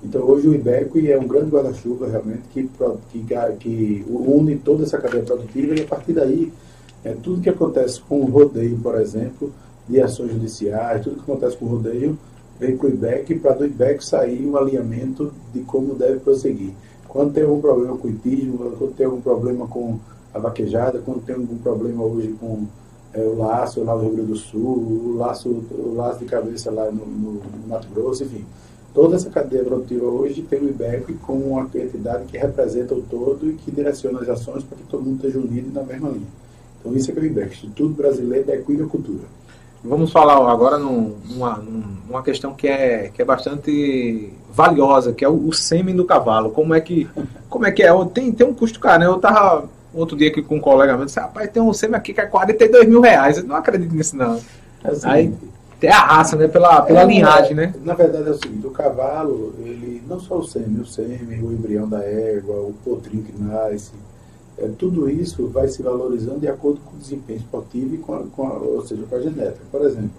Então, 0.03 0.23
hoje 0.23 0.49
o 0.49 0.55
IBECO 0.55 0.99
é 1.07 1.19
um 1.19 1.27
grande 1.27 1.51
guarda-chuva, 1.51 2.09
realmente, 2.09 2.43
que, 2.53 2.71
que, 3.11 3.25
que 3.59 4.05
une 4.09 4.57
toda 4.57 4.85
essa 4.85 4.99
cadeia 4.99 5.25
produtiva 5.25 5.75
e, 5.75 5.81
a 5.81 5.87
partir 5.87 6.13
daí, 6.13 6.53
é, 7.05 7.13
tudo 7.15 7.41
que 7.41 7.49
acontece 7.49 8.01
com 8.01 8.21
o 8.21 8.27
rodeio, 8.27 8.79
por 8.79 9.01
exemplo, 9.01 9.53
de 9.89 10.01
ações 10.01 10.33
judiciais, 10.33 11.03
tudo 11.03 11.17
que 11.17 11.31
acontece 11.31 11.57
com 11.57 11.65
o 11.65 11.69
rodeio, 11.69 12.19
vem 12.61 12.77
para 12.77 12.87
o 12.87 12.91
IBEC 12.91 13.39
para 13.39 13.55
do 13.55 13.67
IBEC 13.67 14.05
sair 14.05 14.47
um 14.47 14.57
alinhamento 14.57 15.33
de 15.53 15.61
como 15.61 15.95
deve 15.95 16.21
prosseguir. 16.21 16.73
Quando 17.09 17.33
tem 17.33 17.45
algum 17.45 17.61
problema 17.61 17.97
com 17.97 18.07
o 18.07 18.11
hipismo, 18.11 18.59
quando 18.59 18.95
tem 18.95 19.07
algum 19.07 19.21
problema 19.21 19.67
com 19.67 19.99
a 20.35 20.39
vaquejada, 20.39 21.01
quando 21.05 21.25
tem 21.25 21.35
algum 21.35 21.57
problema 21.59 22.05
hoje 22.05 22.35
com 22.39 22.67
é, 23.15 23.21
o 23.21 23.37
laço 23.39 23.83
lá 23.85 23.95
no 23.95 24.03
Rio 24.03 24.11
Grande 24.13 24.31
do 24.33 24.37
Sul, 24.37 24.61
o 24.61 25.17
laço, 25.17 25.49
o 25.49 25.95
laço 25.97 26.19
de 26.19 26.25
cabeça 26.27 26.71
lá 26.71 26.87
no, 26.91 27.05
no- 27.07 27.33
no 27.35 27.69
Mato 27.69 27.89
Grosso, 27.95 28.25
enfim. 28.25 28.45
Toda 28.95 29.17
essa 29.17 29.31
cadeia 29.31 29.65
produtiva 29.65 30.07
hoje 30.07 30.43
tem 30.43 30.59
o 30.61 30.69
IBEC 30.69 31.13
como 31.23 31.45
uma 31.53 31.63
entidade 31.75 32.25
que 32.25 32.37
representa 32.39 32.95
o 32.95 33.03
todo 33.03 33.49
e 33.49 33.53
que 33.55 33.71
direciona 33.71 34.21
as 34.21 34.29
ações 34.29 34.65
para 34.65 34.77
que 34.79 34.85
todo 34.85 35.03
mundo 35.05 35.17
esteja 35.17 35.39
unido 35.39 35.73
na 35.73 35.83
mesma 35.83 36.09
linha. 36.09 36.27
Então 36.81 36.95
isso 36.97 37.11
é 37.11 37.15
que 37.15 37.21
é 37.21 37.23
o 37.23 37.27
IBEC, 37.27 37.53
Instituto 37.53 37.91
Brasileiro 37.95 38.47
da 38.47 38.55
Equinocultura. 38.57 39.25
Vamos 39.85 40.11
falar 40.11 40.35
agora 40.51 40.77
num- 40.79 41.15
numa, 41.31 41.63
numa 42.09 42.23
questão 42.23 42.53
que 42.55 42.67
é, 42.67 43.11
que 43.15 43.23
é 43.23 43.25
bastante 43.25 44.33
valiosa, 44.53 45.13
que 45.13 45.25
é 45.25 45.29
o, 45.29 45.47
o 45.49 45.53
sêmen 45.53 45.95
do 45.95 46.05
cavalo. 46.05 46.51
Como 46.51 46.75
é 46.75 46.81
que, 46.81 47.09
como 47.49 47.65
é, 47.67 47.71
que 47.71 47.83
é? 47.85 47.91
Tem, 48.13 48.33
tem 48.33 48.47
um 48.47 48.55
custo 48.55 48.81
caro, 48.81 48.99
né? 49.01 49.07
Eu 49.07 49.19
tava 49.19 49.69
outro 49.95 50.17
dia 50.17 50.29
aqui 50.29 50.43
com 50.43 50.57
um 50.57 50.61
colega 50.61 50.97
meu, 50.97 51.07
disse, 51.07 51.19
rapaz, 51.21 51.51
tem 51.51 51.63
um 51.63 51.73
sêmen 51.73 51.97
aqui 51.97 52.13
que 52.15 52.21
é 52.21 52.27
42 52.27 52.87
mil 52.89 53.01
reais. 53.01 53.39
Eu 53.39 53.45
não 53.45 53.57
acredito 53.57 53.95
nisso, 53.95 54.17
não. 54.17 54.37
O 54.37 54.41
Aí 55.05 55.33
tem 55.81 55.91
a 55.91 55.99
raça, 55.99 56.37
né? 56.37 56.49
Pela, 56.49 56.83
pela 56.83 57.03
É, 57.03 57.07
linhagem, 57.07 57.55
né? 57.55 57.75
Na 57.85 57.95
verdade 57.95 58.29
é 58.29 58.31
o 58.31 58.35
seguinte, 58.35 58.67
o 58.67 58.71
cavalo, 58.71 59.55
ele 59.61 60.03
não 60.09 60.19
só 60.21 60.39
o 60.39 60.45
sêmen, 60.45 60.81
o 60.81 60.87
sêmen, 60.87 61.43
o 61.43 61.53
embrião 61.53 61.89
da 61.89 62.03
égua, 62.05 62.57
o 62.57 62.75
potrinho 62.85 63.23
que 63.23 63.33
nasce, 63.41 63.93
é, 64.59 64.69
tudo 64.79 65.09
isso 65.09 65.47
vai 65.49 65.69
se 65.69 65.83
valorizando 65.83 66.41
de 66.41 66.49
acordo 66.49 66.81
com 66.85 66.97
o 66.97 66.99
desempenho 66.99 67.39
esportivo 67.39 67.95
e 67.95 67.99
com 67.99 68.15
a, 68.15 68.23
com 68.35 68.47
a- 68.47 68.59
ou 68.59 68.85
seja, 68.87 69.03
com 69.09 69.15
a 69.17 69.21
genética. 69.21 69.61
Por 69.71 69.83
exemplo, 69.83 70.11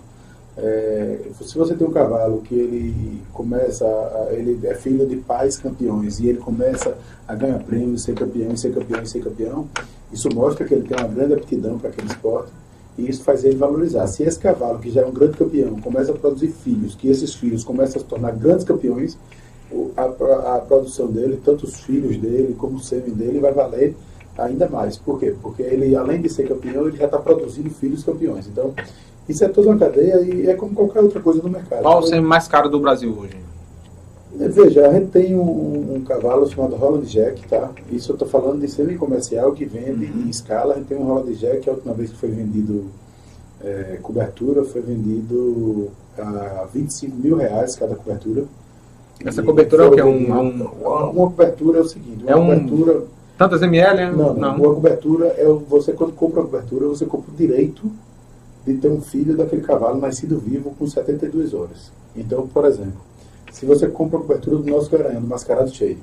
é, 0.62 1.19
se 1.41 1.58
você 1.58 1.74
tem 1.76 1.88
um 1.88 1.91
cavalo 1.91 2.41
que 2.41 2.54
ele 2.56 3.22
começa, 3.34 3.86
a- 3.86 4.30
ele 4.34 4.60
é 4.67 4.76
filho 4.76 5.06
de 5.08 5.17
pais 5.17 5.58
campeões 5.58 6.19
e 6.19 6.28
ele 6.28 6.38
começa 6.38 6.98
a 7.28 7.36
ganhar 7.36 7.60
prêmios, 7.60 8.04
ser 8.04 8.13
campeão, 8.15 8.56
ser 8.58 8.74
campeão, 8.74 9.06
ser 9.06 9.19
campeão, 9.24 9.67
isso 10.12 10.28
mostra 10.34 10.65
que 10.65 10.74
ele 10.74 10.88
tem 10.88 10.98
uma 10.98 11.08
grande 11.08 11.34
aptidão 11.34 11.78
para 11.78 11.89
aquele 11.89 12.08
esporte 12.08 12.52
e 12.98 13.10
isso 13.10 13.24
faz 13.24 13.43
ele 13.43 13.56
valorizar. 13.56 14.06
Se 14.08 14.24
esse 14.24 14.38
cavalo, 14.39 14.80
que 14.80 14.89
já 14.91 15.02
é 15.02 15.06
um 15.06 15.12
grande 15.13 15.38
campeão, 15.38 15.80
começa 15.80 16.12
a 16.12 16.15
produzir 16.15 16.50
filhos, 16.50 16.95
que 16.95 17.08
esses 17.10 17.34
filhos 17.36 17.63
começam 17.63 17.98
a 17.98 18.04
se 18.04 18.06
tornar 18.06 18.32
grandes 18.32 18.65
campeões, 18.65 19.17
a, 19.95 20.02
a- 20.04 20.56
a 20.58 20.60
produção 20.62 21.08
dele, 21.08 21.39
tanto 21.43 21.65
os 21.65 21.80
filhos 21.82 22.17
dele 22.17 22.56
como 22.58 22.78
o 22.78 22.80
sêmen 22.80 23.12
dele, 23.13 23.39
vai 23.39 23.54
valer 23.54 23.95
ainda 24.38 24.67
mais. 24.67 24.98
Por 24.98 25.19
quê? 25.19 25.36
Porque 25.41 25.62
ele, 25.62 25.95
além 25.95 26.22
de 26.22 26.30
ser 26.30 26.48
campeão, 26.48 26.88
ele 26.88 26.98
já 26.98 27.06
está 27.06 27.17
produzindo 27.19 27.69
filhos 27.69 28.04
campeões. 28.04 28.48
Então, 28.48 28.74
isso 29.29 29.43
é 29.45 29.47
toda 29.47 29.69
uma 29.69 29.77
cadeia 29.77 30.19
e 30.21 30.49
é 30.49 30.55
como 30.55 30.73
qualquer 30.73 31.01
outra 31.01 31.21
coisa 31.21 31.41
no 31.41 31.49
mercado. 31.49 31.81
Qual 31.83 31.99
o 31.99 32.03
sêmen 32.03 32.25
mais 32.25 32.47
caro 32.47 32.67
do 32.69 32.79
Brasil 32.79 33.15
hoje? 33.17 33.37
Veja, 34.35 34.87
a 34.87 34.93
gente 34.93 35.07
tem 35.11 35.35
um, 35.35 35.95
um 35.95 36.01
cavalo 36.01 36.47
chamado 36.49 36.75
Holland 36.75 37.05
Jack, 37.07 37.47
tá? 37.47 37.71
Isso 37.91 38.11
eu 38.11 38.13
estou 38.13 38.27
falando 38.27 38.61
de 38.61 38.67
semi 38.69 38.95
comercial 38.95 39.51
que 39.53 39.65
vende 39.65 40.05
em 40.05 40.29
escala. 40.29 40.73
A 40.73 40.77
gente 40.77 40.87
tem 40.87 40.97
um 40.97 41.03
Holland 41.03 41.35
Jack, 41.35 41.67
a 41.69 41.73
última 41.73 41.93
vez 41.93 42.11
que 42.11 42.17
foi 42.17 42.29
vendido 42.29 42.85
é, 43.63 43.97
cobertura, 44.01 44.63
foi 44.63 44.81
vendido 44.81 45.89
a 46.17 46.65
25 46.73 47.15
mil 47.17 47.35
reais 47.37 47.75
cada 47.75 47.95
cobertura. 47.95 48.43
Essa 49.25 49.41
E 49.41 49.45
cobertura 49.45 49.83
é 49.83 49.87
o 49.87 49.91
quê? 49.91 50.01
Um- 50.03 50.33
é 50.33 50.41
um- 50.41 50.69
uma, 50.81 51.09
uma 51.09 51.27
cobertura 51.29 51.79
é 51.79 51.81
o 51.81 51.85
seguinte, 51.89 52.23
uma 52.23 52.31
É 52.31 52.35
um- 52.35 52.45
cobertura... 52.45 53.03
Tantas 53.37 53.61
ml, 53.61 53.95
né? 53.97 54.11
Não, 54.15 54.33
não, 54.33 54.55
uma 54.57 54.73
cobertura 54.75 55.27
é 55.37 55.45
você 55.67 55.91
quando 55.93 56.13
compra 56.13 56.41
a 56.41 56.45
cobertura, 56.45 56.87
você 56.87 57.05
compra 57.05 57.31
o 57.33 57.35
direito 57.37 57.89
de 58.65 58.76
ter 58.76 58.89
um 58.89 59.02
filho 59.02 59.36
daquele 59.36 59.62
cavalo 59.62 60.00
nascido 60.00 60.38
vivo 60.38 60.74
com 60.78 60.86
72 60.86 61.54
horas. 61.54 61.91
Então, 62.15 62.48
por 62.48 62.65
exemplo, 62.65 63.02
se 63.52 63.65
você 63.65 63.88
compra 63.88 64.19
a 64.19 64.22
cobertura 64.22 64.58
do 64.58 64.69
nosso 64.69 64.89
garanhão, 64.89 65.22
do 65.22 65.28
mascarado 65.28 65.74
cheio, 65.74 65.98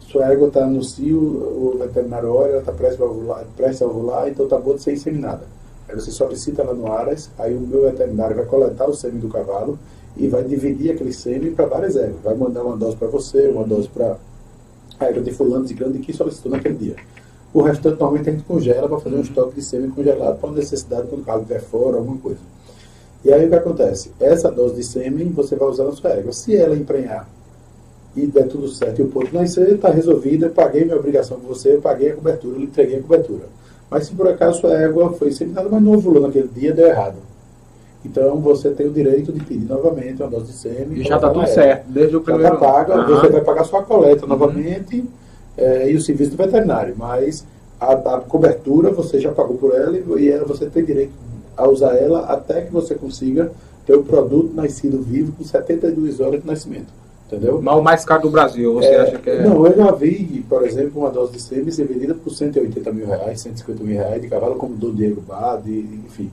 sua 0.00 0.32
égua 0.32 0.48
está 0.48 0.66
no 0.66 0.82
cio, 0.82 1.18
o 1.18 1.76
veterinário 1.78 2.32
olha, 2.34 2.50
ela 2.50 2.60
está 2.60 2.72
prestes 2.72 3.00
a 3.00 3.86
ovular, 3.86 4.24
a 4.24 4.28
então 4.28 4.44
está 4.44 4.58
boa 4.58 4.76
de 4.76 4.82
ser 4.82 4.92
inseminada. 4.92 5.42
Aí 5.88 5.94
você 5.94 6.10
solicita 6.10 6.64
lá 6.64 6.74
no 6.74 6.90
Aras, 6.90 7.30
aí 7.38 7.54
o 7.54 7.60
meu 7.60 7.82
veterinário 7.82 8.34
vai 8.36 8.44
coletar 8.44 8.88
o 8.88 8.94
sêmen 8.94 9.20
do 9.20 9.28
cavalo 9.28 9.78
e 10.16 10.26
vai 10.26 10.42
dividir 10.42 10.92
aquele 10.92 11.12
sêmen 11.12 11.54
para 11.54 11.66
várias 11.66 11.96
éguas. 11.96 12.22
Vai 12.24 12.34
mandar 12.34 12.64
uma 12.64 12.76
dose 12.76 12.96
para 12.96 13.08
você, 13.08 13.48
uma 13.48 13.64
dose 13.64 13.88
para 13.88 14.16
a 14.98 15.06
égua 15.06 15.22
de 15.22 15.32
fulano 15.32 15.64
de 15.64 15.74
grande 15.74 15.98
que 16.00 16.12
solicitou 16.12 16.50
naquele 16.50 16.74
dia. 16.74 16.96
O 17.52 17.62
restante 17.62 17.98
normalmente 17.98 18.28
a 18.28 18.32
gente 18.32 18.44
congela 18.44 18.88
para 18.88 19.00
fazer 19.00 19.16
um 19.16 19.20
estoque 19.20 19.56
de 19.56 19.62
sêmen 19.62 19.90
congelado 19.90 20.38
para 20.38 20.50
necessidade 20.52 21.08
quando 21.08 21.22
o 21.22 21.24
cavalo 21.24 21.42
estiver 21.42 21.60
fora, 21.60 21.96
alguma 21.96 22.18
coisa. 22.18 22.38
E 23.24 23.32
aí 23.32 23.44
o 23.44 23.48
que 23.48 23.54
acontece? 23.54 24.12
Essa 24.20 24.50
dose 24.50 24.76
de 24.76 24.84
sêmen 24.84 25.28
você 25.30 25.56
vai 25.56 25.68
usar 25.68 25.84
na 25.84 25.92
sua 25.92 26.10
égua. 26.10 26.32
Se 26.32 26.56
ela 26.56 26.76
emprenhar 26.76 27.28
e 28.16 28.26
der 28.26 28.46
tudo 28.48 28.68
certo 28.68 29.00
e 29.00 29.02
o 29.02 29.08
ponto 29.08 29.34
nascer, 29.34 29.68
está 29.74 29.90
resolvido, 29.90 30.46
eu 30.46 30.50
paguei 30.50 30.84
minha 30.84 30.96
obrigação 30.96 31.38
com 31.38 31.46
você, 31.48 31.74
eu 31.74 31.80
paguei 31.80 32.10
a 32.10 32.14
cobertura, 32.14 32.54
eu 32.54 32.60
lhe 32.60 32.66
entreguei 32.66 32.98
a 32.98 33.02
cobertura. 33.02 33.44
Mas 33.90 34.06
se 34.06 34.14
por 34.14 34.28
acaso 34.28 34.60
sua 34.60 34.72
égua 34.74 35.12
foi 35.12 35.28
inseminada, 35.28 35.68
mas 35.70 35.82
não 35.82 35.92
ovulou 35.92 36.22
naquele 36.22 36.48
dia, 36.48 36.72
deu 36.72 36.86
errado. 36.86 37.16
Então 38.04 38.38
você 38.40 38.70
tem 38.70 38.86
o 38.86 38.90
direito 38.92 39.32
de 39.32 39.40
pedir 39.44 39.66
novamente 39.68 40.22
uma 40.22 40.30
dose 40.30 40.46
de 40.46 40.52
sêmen. 40.52 40.98
E 41.00 41.02
já 41.02 41.16
está 41.16 41.28
tudo 41.28 41.46
certo, 41.48 41.86
desde 41.88 42.16
o 42.16 42.20
Já 42.20 42.24
primeiro. 42.24 42.54
está 42.54 42.66
paga, 42.72 42.94
Aham. 42.94 43.06
você 43.20 43.28
vai 43.28 43.40
pagar 43.42 43.64
sua 43.64 43.82
coleta 43.82 44.26
novamente 44.26 45.04
eh, 45.60 45.90
e 45.92 45.96
o 45.96 46.00
serviço 46.00 46.32
do 46.32 46.36
veterinário, 46.36 46.94
mas 46.98 47.44
a, 47.80 47.92
a 47.92 48.20
cobertura 48.20 48.90
você 48.90 49.20
já 49.20 49.30
pagou 49.32 49.56
por 49.56 49.74
ela 49.74 49.96
e, 49.96 50.04
e 50.24 50.28
ela- 50.30 50.44
você 50.44 50.66
tem 50.66 50.84
direito 50.84 51.12
a 51.56 51.68
usar 51.68 51.94
ela 51.96 52.20
até 52.26 52.62
que 52.62 52.72
você 52.72 52.94
consiga 52.94 53.52
ter 53.86 53.94
o 53.94 54.02
produto 54.02 54.52
nascido 54.54 55.00
vivo 55.02 55.32
com 55.32 55.44
72 55.44 56.20
horas 56.20 56.40
de 56.40 56.46
nascimento. 56.46 57.00
Entendeu? 57.26 57.60
Mas 57.62 57.76
o 57.76 57.82
mais 57.82 58.04
caro 58.04 58.22
do 58.22 58.30
Brasil, 58.30 58.74
você 58.74 58.88
É, 58.88 59.00
acha 59.02 59.18
que 59.18 59.30
é. 59.30 59.42
Não, 59.44 59.64
eu 59.64 59.76
já 59.76 59.92
vi, 59.92 60.44
por 60.48 60.64
exemplo, 60.66 61.00
uma 61.00 61.10
dose 61.10 61.32
de 61.34 61.40
sêmen 61.40 61.70
ser 61.70 61.84
vendida 61.86 62.12
por 62.12 62.32
180 62.32 62.92
mil 62.92 63.06
reais, 63.06 63.40
150 63.40 63.84
mil 63.84 63.96
reais, 63.96 64.20
de 64.20 64.26
cavalo 64.28 64.56
como 64.56 64.74
Dom 64.74 64.92
Diego 64.92 65.20
Bar, 65.20 65.60
de, 65.64 65.78
enfim, 66.06 66.28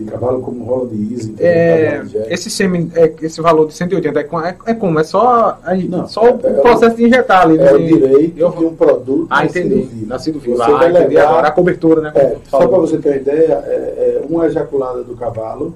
de 0.00 0.10
cavalo 0.10 0.40
como 0.40 0.64
Roland 0.64 0.90
Easy. 1.12 1.34
É, 1.38 1.96
Roland 1.98 2.08
Jack. 2.08 2.32
esse 2.32 2.50
sêmen, 2.50 2.90
é, 2.94 3.12
esse 3.22 3.40
valor 3.40 3.66
de 3.68 3.74
180 3.74 4.18
é, 4.20 4.22
é, 4.22 4.56
é 4.70 4.74
como? 4.74 4.98
É 4.98 5.04
só, 5.04 5.58
a- 5.62 5.74
Não, 5.76 6.08
só 6.08 6.22
é- 6.26 6.32
o 6.32 6.46
é 6.46 6.58
o- 6.58 6.62
processo 6.62 6.96
de 6.96 7.04
injetar 7.04 7.42
ali. 7.42 7.58
É 7.58 7.72
o 7.74 7.78
né? 7.78 7.86
direito 7.86 8.38
Eu- 8.38 8.50
de 8.50 8.64
um 8.64 8.74
produto 8.74 9.26
Ah, 9.28 9.44
nascido 9.44 9.66
entendi. 9.66 9.82
vivo. 9.86 10.06
Nascido 10.06 10.40
vivo. 10.40 10.56
Você 10.56 10.62
Ah, 10.62 10.76
vai 10.76 10.90
entendi 10.90 11.14
levar- 11.14 11.28
agora. 11.28 11.48
A 11.48 11.50
cobertura, 11.52 12.00
né? 12.00 12.12
É, 12.14 12.36
só 12.48 12.66
para 12.66 12.78
você 12.78 12.98
ter 12.98 13.08
uma 13.10 13.16
ideia, 13.16 13.52
é, 13.66 14.20
é, 14.22 14.22
uma 14.28 14.46
ejaculada 14.46 15.02
do 15.04 15.14
cavalo, 15.14 15.74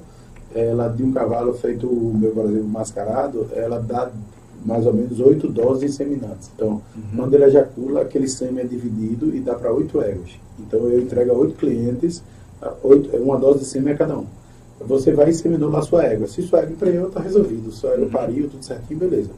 ela 0.55 0.89
de 0.89 1.03
um 1.03 1.13
cavalo 1.13 1.53
feito, 1.55 1.87
meu, 1.87 2.31
por 2.31 2.45
exemplo, 2.47 2.69
mascarado, 2.69 3.47
ela 3.55 3.79
dá 3.81 4.11
mais 4.65 4.87
ou 4.87 4.95
menos 4.95 5.21
oito 5.21 5.47
doses 5.49 5.83
inseminantes. 5.91 6.51
Então, 6.55 6.81
quando 7.15 7.35
ele 7.35 7.45
ejacula, 7.45 8.01
aquele 8.01 8.27
sêmen 8.29 8.65
é 8.65 8.67
dividido 8.67 9.35
e 9.37 9.41
dá 9.41 9.55
para 9.55 9.71
oito 9.73 10.01
éguas. 10.01 10.31
Então, 10.59 10.81
eu 10.89 11.01
entrego 11.01 11.33
a 11.33 11.35
oito 11.35 11.55
clientes, 11.57 12.23
oito, 12.83 13.17
uma 13.17 13.39
dose 13.39 13.61
de 13.61 13.65
sêmen 13.65 13.95
a 13.95 13.97
cada 13.97 14.19
um. 14.19 14.27
Você 14.87 15.13
vai 15.13 15.31
inseminou 15.31 15.71
lá 15.71 15.81
sua 15.83 16.05
égua. 16.05 16.27
Se 16.27 16.43
sua 16.43 16.61
égua 16.61 16.73
emprenhou, 16.73 17.09
está 17.09 17.21
resolvido. 17.21 17.71
Sua 17.73 17.91
égua 17.91 18.09
pariu, 18.09 18.49
tudo 18.49 18.65
certinho, 18.65 18.99
beleza. 18.99 19.31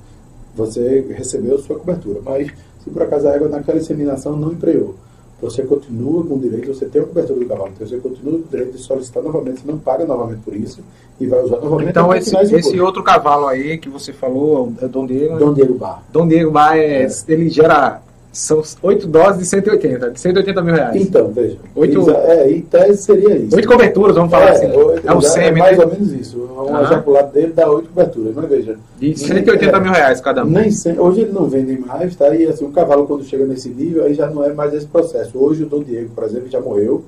Você 0.54 1.04
recebeu 1.10 1.58
sua 1.58 1.78
cobertura. 1.78 2.20
Mas, 2.24 2.48
se 2.82 2.90
por 2.90 3.02
acaso 3.02 3.28
a 3.28 3.32
égua 3.32 3.48
naquela 3.48 3.78
inseminação 3.78 4.36
não 4.36 4.52
emprenhou, 4.52 4.94
você 5.40 5.62
continua 5.62 6.24
com 6.24 6.34
o 6.36 6.38
direito, 6.40 6.72
você 6.72 6.86
tem 6.86 7.02
a 7.02 7.04
cobertura 7.04 7.38
do 7.38 7.46
cavalo, 7.46 7.70
então 7.74 7.86
você 7.86 7.98
continua 7.98 8.32
com 8.38 8.46
o 8.46 8.50
direito 8.50 8.72
de 8.72 8.78
solicitar 8.78 9.22
novamente, 9.22 9.60
você 9.60 9.70
não 9.70 9.78
paga 9.78 10.06
novamente 10.06 10.40
por 10.40 10.56
isso 10.56 10.80
e 11.20 11.26
vai 11.26 11.42
usar 11.44 11.56
novamente 11.60 11.90
Então, 11.90 12.14
esse, 12.14 12.34
esse 12.56 12.80
outro 12.80 13.02
cavalo 13.02 13.46
aí 13.46 13.76
que 13.76 13.90
você 13.90 14.14
falou, 14.14 14.72
é 14.80 14.88
Dom 14.88 15.06
Diego. 15.06 15.34
né? 15.34 15.38
Dom 15.38 15.52
Diego 15.52 15.74
Bar. 15.74 16.02
Dom 16.10 16.26
Diego 16.26 16.50
Bar, 16.50 16.78
é, 16.78 17.02
É. 17.02 17.08
ele 17.28 17.50
gera. 17.50 18.00
São 18.36 18.62
oito 18.82 19.06
doses 19.06 19.38
de 19.38 19.46
180, 19.46 20.10
de 20.10 20.20
180 20.20 20.60
mil 20.60 20.74
reais. 20.74 21.00
Então, 21.00 21.28
veja. 21.32 21.56
Oito- 21.74 22.10
É, 22.10 22.50
em 22.50 22.60
tese 22.60 23.02
seria 23.02 23.34
isso. 23.34 23.56
Oito 23.56 23.66
coberturas, 23.66 24.14
vamos 24.14 24.30
falar 24.30 24.50
assim. 24.50 24.66
oito- 24.66 25.08
É 25.08 25.14
o 25.14 25.18
é 25.18 25.20
sêmen, 25.22 25.62
mais 25.62 25.78
né? 25.78 25.84
ou 25.84 25.90
menos 25.90 26.12
isso. 26.12 26.38
Um 26.38 26.76
Ah. 26.76 26.82
ejaculado 26.82 27.32
dele 27.32 27.54
dá 27.54 27.70
oito 27.70 27.88
coberturas, 27.88 28.34
mas 28.34 28.46
veja. 28.46 28.76
De 29.00 29.18
180 29.18 29.76
é, 29.78 29.80
mil 29.80 29.90
reais 29.90 30.20
cada 30.20 30.44
um. 30.44 30.50
Nem 30.50 30.70
sem- 30.70 30.98
hoje 31.00 31.22
ele 31.22 31.32
não 31.32 31.46
vendem 31.48 31.78
mais, 31.78 32.14
tá? 32.14 32.28
E 32.36 32.44
assim, 32.46 32.66
um 32.66 32.72
cavalo 32.72 33.06
quando 33.06 33.24
chega 33.24 33.46
nesse 33.46 33.70
nível, 33.70 34.04
aí 34.04 34.12
já 34.12 34.28
não 34.28 34.44
é 34.44 34.52
mais 34.52 34.74
esse 34.74 34.86
processo. 34.86 35.38
Hoje 35.38 35.62
o 35.62 35.66
Dom 35.66 35.82
Diego, 35.82 36.10
por 36.14 36.24
exemplo, 36.24 36.50
já 36.50 36.60
morreu. 36.60 37.02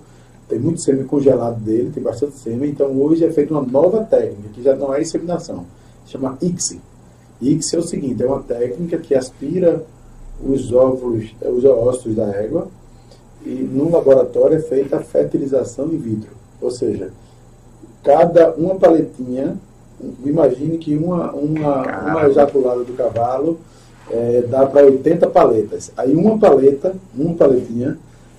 tem 0.49 0.59
muito 0.59 0.81
sêmen 0.81 1.05
congelado 1.05 1.61
dele, 1.61 1.91
tem 1.93 2.03
bastante 2.03 2.39
sêmen, 2.39 2.70
então 2.70 2.91
hoje 3.03 3.22
é 3.22 3.31
feita 3.31 3.53
uma 3.53 3.61
nova 3.62 4.01
técnica, 4.03 4.49
que 4.55 4.62
já 4.62 4.74
não 4.74 4.95
é 4.95 5.03
inseminação, 5.03 5.66
chama 6.07 6.39
ICSI. 6.41 6.81
ICSI 7.43 7.76
é 7.76 7.79
o 7.79 7.83
seguinte, 7.83 8.22
é 8.22 8.26
uma 8.26 8.39
técnica 8.43 8.97
que 8.97 9.14
aspira 9.14 9.83
os 10.45 10.72
óvulos, 10.72 11.34
os 11.41 11.64
óvulos 11.64 12.14
da 12.14 12.28
égua, 12.28 12.68
e 13.45 13.51
no 13.51 13.91
laboratório 13.91 14.57
é 14.57 14.61
feita 14.61 14.97
a 14.97 15.01
fertilização 15.01 15.86
in 15.86 15.99
vitro. 15.99 16.30
Ou 16.61 16.70
seja, 16.70 17.11
cada 18.03 18.53
uma 18.53 18.74
paletinha, 18.76 19.57
imagine 20.24 20.78
que 20.78 20.97
uma, 20.97 21.32
uma, 21.32 21.82
uma 21.82 22.28
ejaculada 22.28 22.84
do 22.84 22.93
cavalo 22.95 23.59
é, 24.11 24.43
dá 24.43 24.66
para 24.66 24.86
80 24.86 25.26
paletas. 25.28 25.93
Aí 25.97 26.14
uma 26.14 26.39
paleta, 26.39 26.95
uma 27.16 27.34
paletinha, 27.34 27.99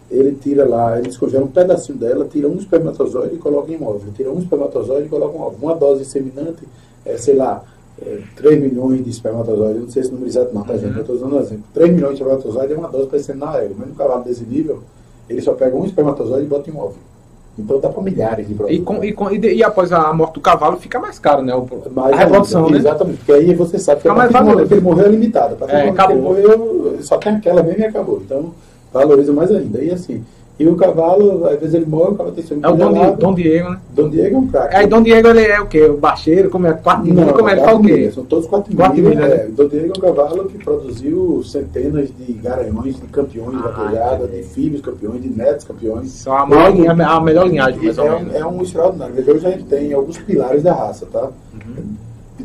ele 0.10 0.38
tira 0.42 0.68
lá, 0.68 0.98
ele 0.98 1.08
descongela 1.08 1.46
um 1.46 1.50
pedacinho 1.50 1.98
dela, 1.98 2.26
tira 2.26 2.48
um 2.48 2.56
espermatozoide 2.56 3.36
e 3.36 3.38
coloca 3.38 3.72
em 3.72 3.76
óvulo. 3.76 4.12
Tira 4.16 4.32
um 4.32 4.40
espermatozoide 4.40 5.06
e 5.06 5.10
coloca 5.10 5.38
um 5.38 5.42
óvulo. 5.42 5.60
Uma 5.62 5.76
dose 5.76 6.02
inseminante 6.02 6.68
é, 7.06 7.18
sei 7.18 7.36
lá, 7.36 7.64
é, 8.06 8.22
3 8.36 8.62
milhões 8.62 9.04
de 9.04 9.10
espermatozoides, 9.10 9.82
não 9.82 9.90
sei 9.90 10.04
se 10.04 10.10
o 10.10 10.14
número 10.14 10.30
exato 10.30 10.54
não, 10.54 10.64
tá, 10.64 10.78
gente? 10.78 10.96
Eu 10.96 11.02
estou 11.02 11.16
usando 11.16 11.36
um 11.36 11.40
exemplo. 11.40 11.64
3 11.74 11.94
milhões 11.94 12.16
de 12.16 12.22
espermatozoides 12.22 12.76
é 12.76 12.80
uma 12.80 12.90
dose 12.90 13.08
para 13.08 13.18
inseminar 13.18 13.56
ela. 13.56 13.72
Mas 13.78 13.90
no 13.90 13.96
cavalo 13.96 14.24
desse 14.24 14.44
nível, 14.44 14.82
ele 15.30 15.42
só 15.42 15.54
pega 15.54 15.76
um 15.76 15.86
espermatozoide 15.86 16.46
e 16.46 16.48
bota 16.48 16.70
em 16.70 16.74
óvulo. 16.74 17.10
Então 17.58 17.80
dá 17.80 17.90
para 17.90 18.02
milhares 18.02 18.48
de 18.48 18.54
produtos. 18.54 18.80
E, 18.80 18.82
com, 18.82 19.04
e, 19.04 19.12
com, 19.12 19.32
e, 19.32 19.38
e, 19.38 19.64
após 19.64 19.92
a 19.92 20.14
morte 20.14 20.36
do 20.36 20.42
cavalo 20.42 20.78
fica 20.78 21.00
mais 21.00 21.20
caro, 21.20 21.42
né? 21.42 21.54
O, 21.54 21.68
mais 21.92 22.14
a 22.14 22.18
reprodução, 22.18 22.66
ainda, 22.66 22.74
né? 22.74 22.80
Exatamente, 22.80 23.18
porque 23.18 23.34
aí 23.34 23.54
você 23.54 23.78
sabe 23.78 24.02
que 24.02 24.08
a 24.08 24.14
mais 24.14 24.32
valor. 24.32 24.66
que 24.66 24.74
ele 24.74 24.82
morreu 24.82 25.06
é 25.06 25.10
limitado. 25.10 25.58
É, 25.68 25.90
acabou. 25.90 26.38
Ele 26.38 26.48
morreu, 26.48 26.98
só 27.02 27.18
tem 27.18 27.34
aquela 27.34 27.62
mesmo 27.62 27.82
e 27.82 27.86
acabou. 27.86 28.22
Então 28.26 28.54
valoriza 28.94 29.34
mais 29.34 29.52
ainda. 29.52 29.84
E 29.84 29.92
assim, 29.92 30.24
e 30.60 30.68
o 30.68 30.76
cavalo, 30.76 31.48
às 31.48 31.58
vezes 31.58 31.74
ele 31.74 31.86
morre, 31.86 32.12
o 32.12 32.16
cavalo 32.16 32.36
tem 32.36 32.44
seu 32.44 32.60
É 32.62 32.68
o 32.68 32.76
Dom, 32.76 32.92
Di, 32.92 33.16
Dom 33.18 33.34
Diego, 33.34 33.70
né? 33.70 33.80
Dom 33.92 34.10
Diego 34.10 34.36
é 34.36 34.40
um 34.40 34.48
craque. 34.48 34.76
Aí 34.76 34.88
Dom 34.88 35.02
Diego 35.02 35.30
ele 35.30 35.46
é 35.46 35.62
o 35.62 35.68
quê? 35.68 35.86
O 35.86 35.96
baixeiro, 35.96 36.50
como 36.50 36.68
é? 36.68 36.74
Quarto 36.74 37.04
de 37.04 37.14
milha, 37.14 37.32
como 37.32 37.48
é? 37.48 37.54
Ele 37.54 37.62
faz 37.62 37.78
o 37.78 37.82
quê? 37.82 38.12
São 38.12 38.26
todos 38.26 38.46
quatro, 38.46 38.76
quatro 38.76 39.02
milhas. 39.02 39.16
Né? 39.16 39.36
É. 39.36 39.48
Dom 39.48 39.68
Diego 39.70 39.94
é 39.96 39.98
um 39.98 40.02
cavalo 40.02 40.50
que 40.50 40.58
produziu 40.58 41.42
centenas 41.46 42.10
de 42.14 42.34
garanhões, 42.34 43.00
de 43.00 43.08
campeões 43.08 43.56
ah, 43.56 43.70
vaquejada, 43.70 44.28
de 44.28 44.44
filhos 44.44 44.82
campeões, 44.82 45.22
de 45.22 45.30
netos 45.30 45.64
campeões. 45.64 46.12
São 46.12 46.34
a, 46.34 46.46
maior, 46.46 46.76
linha, 46.76 46.92
a 46.92 47.22
melhor 47.22 47.48
linhagem, 47.48 47.82
mais 47.82 47.98
ou 47.98 48.06
é 48.06 48.10
menos. 48.20 48.34
Um, 48.34 48.38
é 48.38 48.46
um 48.46 48.62
extraordinário. 48.62 49.16
Hoje 49.16 49.48
a 49.48 49.52
gente 49.52 49.64
tem 49.64 49.94
alguns 49.94 50.18
pilares 50.18 50.62
da 50.62 50.74
raça, 50.74 51.06
tá? 51.06 51.30
Uhum. 51.54 51.86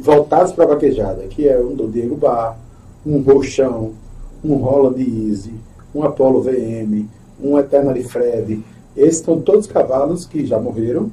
Voltados 0.01 0.53
para 0.53 0.67
a 0.67 0.69
vaquejada, 0.69 1.25
que 1.29 1.49
é 1.49 1.59
um 1.59 1.75
Dom 1.75 1.91
Diego 1.91 2.15
Bar, 2.15 2.57
um 3.05 3.21
Roxão, 3.23 3.91
um 4.45 4.55
Roland 4.55 5.01
Easy, 5.01 5.53
um 5.93 6.05
Apollo 6.05 6.43
VM, 6.43 7.09
um 7.43 7.59
Eternally 7.59 8.05
Fred, 8.05 8.63
esses 8.97 9.25
são 9.25 9.41
todos 9.41 9.67
cavalos 9.67 10.25
que 10.25 10.47
já 10.47 10.59
morreram, 10.59 11.11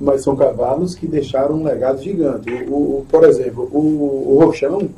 mas 0.00 0.22
são 0.22 0.34
cavalos 0.34 0.94
que 0.94 1.06
deixaram 1.06 1.56
um 1.56 1.64
legado 1.64 2.02
gigante. 2.02 2.50
O, 2.68 2.74
o 2.74 3.06
por 3.08 3.24
exemplo, 3.24 3.68
o, 3.72 4.34
o 4.34 4.44
Rochão, 4.44 4.88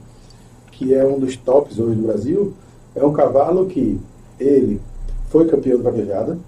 que 0.72 0.94
é 0.94 1.04
um 1.04 1.18
dos 1.18 1.36
tops 1.36 1.78
hoje 1.78 1.96
do 1.96 2.06
Brasil, 2.06 2.52
é 2.94 3.04
um 3.04 3.12
cavalo 3.12 3.66
que 3.66 3.98
ele 4.38 4.80
foi 5.28 5.46
campeão 5.46 5.76
de 5.76 5.82
vaquejada, 5.82 6.38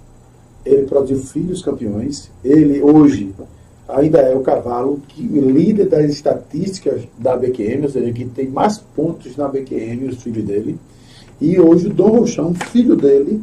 ele 0.65 0.87
produziu 0.87 1.19
filhos 1.19 1.63
campeões, 1.63 2.31
ele 2.45 2.83
hoje 2.83 3.35
ainda 3.89 4.19
é 4.19 4.35
o 4.35 4.41
cavalo 4.41 5.01
que 5.09 5.23
líder 5.23 5.89
das 5.89 6.11
estatísticas 6.11 7.03
da 7.19 7.37
BQM, 7.37 7.85
ou 7.85 7.89
seja, 7.89 8.13
que 8.13 8.25
tem 8.25 8.49
mais 8.49 8.79
pontos 8.79 9.37
na 9.37 9.49
BQM, 9.49 10.09
os 10.09 10.23
filhos 10.23 10.45
dele. 10.45 10.77
E 11.41 11.61
hoje 11.61 11.87
o 11.87 11.93
Dom 11.93 12.21
Rochão, 12.21 12.55
filho 12.55 12.97
dele, 12.97 13.43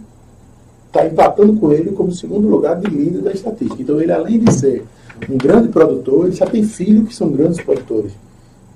está 0.93 1.07
empatando 1.07 1.59
com 1.59 1.73
ele 1.73 1.91
como 1.91 2.11
segundo 2.11 2.47
lugar 2.47 2.79
de 2.79 2.87
líder 2.87 3.23
da 3.23 3.31
estatística. 3.31 3.81
Então 3.81 3.99
ele, 3.99 4.11
além 4.11 4.39
de 4.39 4.53
ser 4.53 4.85
um 5.27 5.37
grande 5.37 5.69
produtor, 5.69 6.27
ele 6.27 6.35
já 6.35 6.45
tem 6.45 6.63
filhos 6.63 7.07
que 7.07 7.15
são 7.15 7.31
grandes 7.31 7.59
produtores. 7.59 8.11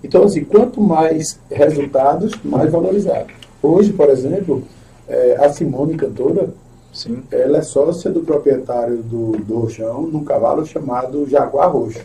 Então, 0.03 0.24
assim, 0.24 0.43
quanto 0.43 0.82
mais 0.82 1.39
resultados, 1.49 2.34
mais 2.43 2.72
valorizado. 2.72 3.28
Hoje, 3.61 3.93
por 3.93 4.09
exemplo, 4.09 4.63
é, 5.07 5.38
a 5.39 5.49
Simone, 5.49 5.95
cantora, 5.95 6.49
Sim. 6.91 7.20
ela 7.32 7.59
é 7.59 7.61
sócia 7.61 8.09
do 8.09 8.22
proprietário 8.22 8.97
do, 8.97 9.34
do 9.34 9.59
Rochão 9.59 10.07
num 10.07 10.24
cavalo 10.24 10.65
chamado 10.65 11.28
Jaguar 11.30 11.72
Roxo. 11.72 12.01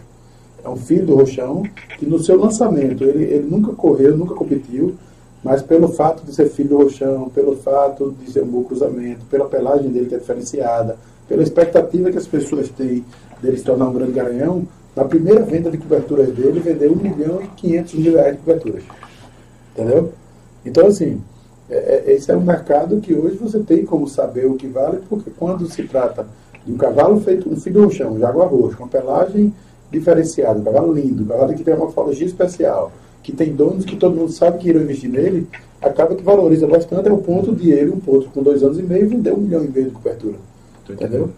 É 0.65 0.69
um 0.69 0.77
filho 0.77 1.07
do 1.07 1.17
Rochão 1.17 1.63
que 1.99 2.07
no 2.07 2.19
seu 2.19 2.39
lançamento, 2.39 3.03
ele, 3.05 3.25
ele 3.25 3.47
nunca 3.49 3.73
correu, 3.73 4.17
nunca 4.17 4.35
competiu, 4.35 4.95
mas 5.43 5.63
pelo 5.63 5.89
fato 5.89 6.25
de 6.25 6.35
ser 6.35 6.49
filho 6.49 6.71
do 6.71 6.79
roxão, 6.79 7.29
pelo 7.31 7.57
fato 7.57 8.15
de 8.21 8.31
ser 8.31 8.43
um 8.43 8.47
bom 8.47 8.65
cruzamento, 8.65 9.25
pela 9.27 9.47
pelagem 9.47 9.91
dele 9.91 10.07
que 10.07 10.15
é 10.15 10.19
diferenciada, 10.19 10.97
pela 11.29 11.43
expectativa 11.43 12.11
que 12.11 12.19
as 12.19 12.27
pessoas 12.27 12.69
têm 12.69 13.05
dele 13.41 13.59
se 13.59 13.65
tornar 13.65 13.89
um 13.89 13.93
grande 13.93 14.13
garanhão, 14.13 14.67
na 14.95 15.05
primeira 15.05 15.41
venda 15.43 15.71
de 15.71 15.79
coberturas 15.79 16.29
dele, 16.31 16.61
vendeu 16.61 16.93
1 16.93 16.97
milhão 16.97 17.43
e 17.43 17.47
500 17.49 17.95
mil 17.95 18.13
reais 18.13 18.33
de 18.33 18.39
coberturas. 18.43 18.85
Entendeu? 19.75 20.13
Então, 20.65 20.87
assim, 20.87 21.21
é, 21.69 21.77
é, 22.07 22.13
esse 22.13 22.31
é 22.31 22.37
um 22.37 22.43
mercado 22.43 23.01
que 23.01 23.15
hoje 23.15 23.37
você 23.37 23.59
tem 23.61 23.85
como 23.85 24.07
saber 24.07 24.47
o 24.47 24.55
que 24.55 24.67
vale, 24.69 25.01
porque 25.09 25.31
quando 25.31 25.67
se 25.71 25.83
trata 25.85 26.27
de 26.65 26.73
um 26.73 26.77
cavalo 26.77 27.21
feito, 27.21 27.51
um 27.51 27.57
filho 27.57 27.81
do 27.81 27.85
roxão, 27.85 28.13
um 28.13 28.19
jaguar 28.19 28.49
roxo, 28.49 28.77
com 28.77 28.87
pelagem 28.87 29.55
diferenciada, 29.91 30.61
um 30.61 30.65
cavalo 30.65 30.93
lindo, 30.93 31.23
um 31.23 31.27
cavalo 31.27 31.55
que 31.55 31.65
tem 31.65 31.75
uma 31.75 31.87
morfologia 31.87 32.27
especial, 32.27 32.93
que 33.23 33.33
tem 33.33 33.55
donos 33.55 33.85
que 33.85 33.97
todo 33.97 34.17
mundo 34.17 34.33
sabe 34.33 34.59
que 34.59 34.69
irão 34.69 34.83
investir 34.83 35.09
nele, 35.09 35.47
acaba 35.81 36.15
que 36.15 36.23
valoriza 36.23 36.67
bastante 36.67 37.09
é 37.09 37.13
o 37.13 37.19
ponto 37.19 37.55
de 37.55 37.71
ele, 37.71 37.91
um 37.91 38.01
ponto 38.01 38.29
com 38.31 38.43
dois 38.43 38.63
anos 38.63 38.79
e 38.79 38.83
meio, 38.83 39.09
vender 39.09 39.33
um 39.33 39.39
milhão 39.39 39.65
e 39.65 39.69
meio 39.69 39.87
de 39.87 39.93
cobertura. 39.93 40.37
Entendeu? 40.89 41.31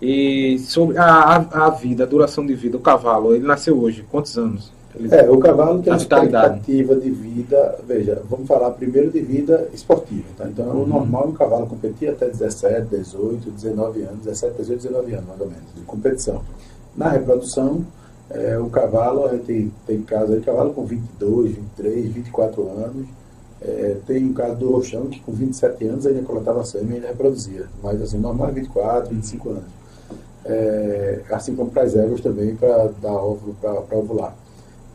E 0.00 0.58
sobre 0.58 0.98
a, 0.98 1.36
a, 1.36 1.70
vida, 1.70 2.04
a 2.04 2.06
duração 2.06 2.44
de 2.44 2.54
vida, 2.54 2.76
o 2.76 2.80
cavalo, 2.80 3.34
ele 3.34 3.46
nasceu 3.46 3.78
hoje, 3.78 4.04
quantos 4.10 4.36
anos? 4.36 4.72
Ele 4.94 5.14
é, 5.14 5.30
o 5.30 5.38
cavalo 5.38 5.80
tem 5.80 5.92
uma 5.92 5.98
expectativa 5.98 6.96
de 6.96 7.10
vida, 7.10 7.78
veja, 7.86 8.20
vamos 8.28 8.46
falar 8.46 8.72
primeiro 8.72 9.10
de 9.10 9.20
vida 9.20 9.68
esportiva, 9.72 10.24
tá? 10.36 10.46
Então, 10.46 10.66
uhum. 10.66 10.82
o 10.82 10.86
normal 10.86 11.28
o 11.28 11.32
cavalo 11.32 11.66
competir 11.66 12.10
até 12.10 12.26
17, 12.26 12.88
18, 12.88 13.50
19 13.52 14.02
anos, 14.02 14.18
17, 14.24 14.56
18, 14.58 14.82
19 14.82 15.14
anos, 15.14 15.26
mais 15.28 15.40
ou 15.40 15.46
menos, 15.46 15.74
de 15.74 15.80
competição. 15.82 16.42
Na 16.96 17.08
reprodução, 17.08 17.86
é, 18.34 18.58
o 18.58 18.68
cavalo, 18.70 19.28
gente 19.30 19.44
tem, 19.44 19.72
tem 19.86 20.02
caso 20.02 20.32
aí, 20.32 20.40
cavalo 20.40 20.72
com 20.72 20.84
22, 20.84 21.52
23, 21.52 22.12
24 22.12 22.68
anos. 22.68 23.06
É, 23.60 23.96
tem 24.06 24.28
o 24.28 24.34
caso 24.34 24.56
do 24.56 24.72
Rochão, 24.72 25.06
que 25.06 25.20
com 25.20 25.32
27 25.32 25.86
anos 25.86 26.06
ainda 26.06 26.22
coletava 26.22 26.64
sêmen 26.64 26.92
e 26.92 26.94
ainda 26.96 27.08
reproduzia. 27.08 27.66
Mas 27.82 28.00
assim, 28.02 28.18
normal 28.18 28.48
é 28.48 28.52
24, 28.52 29.14
25 29.14 29.50
anos. 29.50 29.64
É, 30.44 31.20
assim 31.30 31.54
como 31.54 31.70
para 31.70 31.82
as 31.82 31.94
éguas 31.94 32.20
também, 32.20 32.56
para 32.56 32.90
dar 33.00 33.12
óvulo, 33.12 33.54
para 33.60 33.96
ovular. 33.96 34.34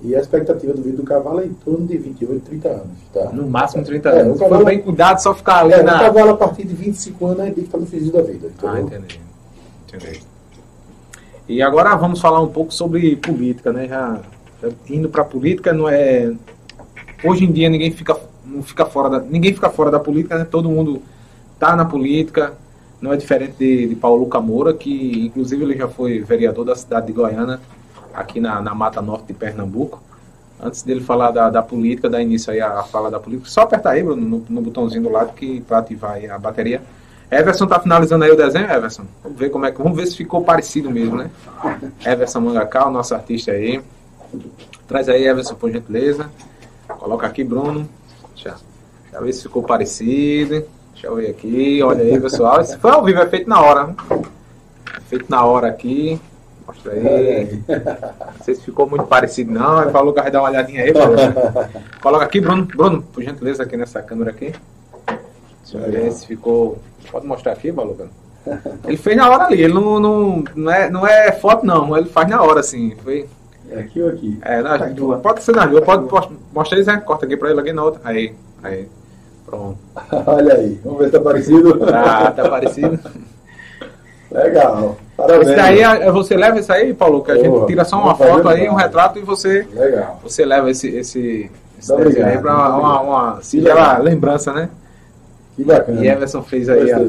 E 0.01 0.15
a 0.15 0.19
expectativa 0.19 0.73
do 0.73 0.81
vídeo 0.81 0.97
do 0.97 1.03
cavalo 1.03 1.39
é 1.39 1.45
em 1.45 1.53
torno 1.53 1.87
de 1.87 1.97
28, 1.97 2.41
30 2.41 2.67
anos. 2.67 2.97
Tá? 3.13 3.31
No 3.31 3.47
máximo 3.47 3.83
30 3.83 4.09
é, 4.09 4.21
anos. 4.21 4.37
Se 4.37 4.47
for 4.47 4.65
bem 4.65 4.81
cuidado, 4.81 5.19
só 5.19 5.33
ficar 5.33 5.61
ali 5.61 5.73
é, 5.73 5.81
na... 5.81 5.95
O 5.95 5.99
cavalo 6.05 6.31
a 6.31 6.37
partir 6.37 6.65
de 6.65 6.75
25 6.75 7.25
anos 7.25 7.39
é 7.39 7.51
que 7.51 7.61
está 7.61 7.77
no 7.77 7.85
físico 7.85 8.17
da 8.17 8.23
vida. 8.23 8.47
Entendeu? 8.47 8.69
Ah, 8.69 8.81
entendi. 8.81 9.21
Entendi. 9.87 10.21
E 11.47 11.61
agora 11.61 11.95
vamos 11.95 12.19
falar 12.19 12.41
um 12.41 12.49
pouco 12.49 12.73
sobre 12.73 13.15
política, 13.15 13.71
né? 13.71 13.87
Já, 13.87 14.19
já 14.61 14.69
indo 14.89 15.07
para 15.07 15.23
política 15.23 15.71
não 15.71 15.87
é 15.87 16.33
hoje 17.23 17.45
em 17.45 17.51
dia 17.51 17.69
ninguém 17.69 17.89
fica 17.89 18.17
não 18.45 18.61
fica 18.61 18.85
fora 18.85 19.09
da 19.09 19.19
ninguém 19.19 19.53
fica 19.53 19.69
fora 19.69 19.89
da 19.89 19.99
política, 19.99 20.37
né? 20.37 20.45
Todo 20.45 20.69
mundo 20.69 21.01
tá 21.57 21.75
na 21.75 21.85
política. 21.85 22.53
Não 22.99 23.13
é 23.13 23.17
diferente 23.17 23.53
de, 23.59 23.87
de 23.87 23.95
Paulo 23.95 24.25
Camora, 24.25 24.73
que 24.73 25.27
inclusive 25.27 25.63
ele 25.63 25.77
já 25.77 25.87
foi 25.87 26.19
vereador 26.19 26.65
da 26.65 26.75
cidade 26.75 27.07
de 27.07 27.13
Goiânia, 27.13 27.59
aqui 28.11 28.39
na, 28.39 28.59
na 28.59 28.73
Mata 28.73 29.01
Norte 29.01 29.27
de 29.27 29.33
Pernambuco. 29.33 30.01
Antes 30.59 30.81
dele 30.81 31.01
falar 31.01 31.29
da, 31.29 31.51
da 31.51 31.61
política, 31.61 32.09
dar 32.09 32.23
início 32.23 32.51
aí 32.51 32.59
a 32.59 32.81
fala 32.81 33.11
da 33.11 33.19
política, 33.19 33.47
só 33.47 33.61
apertar 33.61 33.91
aí, 33.91 34.01
Bruno, 34.01 34.27
no, 34.27 34.43
no 34.49 34.61
botãozinho 34.61 35.03
do 35.03 35.09
lado 35.09 35.33
que 35.33 35.61
para 35.61 35.77
ativar 35.77 36.17
a 36.29 36.39
bateria. 36.39 36.81
Everson 37.29 37.67
tá 37.67 37.79
finalizando 37.79 38.23
aí 38.23 38.31
o 38.31 38.37
desenho, 38.37 38.71
Everson. 38.71 39.03
Vamos 39.21 39.37
ver 39.37 39.49
como 39.49 39.65
é 39.65 39.71
que. 39.71 39.81
Vamos 39.81 39.97
ver 39.97 40.07
se 40.07 40.15
ficou 40.15 40.43
parecido 40.43 40.89
mesmo, 40.89 41.17
né? 41.17 41.29
Everson 42.05 42.39
Mangacal, 42.39 42.89
nosso 42.89 43.13
artista 43.13 43.51
aí. 43.51 43.81
Traz 44.87 45.09
aí, 45.09 45.27
Everson, 45.27 45.55
por 45.55 45.71
gentileza. 45.71 46.29
Coloca 46.87 47.27
aqui, 47.27 47.43
Bruno. 47.43 47.87
Deixa, 48.33 48.55
deixa 49.03 49.17
eu 49.17 49.23
ver 49.23 49.33
se 49.33 49.43
ficou 49.43 49.63
parecido. 49.63 50.65
Deixa 50.93 51.07
eu 51.07 51.15
ver 51.15 51.29
aqui. 51.29 51.83
Olha 51.83 52.01
aí, 52.01 52.19
pessoal. 52.19 52.61
Esse 52.61 52.77
foi 52.77 52.91
ao 52.91 53.03
vivo, 53.03 53.19
é 53.19 53.27
feito 53.27 53.49
na 53.49 53.61
hora. 53.61 53.87
Né? 53.87 53.95
Feito 55.07 55.25
na 55.29 55.43
hora 55.43 55.67
aqui. 55.67 56.19
Mostra 56.65 56.93
aí. 56.93 57.61
Não 57.67 58.43
sei 58.45 58.55
se 58.55 58.61
ficou 58.61 58.89
muito 58.89 59.05
parecido, 59.05 59.51
não. 59.51 59.81
Ele 59.81 59.91
falou 59.91 60.13
que 60.13 60.21
vai 60.21 60.31
dar 60.31 60.41
uma 60.41 60.49
olhadinha 60.49 60.83
aí. 60.83 60.93
Coloca 62.01 62.23
aqui, 62.23 62.39
Bruno. 62.39 62.65
Bruno, 62.65 63.01
por 63.01 63.21
gentileza, 63.21 63.63
aqui 63.63 63.75
nessa 63.75 64.01
câmera 64.01 64.31
aqui. 64.31 64.53
Se 66.11 66.27
ficou. 66.27 66.77
Pode 67.11 67.25
mostrar 67.25 67.53
aqui, 67.53 67.71
Baluca? 67.71 68.07
Ele 68.85 68.97
fez 68.97 69.17
na 69.17 69.29
hora 69.29 69.45
ali, 69.45 69.61
ele 69.61 69.73
não, 69.73 69.99
não, 69.99 70.43
não, 70.55 70.71
é, 70.71 70.89
não 70.89 71.05
é 71.05 71.31
foto 71.33 71.65
não, 71.65 71.97
ele 71.97 72.07
faz 72.07 72.29
na 72.29 72.41
hora 72.41 72.61
assim. 72.61 72.95
Foi. 73.03 73.27
É 73.69 73.79
aqui 73.79 74.01
ou 74.01 74.09
aqui? 74.09 74.39
É, 74.41 74.61
na, 74.61 74.79
tá 74.79 75.17
pode 75.21 75.43
ser 75.43 75.53
na 75.53 75.65
rua, 75.65 75.81
pode, 75.81 76.07
pode 76.07 76.29
mostrar 76.53 76.79
isso, 76.79 76.89
né? 76.89 76.97
Corta 76.97 77.25
aqui 77.25 77.35
pra 77.35 77.51
ele 77.51 77.59
aqui 77.59 77.73
na 77.73 77.83
outra. 77.83 77.99
Aí, 78.05 78.33
aí. 78.63 78.87
Pronto. 79.45 79.77
Olha 80.25 80.53
aí, 80.53 80.79
vamos 80.83 80.99
ver 80.99 81.05
se 81.05 81.11
tá 81.11 81.19
parecido. 81.19 81.79
Tá, 81.79 82.31
tá 82.31 82.49
parecido. 82.49 82.99
Legal. 84.31 84.97
Parabéns. 85.17 85.47
Isso 85.47 85.55
daí, 85.55 85.81
é, 85.81 86.11
você 86.11 86.37
leva 86.37 86.59
isso 86.59 86.71
aí, 86.71 86.93
Paulo? 86.93 87.23
Que 87.23 87.31
a 87.31 87.37
gente 87.37 87.65
tira 87.65 87.83
só 87.83 87.99
uma 87.99 88.15
foto 88.15 88.47
aí, 88.47 88.69
um 88.69 88.75
retrato 88.75 89.19
e 89.19 89.21
você. 89.21 89.67
Legal. 89.73 90.19
Você 90.23 90.45
leva 90.45 90.69
esse, 90.69 90.87
esse, 90.89 91.51
esse 91.77 92.21
aí 92.21 92.37
pra 92.37 92.53
uma, 92.53 92.77
uma, 92.77 93.01
uma 93.01 93.41
singela 93.41 93.97
lembrança, 93.97 94.53
né? 94.53 94.69
Que 95.57 95.63
bacana. 95.63 96.05
E 96.05 96.07
Everson 96.07 96.43
fez 96.43 96.69
aí. 96.69 96.91
A, 96.91 96.99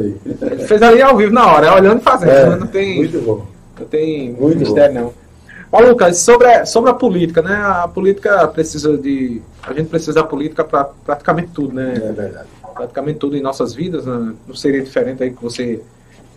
fez 0.66 0.82
ali 0.82 1.03
ao 1.03 1.16
vivo 1.16 1.32
na 1.32 1.46
hora, 1.46 1.66
é 1.66 1.72
olhando 1.72 2.01
e 2.01 2.03
fazendo. 2.03 2.30
É, 2.30 2.57
não 2.57 2.66
tem. 2.66 2.96
Muito 2.96 3.20
bom. 3.20 3.46
Não 3.78 3.86
tem 3.86 4.32
muito 4.32 4.59
mistério, 4.59 4.94
bom. 4.94 5.01
não. 5.01 5.28
Ó, 5.70 5.80
Lucas, 5.82 6.18
sobre 6.20 6.46
a, 6.46 6.64
sobre 6.64 6.90
a 6.90 6.94
política, 6.94 7.42
né? 7.42 7.55
A 7.55 7.86
política 7.86 8.49
precisa 8.49 8.96
de. 8.96 9.42
A 9.62 9.74
gente 9.74 9.88
precisa 9.88 10.14
da 10.14 10.24
política 10.24 10.64
para 10.64 10.84
praticamente 10.84 11.51
tudo, 11.53 11.74
né? 11.74 11.92
É 11.94 12.12
verdade. 12.12 12.49
Praticamente 12.74 13.18
tudo 13.18 13.36
em 13.36 13.42
nossas 13.42 13.74
vidas. 13.74 14.07
Né? 14.07 14.32
Não 14.46 14.55
seria 14.55 14.82
diferente 14.82 15.22
aí 15.22 15.30
que 15.30 15.42
você 15.42 15.82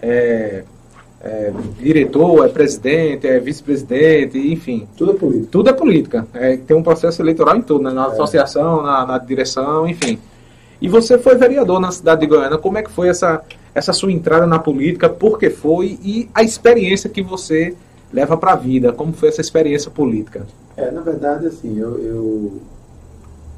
é, 0.02 0.64
é 1.22 1.54
diretor, 1.80 2.46
é 2.46 2.50
presidente, 2.50 3.26
é 3.26 3.40
vice-presidente, 3.40 4.38
enfim. 4.38 4.86
Tudo 4.98 5.12
é 5.12 5.16
política. 5.16 5.48
Tudo 5.50 5.70
é 5.70 5.74
política. 5.74 6.28
É, 6.34 6.58
tem 6.58 6.76
um 6.76 6.84
processo 6.84 7.22
eleitoral 7.22 7.56
em 7.56 7.62
tudo, 7.62 7.86
né? 7.86 7.92
Na 7.92 8.08
é. 8.08 8.08
associação, 8.08 8.82
na, 8.82 9.06
na 9.06 9.18
direção, 9.18 9.88
enfim. 9.88 10.20
E 10.82 10.90
você 10.90 11.18
foi 11.18 11.36
vereador 11.36 11.80
na 11.80 11.92
cidade 11.92 12.22
de 12.22 12.28
Goiânia. 12.28 12.58
Como 12.58 12.78
é 12.78 12.82
que 12.82 12.90
foi 12.90 13.08
essa, 13.08 13.44
essa 13.74 13.94
sua 13.94 14.12
entrada 14.12 14.48
na 14.48 14.58
política? 14.58 15.08
Por 15.08 15.38
que 15.38 15.50
foi? 15.50 16.00
E 16.02 16.30
a 16.34 16.42
experiência 16.42 17.10
que 17.10 17.22
você 17.22 17.76
leva 18.12 18.36
para 18.36 18.54
a 18.54 18.56
vida? 18.56 18.92
Como 18.92 19.14
foi 19.14 19.30
essa 19.30 19.42
experiência 19.42 19.92
política? 19.92 20.46
É, 20.76 20.90
na 20.90 21.02
verdade, 21.02 21.46
assim, 21.46 21.78
eu, 21.78 22.00
eu, 22.00 22.62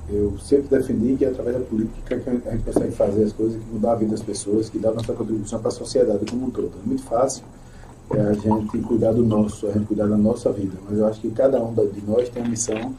eu 0.10 0.38
sempre 0.38 0.68
defendi 0.68 1.16
que 1.16 1.26
através 1.26 1.56
da 1.56 1.64
política 1.64 2.16
a 2.16 2.52
gente 2.52 2.64
consegue 2.66 2.92
fazer 2.92 3.24
as 3.24 3.32
coisas 3.32 3.56
que 3.56 3.72
mudar 3.72 3.94
a 3.94 3.96
vida 3.96 4.12
das 4.12 4.22
pessoas, 4.22 4.70
que 4.70 4.78
dá 4.78 4.92
nossa 4.92 5.14
contribuição 5.14 5.60
para 5.60 5.70
a 5.70 5.72
sociedade 5.72 6.26
como 6.30 6.48
um 6.48 6.50
todo. 6.50 6.72
É 6.84 6.88
muito 6.88 7.04
fácil 7.04 7.44
é 8.12 8.22
a 8.22 8.34
gente 8.34 8.78
cuidar 8.80 9.14
do 9.14 9.24
nosso, 9.24 9.68
a 9.68 9.72
gente 9.72 9.86
cuidar 9.86 10.08
da 10.08 10.18
nossa 10.18 10.52
vida. 10.52 10.74
Mas 10.88 11.00
eu 11.00 11.08
acho 11.08 11.22
que 11.22 11.32
cada 11.32 11.62
um 11.62 11.74
de 11.74 12.06
nós 12.06 12.30
tem 12.30 12.44
a 12.44 12.48
missão 12.48 12.94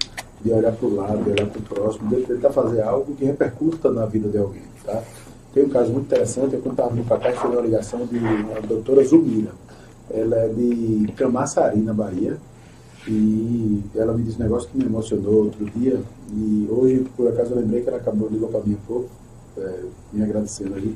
de 0.45 0.53
olhar 0.53 0.73
para 0.73 0.87
o 0.87 0.95
lado, 0.95 1.25
de 1.25 1.31
olhar 1.31 1.47
para 1.47 1.59
o 1.59 1.63
próximo, 1.63 2.11
de 2.11 2.23
tentar 2.23 2.51
fazer 2.51 2.83
algo 2.83 3.15
que 3.15 3.25
repercuta 3.25 3.91
na 3.91 4.05
vida 4.05 4.29
de 4.29 4.37
alguém. 4.37 4.63
Tá? 4.85 5.03
Tem 5.55 5.65
um 5.65 5.71
caso 5.71 5.91
muito 5.91 6.07
interessante, 6.07 6.55
eu 6.55 6.71
estava 6.71 6.95
no 6.95 7.05
para 7.05 7.19
cá, 7.19 7.31
recebi 7.31 7.55
uma 7.55 7.63
ligação 7.63 8.05
de 8.07 8.19
uma 8.19 8.61
doutora 8.61 9.03
Zumira. 9.05 9.53
Ela 10.11 10.37
é 10.37 10.49
de 10.49 11.13
Camaçari, 11.17 11.81
na 11.81 11.95
Bahia, 11.95 12.37
e 13.09 13.83
ela 13.95 14.13
me 14.13 14.23
disse 14.23 14.39
um 14.39 14.43
negócio 14.43 14.69
que 14.69 14.77
me 14.77 14.85
emocionou 14.85 15.45
outro 15.45 15.65
dia, 15.71 16.01
e 16.33 16.69
hoje, 16.71 17.07
por 17.17 17.29
acaso, 17.29 17.53
eu 17.53 17.61
lembrei 17.61 17.81
que 17.81 17.89
ela 17.89 17.99
acabou, 17.99 18.29
ligou 18.29 18.49
para 18.49 18.61
mim 18.61 18.75
um 18.75 18.87
pouco, 18.87 19.09
é, 19.57 19.81
me 20.13 20.23
agradecendo 20.23 20.75
aí. 20.75 20.95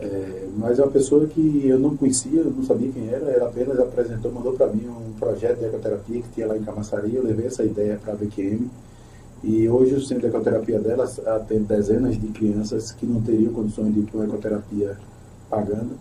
É, 0.00 0.46
mas 0.56 0.78
é 0.78 0.82
uma 0.82 0.92
pessoa 0.92 1.26
que 1.26 1.66
eu 1.66 1.78
não 1.78 1.96
conhecia, 1.96 2.44
não 2.44 2.62
sabia 2.62 2.90
quem 2.92 3.08
era, 3.08 3.30
ela 3.30 3.48
apenas 3.48 3.78
apresentou, 3.80 4.30
mandou 4.30 4.52
para 4.52 4.68
mim 4.68 4.86
um 4.86 5.18
projeto 5.18 5.58
de 5.58 5.64
ecoterapia 5.64 6.22
que 6.22 6.28
tinha 6.34 6.46
lá 6.46 6.56
em 6.56 6.62
Camaçari, 6.62 7.16
eu 7.16 7.24
levei 7.24 7.46
essa 7.46 7.64
ideia 7.64 7.98
para 8.00 8.12
a 8.12 8.16
BQM 8.16 8.70
e 9.42 9.68
hoje 9.68 9.94
o 9.94 10.00
centro 10.00 10.22
de 10.22 10.28
ecoterapia 10.28 10.78
dela 10.78 11.04
atende 11.26 11.64
dezenas 11.64 12.20
de 12.20 12.28
crianças 12.28 12.92
que 12.92 13.06
não 13.06 13.20
teriam 13.20 13.52
condições 13.52 13.92
de 13.92 14.00
ir 14.00 14.02
para 14.04 14.20
uma 14.20 14.26
ecoterapia 14.26 14.96
pagando. 15.50 15.96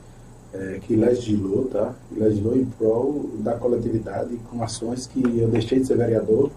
é, 0.54 0.78
que 0.86 0.94
legislou, 0.94 1.64
tá? 1.64 1.92
legislou 2.16 2.56
em 2.56 2.64
prol 2.64 3.28
da 3.40 3.54
coletividade 3.54 4.38
com 4.50 4.62
ações 4.62 5.06
que 5.06 5.20
eu 5.20 5.48
deixei 5.48 5.80
de 5.80 5.86
ser 5.86 5.96
vereador, 5.96 6.50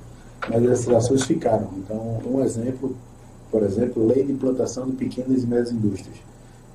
mas 0.48 0.64
essas 0.66 0.94
ações 0.94 1.24
ficaram. 1.24 1.70
Então, 1.78 2.20
um 2.26 2.44
exemplo, 2.44 2.96
por 3.52 3.64
exemplo, 3.64 4.06
lei 4.06 4.24
de 4.24 4.32
implantação 4.32 4.86
de 4.86 4.96
pequenas 4.96 5.44
e 5.44 5.48
médias 5.48 5.72
indústrias. 5.72 6.16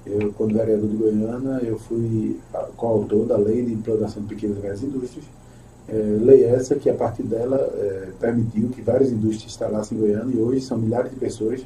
Eu, 0.04 0.32
quando 0.32 0.54
vereador 0.54 0.88
de 0.88 0.96
Goiânia, 0.96 1.60
eu 1.62 1.78
fui 1.78 2.40
coautor 2.76 3.24
da 3.24 3.36
lei 3.36 3.64
de 3.64 3.72
implantação 3.72 4.20
de 4.22 4.28
pequenas 4.28 4.58
e 4.58 4.60
médias 4.60 4.82
indústrias. 4.82 5.24
É, 5.88 5.94
lei 6.20 6.44
essa 6.44 6.74
que, 6.74 6.90
a 6.90 6.94
partir 6.94 7.22
dela, 7.22 7.56
é, 7.56 8.08
permitiu 8.18 8.68
que 8.70 8.82
várias 8.82 9.12
indústrias 9.12 9.52
instalassem 9.52 9.96
em 9.96 10.00
Goiânia 10.00 10.34
e 10.34 10.40
hoje 10.40 10.60
são 10.62 10.76
milhares 10.76 11.10
de 11.10 11.16
pessoas 11.16 11.64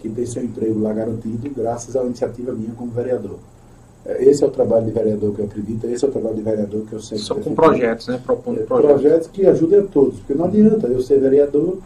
que 0.00 0.08
têm 0.08 0.26
seu 0.26 0.44
emprego 0.44 0.78
lá 0.80 0.92
garantido 0.92 1.50
graças 1.50 1.96
à 1.96 2.04
iniciativa 2.04 2.52
minha 2.52 2.74
como 2.74 2.90
vereador. 2.90 3.38
É, 4.08 4.24
esse 4.24 4.42
é 4.42 4.46
o 4.46 4.50
trabalho 4.50 4.86
de 4.86 4.90
vereador 4.90 5.34
que 5.34 5.40
eu 5.40 5.44
acredito, 5.44 5.86
esse 5.86 6.02
é 6.02 6.08
o 6.08 6.10
trabalho 6.10 6.34
de 6.34 6.40
vereador 6.40 6.82
que 6.86 6.94
eu 6.94 7.00
sempre. 7.00 7.22
Só 7.22 7.34
com 7.34 7.54
projetos, 7.54 8.08
né? 8.08 8.18
Propondo 8.24 8.60
é, 8.60 8.62
projetos. 8.62 9.02
Projetos 9.02 9.28
que 9.28 9.46
ajudem 9.46 9.80
a 9.80 9.82
todos, 9.82 10.18
porque 10.20 10.32
não 10.32 10.46
adianta 10.46 10.86
eu 10.86 11.02
ser 11.02 11.20
vereador 11.20 11.76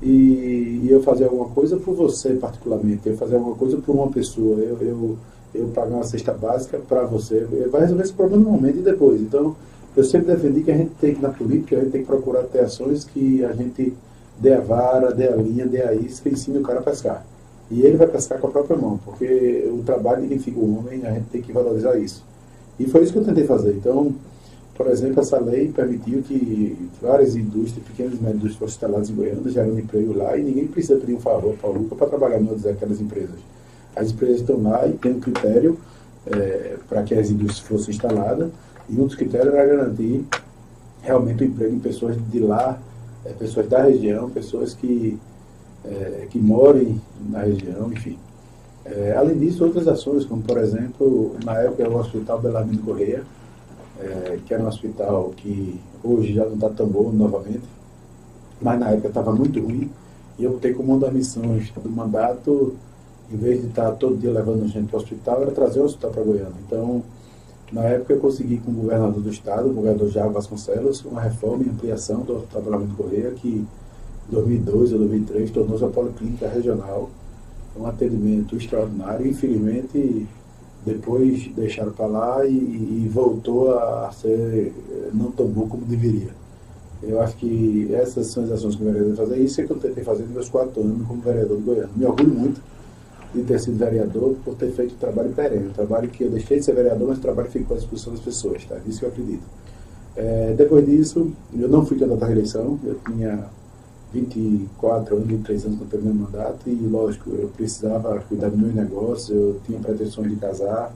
e, 0.00 0.82
e, 0.84 0.88
eu 0.88 1.02
fazer 1.02 1.24
alguma 1.24 1.48
coisa 1.48 1.76
por 1.76 1.94
você, 1.96 2.34
particularmente, 2.34 3.08
eu 3.08 3.16
fazer 3.16 3.34
alguma 3.34 3.56
coisa 3.56 3.78
por 3.78 3.96
uma 3.96 4.08
pessoa, 4.08 4.58
eu, 4.60 4.78
eu, 4.80 5.16
eu 5.52 5.66
pagar 5.74 5.96
uma 5.96 6.04
cesta 6.04 6.32
básica 6.32 6.78
para 6.78 7.02
você, 7.02 7.40
vai 7.68 7.80
resolver 7.80 8.04
esse 8.04 8.12
problema 8.12 8.44
no 8.44 8.50
momento 8.50 8.78
e 8.78 8.82
depois. 8.82 9.20
Então, 9.20 9.56
eu 9.96 10.04
sempre 10.04 10.32
defendi 10.32 10.62
que 10.62 10.70
a 10.70 10.76
gente 10.76 10.92
tem 11.00 11.14
que, 11.16 11.22
na 11.22 11.30
política, 11.30 11.76
a 11.76 11.80
gente 11.80 11.90
tem 11.90 12.02
que 12.02 12.06
procurar 12.06 12.44
ter 12.44 12.60
ações 12.60 13.04
que 13.04 13.44
a 13.44 13.52
gente 13.52 13.92
dê 14.38 14.52
a 14.52 14.60
vara, 14.60 15.12
dê 15.12 15.26
a 15.26 15.34
linha, 15.34 15.66
dê 15.66 15.82
a 15.82 15.92
isca 15.94 16.28
e 16.28 16.32
ensine 16.32 16.58
o 16.58 16.62
cara 16.62 16.78
a 16.78 16.82
pescar. 16.82 17.24
E 17.70 17.82
ele 17.82 17.96
vai 17.96 18.06
pescar 18.06 18.38
com 18.38 18.46
a 18.46 18.50
própria 18.50 18.76
mão, 18.76 18.98
porque 19.04 19.68
o 19.72 19.82
trabalho 19.82 20.22
de 20.22 20.28
quem 20.28 20.38
fica 20.38 20.58
o 20.58 20.78
homem, 20.78 21.04
a 21.04 21.10
gente 21.12 21.26
tem 21.30 21.42
que 21.42 21.52
valorizar 21.52 21.96
isso. 21.98 22.24
E 22.78 22.86
foi 22.86 23.02
isso 23.02 23.12
que 23.12 23.18
eu 23.18 23.24
tentei 23.24 23.44
fazer. 23.44 23.72
Então, 23.72 24.14
por 24.76 24.86
exemplo, 24.88 25.20
essa 25.20 25.38
lei 25.40 25.72
permitiu 25.72 26.22
que 26.22 26.90
várias 27.00 27.34
indústrias, 27.34 27.84
pequenas 27.86 28.12
e 28.12 28.16
médias 28.16 28.36
indústrias 28.36 28.56
fossem 28.56 28.74
instaladas 28.74 29.10
em 29.10 29.14
Goiânia, 29.14 29.50
geraram 29.50 29.78
emprego 29.78 30.16
lá, 30.16 30.36
e 30.36 30.42
ninguém 30.42 30.66
precisa 30.66 30.98
pedir 30.98 31.14
um 31.14 31.20
favor 31.20 31.54
para 31.54 31.70
o 31.70 31.72
Luca 31.72 31.96
para 31.96 32.06
trabalhar 32.06 32.38
numa 32.38 32.54
daquelas 32.54 33.00
empresas. 33.00 33.40
As 33.96 34.10
empresas 34.12 34.42
estão 34.42 34.62
lá 34.62 34.86
e 34.86 34.92
tem 34.92 35.12
um 35.12 35.20
critério 35.20 35.78
é, 36.26 36.76
para 36.88 37.02
que 37.02 37.14
as 37.14 37.30
indústrias 37.30 37.66
fossem 37.66 37.94
instaladas, 37.94 38.50
e 38.88 39.00
um 39.00 39.06
dos 39.06 39.14
critérios 39.16 39.54
era 39.54 39.66
garantir 39.66 40.24
realmente 41.02 41.42
o 41.42 41.46
emprego 41.46 41.74
em 41.74 41.80
pessoas 41.80 42.16
de 42.30 42.38
lá, 42.38 42.78
é, 43.24 43.30
pessoas 43.30 43.68
da 43.68 43.82
região, 43.82 44.28
pessoas 44.30 44.74
que 44.74 45.18
é, 45.88 46.26
que 46.30 46.38
morem 46.38 47.00
na 47.28 47.40
região, 47.40 47.92
enfim. 47.92 48.18
É, 48.84 49.14
além 49.16 49.38
disso, 49.38 49.64
outras 49.64 49.88
ações, 49.88 50.24
como 50.24 50.42
por 50.42 50.58
exemplo, 50.58 51.34
na 51.44 51.58
época 51.58 51.88
o 51.88 51.98
Hospital 51.98 52.40
Belarmino 52.40 52.82
Correia, 52.82 53.24
é, 54.00 54.38
que 54.44 54.54
era 54.54 54.62
um 54.62 54.68
hospital 54.68 55.32
que 55.36 55.80
hoje 56.04 56.34
já 56.34 56.44
não 56.44 56.54
está 56.54 56.68
tão 56.68 56.86
bom 56.86 57.10
novamente, 57.10 57.64
mas 58.60 58.78
na 58.78 58.90
época 58.90 59.08
estava 59.08 59.32
muito 59.32 59.60
ruim, 59.60 59.90
e 60.38 60.44
eu 60.44 60.52
optei 60.52 60.72
como 60.72 60.92
uma 60.92 61.00
das 61.00 61.12
missões 61.12 61.72
do 61.82 61.90
mandato, 61.90 62.74
em 63.32 63.36
vez 63.36 63.60
de 63.60 63.68
estar 63.68 63.90
todo 63.92 64.16
dia 64.16 64.30
levando 64.30 64.68
gente 64.68 64.88
para 64.88 64.98
o 64.98 65.02
hospital, 65.02 65.42
era 65.42 65.50
trazer 65.50 65.80
o 65.80 65.84
hospital 65.84 66.10
para 66.10 66.22
Goiânia. 66.22 66.54
Então, 66.66 67.02
na 67.72 67.82
época 67.82 68.12
eu 68.12 68.20
consegui 68.20 68.58
com 68.58 68.70
o 68.70 68.74
governador 68.74 69.20
do 69.20 69.30
estado, 69.30 69.68
o 69.68 69.72
governador 69.72 70.08
Jair 70.10 70.30
Vasconcelos, 70.30 71.04
uma 71.04 71.20
reforma 71.20 71.64
e 71.64 71.70
ampliação 71.70 72.20
do 72.20 72.36
Hospital 72.36 72.62
Belarmino 72.62 72.94
Correia, 72.94 73.30
que 73.32 73.66
2002 74.30 74.92
ou 74.92 74.98
2003 74.98 75.50
tornou-se 75.50 75.84
a 75.84 75.88
Policlínica 75.88 76.48
Regional, 76.48 77.10
um 77.78 77.86
atendimento 77.86 78.56
extraordinário. 78.56 79.26
Infelizmente, 79.26 80.26
depois 80.84 81.48
deixaram 81.54 81.92
para 81.92 82.06
lá 82.06 82.46
e, 82.46 82.52
e, 82.52 83.10
voltou 83.12 83.76
a 83.76 84.10
ser 84.12 84.72
não 85.12 85.30
tão 85.30 85.46
bom 85.46 85.68
como 85.68 85.84
deveria. 85.84 86.30
Eu 87.02 87.20
acho 87.20 87.36
que 87.36 87.92
essas 87.92 88.28
são 88.28 88.44
as 88.44 88.52
ações 88.52 88.76
que 88.76 88.82
o 88.82 88.86
vereador 88.86 89.16
fazer. 89.16 89.38
Isso 89.38 89.60
é 89.60 89.64
que 89.64 89.70
eu 89.70 89.78
tentei 89.78 90.02
fazer 90.02 90.22
nos 90.22 90.32
meus 90.32 90.48
quatro 90.48 90.80
anos 90.80 91.06
como 91.06 91.20
vereador 91.20 91.56
de 91.58 91.62
Goiânia. 91.62 91.90
Me 91.94 92.06
orgulho 92.06 92.34
muito 92.34 92.62
de 93.34 93.42
ter 93.42 93.60
sido 93.60 93.76
vereador 93.76 94.34
por 94.44 94.54
ter 94.54 94.70
feito 94.70 94.94
um 94.94 94.98
trabalho 94.98 95.30
perene. 95.30 95.68
Um 95.68 95.72
trabalho 95.72 96.08
que 96.08 96.24
eu 96.24 96.30
deixei 96.30 96.58
de 96.58 96.64
ser 96.64 96.74
vereador, 96.74 97.08
mas 97.08 97.18
o 97.18 97.20
trabalho 97.20 97.50
ficou 97.50 97.76
à 97.76 97.78
disposição 97.78 98.12
das 98.12 98.22
pessoas. 98.22 98.64
Tá? 98.64 98.76
Isso 98.86 99.00
que 99.00 99.04
eu 99.04 99.10
acredito. 99.10 99.42
É, 100.16 100.54
depois 100.56 100.86
disso, 100.86 101.30
eu 101.54 101.68
não 101.68 101.84
fui 101.84 101.98
candidato 101.98 102.22
à 102.22 102.26
reeleição. 102.26 102.78
Eu 102.84 102.98
tinha 103.04 103.44
24 104.12 105.16
anos, 105.16 105.28
23 105.28 105.64
anos 105.66 105.88
terminei 105.90 106.12
o 106.12 106.16
mandato 106.16 106.68
e, 106.68 106.74
lógico, 106.74 107.30
eu 107.30 107.48
precisava 107.48 108.18
cuidar 108.28 108.50
do 108.50 108.56
meu 108.56 108.72
negócio, 108.72 109.34
eu 109.34 109.60
tinha 109.64 109.78
pretensões 109.80 110.30
de 110.30 110.36
casar 110.36 110.94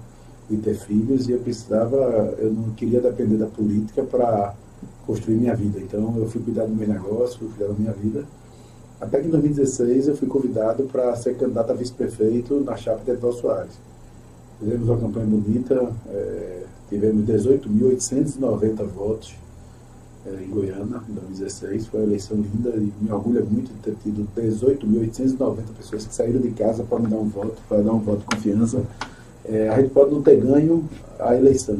e 0.48 0.56
ter 0.56 0.74
filhos 0.74 1.28
e 1.28 1.32
eu 1.32 1.40
precisava, 1.40 1.96
eu 2.38 2.52
não 2.52 2.70
queria 2.70 3.00
depender 3.00 3.36
da 3.36 3.46
política 3.46 4.02
para 4.02 4.54
construir 5.06 5.36
minha 5.36 5.54
vida. 5.54 5.78
Então 5.80 6.14
eu 6.16 6.28
fui 6.28 6.40
cuidar 6.40 6.64
do 6.64 6.74
meu 6.74 6.88
negócio, 6.88 7.38
fui 7.38 7.48
cuidar 7.48 7.66
da 7.66 7.78
minha 7.78 7.92
vida. 7.92 8.24
Até 9.00 9.20
que 9.20 9.28
em 9.28 9.30
2016 9.30 10.08
eu 10.08 10.16
fui 10.16 10.28
convidado 10.28 10.84
para 10.84 11.14
ser 11.16 11.36
candidato 11.36 11.70
a 11.70 11.74
vice-prefeito 11.74 12.60
na 12.60 12.76
chapa 12.76 13.02
de 13.04 13.12
Edvaldo 13.12 13.38
Soares. 13.38 13.72
Fizemos 14.58 14.88
uma 14.88 14.98
campanha 14.98 15.26
bonita, 15.26 15.90
é, 16.08 16.62
tivemos 16.88 17.24
18.890 17.24 18.84
votos 18.84 19.34
é, 20.26 20.42
em 20.42 20.48
Goiânia, 20.48 21.00
em 21.08 21.12
2016. 21.12 21.86
Foi 21.86 22.00
uma 22.00 22.06
eleição 22.06 22.36
linda 22.36 22.70
e 22.76 22.92
me 23.00 23.10
orgulha 23.10 23.42
muito 23.42 23.72
de 23.72 23.78
ter 23.80 23.94
tido 24.02 24.26
18.890 24.36 25.56
pessoas 25.76 26.06
que 26.06 26.14
saíram 26.14 26.40
de 26.40 26.50
casa 26.50 26.84
para 26.84 26.98
me 26.98 27.08
dar 27.08 27.16
um 27.16 27.28
voto, 27.28 27.56
para 27.68 27.80
dar 27.82 27.92
um 27.92 28.00
voto 28.00 28.20
de 28.20 28.36
confiança. 28.36 28.82
É, 29.44 29.68
a 29.68 29.80
gente 29.80 29.90
pode 29.90 30.12
não 30.12 30.22
ter 30.22 30.36
ganho 30.40 30.84
a 31.18 31.34
eleição, 31.34 31.78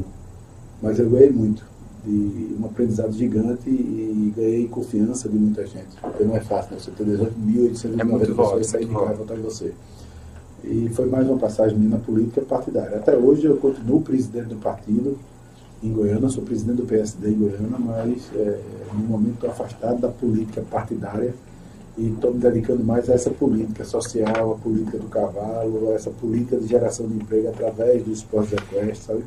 mas 0.82 0.98
eu 0.98 1.08
ganhei 1.10 1.30
muito, 1.30 1.64
de 2.04 2.56
um 2.58 2.64
aprendizado 2.64 3.12
gigante 3.12 3.68
e, 3.68 4.32
ganhei 4.34 4.68
confiança 4.68 5.28
de 5.28 5.36
muita 5.36 5.66
gente. 5.66 5.96
Porque 6.00 6.24
não 6.24 6.36
é 6.36 6.40
fácil, 6.40 6.74
né? 6.74 6.80
você 6.80 6.90
ter 6.92 7.04
18.890 7.04 8.22
é 8.22 8.26
pessoas 8.26 8.66
sair 8.66 8.86
de 8.86 8.94
casa 8.94 9.12
e 9.12 9.16
votar 9.16 9.38
em 9.38 9.42
você. 9.42 9.74
E 10.62 10.88
foi 10.90 11.06
mais 11.06 11.28
uma 11.28 11.38
passagem 11.38 11.76
minha 11.76 11.90
na 11.90 11.98
política 11.98 12.42
partidária. 12.42 12.96
Até 12.96 13.16
hoje 13.16 13.44
eu 13.44 13.56
continuo 13.56 14.02
presidente 14.02 14.48
do 14.48 14.56
partido, 14.56 15.18
em 15.82 15.92
Goiânia, 15.92 16.28
sou 16.28 16.42
presidente 16.42 16.76
do 16.76 16.84
PSD 16.84 17.30
em 17.30 17.34
Goiânia, 17.34 17.78
mas 17.78 18.30
é, 18.34 18.58
no 18.92 19.00
momento 19.00 19.34
estou 19.34 19.50
afastado 19.50 20.00
da 20.00 20.08
política 20.08 20.62
partidária 20.70 21.34
e 21.96 22.08
estou 22.08 22.32
me 22.32 22.40
dedicando 22.40 22.84
mais 22.84 23.08
a 23.08 23.14
essa 23.14 23.30
política 23.30 23.84
social, 23.84 24.52
a 24.52 24.62
política 24.62 24.98
do 24.98 25.06
cavalo, 25.08 25.90
a 25.90 25.94
essa 25.94 26.10
política 26.10 26.56
de 26.58 26.66
geração 26.66 27.06
de 27.06 27.14
emprego 27.14 27.48
através 27.48 28.02
do 28.02 28.12
esporte 28.12 28.54
equestre, 28.54 28.96
sabe? 28.96 29.24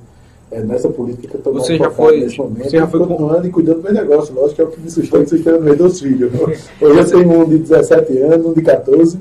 É 0.52 0.62
nessa 0.62 0.88
política 0.90 1.28
que 1.28 1.36
eu 1.36 1.40
estou 1.40 1.54
você 1.54 1.78
já 1.78 1.90
foi, 1.90 2.20
nesse 2.20 2.38
momento, 2.38 2.70
você 2.70 2.78
já 2.78 2.88
foi 2.88 3.00
continuando 3.00 3.48
e 3.48 3.50
cuidando 3.50 3.78
do 3.78 3.84
meu 3.84 3.94
negócio, 3.94 4.36
lógico 4.36 4.56
que 4.56 4.62
é 4.62 4.66
o 4.66 4.72
que 4.72 4.82
me 4.82 4.92
sustenta, 4.92 5.26
sustenta 5.26 5.60
meus 5.60 5.78
dois 5.78 6.00
filhos. 6.00 6.32
Hoje 6.80 7.00
eu 7.00 7.10
tenho 7.10 7.42
um 7.42 7.50
de 7.50 7.58
17 7.58 8.18
anos, 8.20 8.46
um 8.46 8.54
de 8.54 8.62
14, 8.62 9.20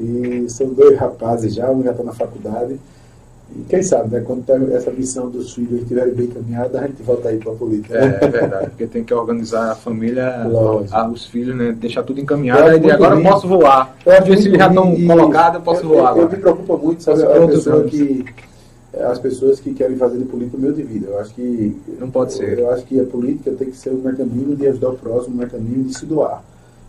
e 0.00 0.46
são 0.48 0.68
dois 0.68 0.96
rapazes 0.98 1.54
já, 1.54 1.70
um 1.70 1.82
já 1.82 1.90
está 1.90 2.02
na 2.02 2.14
faculdade, 2.14 2.80
e 3.56 3.64
quem 3.68 3.82
sabe, 3.82 4.10
né, 4.10 4.20
quando 4.20 4.44
essa 4.72 4.90
missão 4.90 5.30
dos 5.30 5.54
filhos 5.54 5.82
estiver 5.82 6.10
bem 6.12 6.26
caminhada, 6.26 6.80
a 6.80 6.86
gente 6.86 7.02
volta 7.02 7.28
aí 7.28 7.38
para 7.38 7.52
a 7.52 7.54
política. 7.54 7.96
É, 7.96 8.24
é, 8.24 8.28
verdade, 8.28 8.70
porque 8.70 8.86
tem 8.86 9.04
que 9.04 9.14
organizar 9.14 9.70
a 9.70 9.74
família, 9.76 10.42
a, 10.90 11.08
os 11.08 11.26
filhos, 11.26 11.56
né, 11.56 11.72
deixar 11.72 12.02
tudo 12.02 12.20
encaminhado, 12.20 12.84
e 12.84 12.90
agora 12.90 13.14
eu 13.14 13.22
posso 13.22 13.46
voar. 13.46 13.96
Os 14.04 14.42
filhos 14.42 14.58
já 14.58 14.66
estão 14.66 15.06
colocados, 15.06 15.58
eu 15.58 15.62
posso 15.62 15.82
eu, 15.82 15.88
voar. 15.88 16.16
Eu, 16.16 16.22
eu 16.22 16.30
me 16.30 16.36
preocupa 16.36 16.76
muito, 16.76 17.02
sabe, 17.04 17.22
a 17.22 17.46
pessoa 17.46 17.84
que, 17.84 18.24
as 18.98 19.18
pessoas 19.20 19.60
que 19.60 19.72
querem 19.72 19.96
fazer 19.96 20.18
de 20.18 20.24
política 20.24 20.56
o 20.56 20.60
meu 20.60 20.72
de 20.72 20.82
vida. 20.82 21.08
Eu 21.10 21.20
acho 21.20 21.34
que... 21.34 21.76
Não 21.98 22.10
pode 22.10 22.32
ser. 22.32 22.58
Eu 22.58 22.70
acho 22.70 22.84
que 22.84 23.00
a 23.00 23.04
política 23.04 23.52
tem 23.52 23.70
que 23.70 23.76
ser 23.76 23.90
um 23.90 23.98
mecanismo 23.98 24.56
de 24.56 24.66
ajudar 24.66 24.90
o 24.90 24.96
próximo, 24.96 25.36
um 25.36 25.38
mecanismo 25.38 25.84
de 25.84 25.96
se 25.96 26.06
doar. 26.06 26.42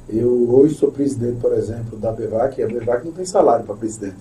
Eu 0.07 0.47
hoje 0.51 0.75
sou 0.75 0.91
presidente, 0.91 1.37
por 1.41 1.53
exemplo, 1.53 1.97
da 1.97 2.11
BEVAC, 2.11 2.59
e 2.59 2.63
a 2.63 2.67
BEVAC 2.67 3.05
não 3.05 3.11
tem 3.11 3.25
salário 3.25 3.65
para 3.65 3.75
presidente. 3.75 4.17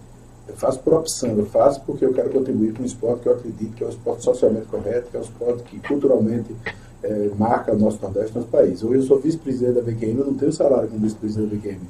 Eu 0.47 0.55
faço 0.57 0.79
por 0.81 0.95
opção, 0.95 1.37
eu 1.37 1.47
faço 1.47 1.81
porque 1.87 2.05
eu 2.05 2.13
quero 2.13 2.31
contribuir 2.31 2.75
com 2.75 2.83
um 2.83 2.87
esporte 2.87 3.23
que 3.23 3.29
eu 3.29 3.33
acredito 3.33 3.75
que 3.75 3.83
é 3.83 3.87
um 3.87 3.91
esporte 3.91 4.25
socialmente 4.25 4.67
correto, 4.67 5.11
que 5.11 5.17
é 5.17 5.21
um 5.21 5.23
esporte 5.23 5.63
que 5.65 5.81
culturalmente 5.81 6.55
é, 7.03 7.31
marca 7.39 7.73
o 7.73 7.79
nosso 7.79 7.99
Nordeste, 8.03 8.35
nosso 8.35 8.49
país. 8.49 8.83
Hoje 8.83 8.97
eu 8.97 9.03
sou 9.03 9.19
vice-presidente 9.19 9.75
da 9.75 9.81
BQM, 9.81 10.19
eu 10.19 10.27
não 10.27 10.35
tenho 10.35 10.53
salário 10.53 10.89
como 10.89 11.01
vice-presidente 11.01 11.51
da 11.51 11.57
BQM. 11.57 11.81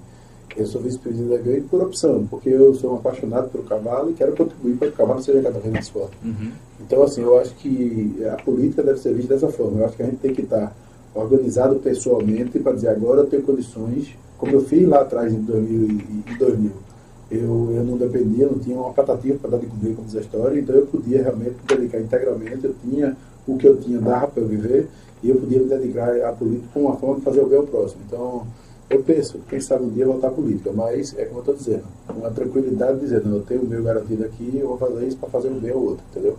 Eu 0.57 0.67
sou 0.67 0.81
vice-presidente 0.81 1.31
da 1.31 1.39
BQM 1.39 1.69
por 1.69 1.83
opção, 1.83 2.27
porque 2.31 2.49
eu 2.49 2.73
sou 2.75 2.93
um 2.93 2.97
apaixonado 2.97 3.51
pelo 3.51 3.65
cavalo 3.65 4.11
e 4.11 4.15
quero 4.15 4.37
contribuir 4.37 4.77
para 4.77 4.89
que 4.89 4.95
o 4.95 4.97
cavalo 4.97 5.21
seja 5.21 5.43
cada 5.43 5.59
vez 5.59 5.73
mais 5.73 5.89
forte. 5.89 6.17
Uhum. 6.25 6.53
Então, 6.81 7.03
assim, 7.03 7.23
eu 7.23 7.37
acho 7.41 7.55
que 7.57 8.25
a 8.33 8.37
política 8.43 8.85
deve 8.85 9.01
ser 9.01 9.15
vista 9.15 9.35
dessa 9.35 9.49
forma. 9.49 9.81
Eu 9.81 9.87
acho 9.87 9.97
que 9.97 10.03
a 10.05 10.07
gente 10.07 10.19
tem 10.19 10.33
que 10.33 10.43
estar 10.43 10.73
organizado 11.13 11.77
pessoalmente 11.77 12.59
para 12.61 12.73
dizer 12.73 12.89
agora 12.89 13.23
eu 13.23 13.27
tenho 13.27 13.43
condições, 13.43 14.17
como 14.39 14.53
eu 14.53 14.65
fiz 14.65 14.87
lá 14.89 15.01
atrás 15.01 15.33
em 15.33 15.41
2000, 15.41 15.89
em 15.89 16.39
2000 16.39 16.94
eu, 17.31 17.73
eu 17.75 17.85
não 17.85 17.97
dependia, 17.97 18.47
não 18.47 18.59
tinha 18.59 18.77
uma 18.77 18.93
patativa 18.93 19.39
para 19.39 19.51
dar 19.51 19.59
de 19.59 19.67
comer, 19.67 19.95
como 19.95 20.07
diz 20.07 20.17
a 20.17 20.21
história, 20.21 20.59
então 20.59 20.75
eu 20.75 20.87
podia 20.87 21.23
realmente 21.23 21.57
me 21.57 21.77
dedicar 21.77 22.01
integralmente, 22.01 22.65
eu 22.65 22.75
tinha 22.83 23.17
o 23.47 23.57
que 23.57 23.67
eu 23.67 23.77
tinha, 23.77 23.99
dava 23.99 24.29
para 24.29 24.43
eu 24.43 24.49
viver, 24.49 24.89
e 25.23 25.31
eu 25.31 25.37
podia 25.37 25.59
me 25.59 25.67
dedicar 25.67 26.21
à 26.23 26.33
política 26.33 26.69
com 26.75 26.81
uma 26.81 26.97
forma 26.97 27.17
de 27.17 27.23
fazer 27.23 27.41
o 27.41 27.47
bem 27.47 27.59
ao 27.59 27.67
próximo. 27.67 28.03
Então, 28.07 28.47
eu 28.91 29.03
penso, 29.03 29.41
quem 29.49 29.61
sabe 29.61 29.85
um 29.85 29.91
dia 29.91 30.07
voltar 30.07 30.29
à 30.29 30.31
política, 30.31 30.71
mas 30.73 31.15
é 31.19 31.25
como 31.25 31.39
eu 31.39 31.41
estou 31.41 31.55
dizendo, 31.55 31.85
uma 32.15 32.31
tranquilidade 32.31 32.99
de 32.99 33.05
dizer, 33.05 33.23
eu 33.25 33.43
tenho 33.43 33.63
o 33.63 33.67
meu 33.67 33.83
garantido 33.83 34.25
aqui, 34.25 34.59
eu 34.59 34.69
vou 34.69 34.77
fazer 34.77 35.07
isso 35.07 35.17
para 35.17 35.31
fazer 35.31 35.49
o 35.49 35.55
bem 35.55 35.71
ao 35.71 35.83
outro, 35.83 36.05
entendeu? 36.11 36.37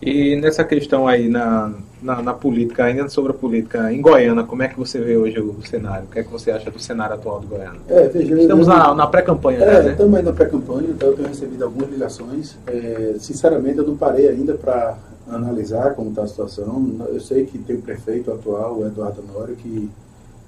E 0.00 0.36
nessa 0.36 0.62
questão 0.62 1.08
aí 1.08 1.28
na, 1.28 1.72
na, 2.00 2.22
na, 2.22 2.32
política, 2.32 2.84
ainda 2.84 3.08
sobre 3.08 3.32
a 3.32 3.34
política 3.34 3.92
em 3.92 4.00
Goiânia, 4.00 4.44
como 4.44 4.62
é 4.62 4.68
que 4.68 4.78
você 4.78 5.00
vê 5.00 5.16
hoje 5.16 5.40
o 5.40 5.60
cenário? 5.66 6.04
O 6.04 6.08
que 6.08 6.20
é 6.20 6.22
que 6.22 6.30
você 6.30 6.52
acha 6.52 6.70
do 6.70 6.78
cenário 6.78 7.16
atual 7.16 7.40
do 7.40 7.48
Goiânia? 7.48 7.80
É, 7.88 8.06
veja, 8.08 8.40
Estamos 8.40 8.68
eu, 8.68 8.74
na, 8.74 8.94
na 8.94 9.06
pré-campanha, 9.08 9.58
é, 9.58 9.82
né? 9.82 9.90
Estamos 9.92 10.14
aí 10.14 10.22
na 10.22 10.32
pré-campanha, 10.32 10.88
então 10.90 11.08
eu 11.08 11.16
tenho 11.16 11.28
recebido 11.28 11.64
algumas 11.64 11.90
ligações. 11.90 12.56
É, 12.68 13.16
sinceramente, 13.18 13.78
eu 13.78 13.86
não 13.86 13.96
parei 13.96 14.28
ainda 14.28 14.54
para 14.54 14.96
analisar 15.28 15.94
como 15.94 16.10
está 16.10 16.22
a 16.22 16.28
situação. 16.28 16.90
Eu 17.08 17.20
sei 17.20 17.44
que 17.44 17.58
tem 17.58 17.74
o 17.74 17.82
prefeito 17.82 18.30
atual, 18.30 18.78
o 18.78 18.86
Eduardo 18.86 19.24
Nório, 19.34 19.56
que 19.56 19.90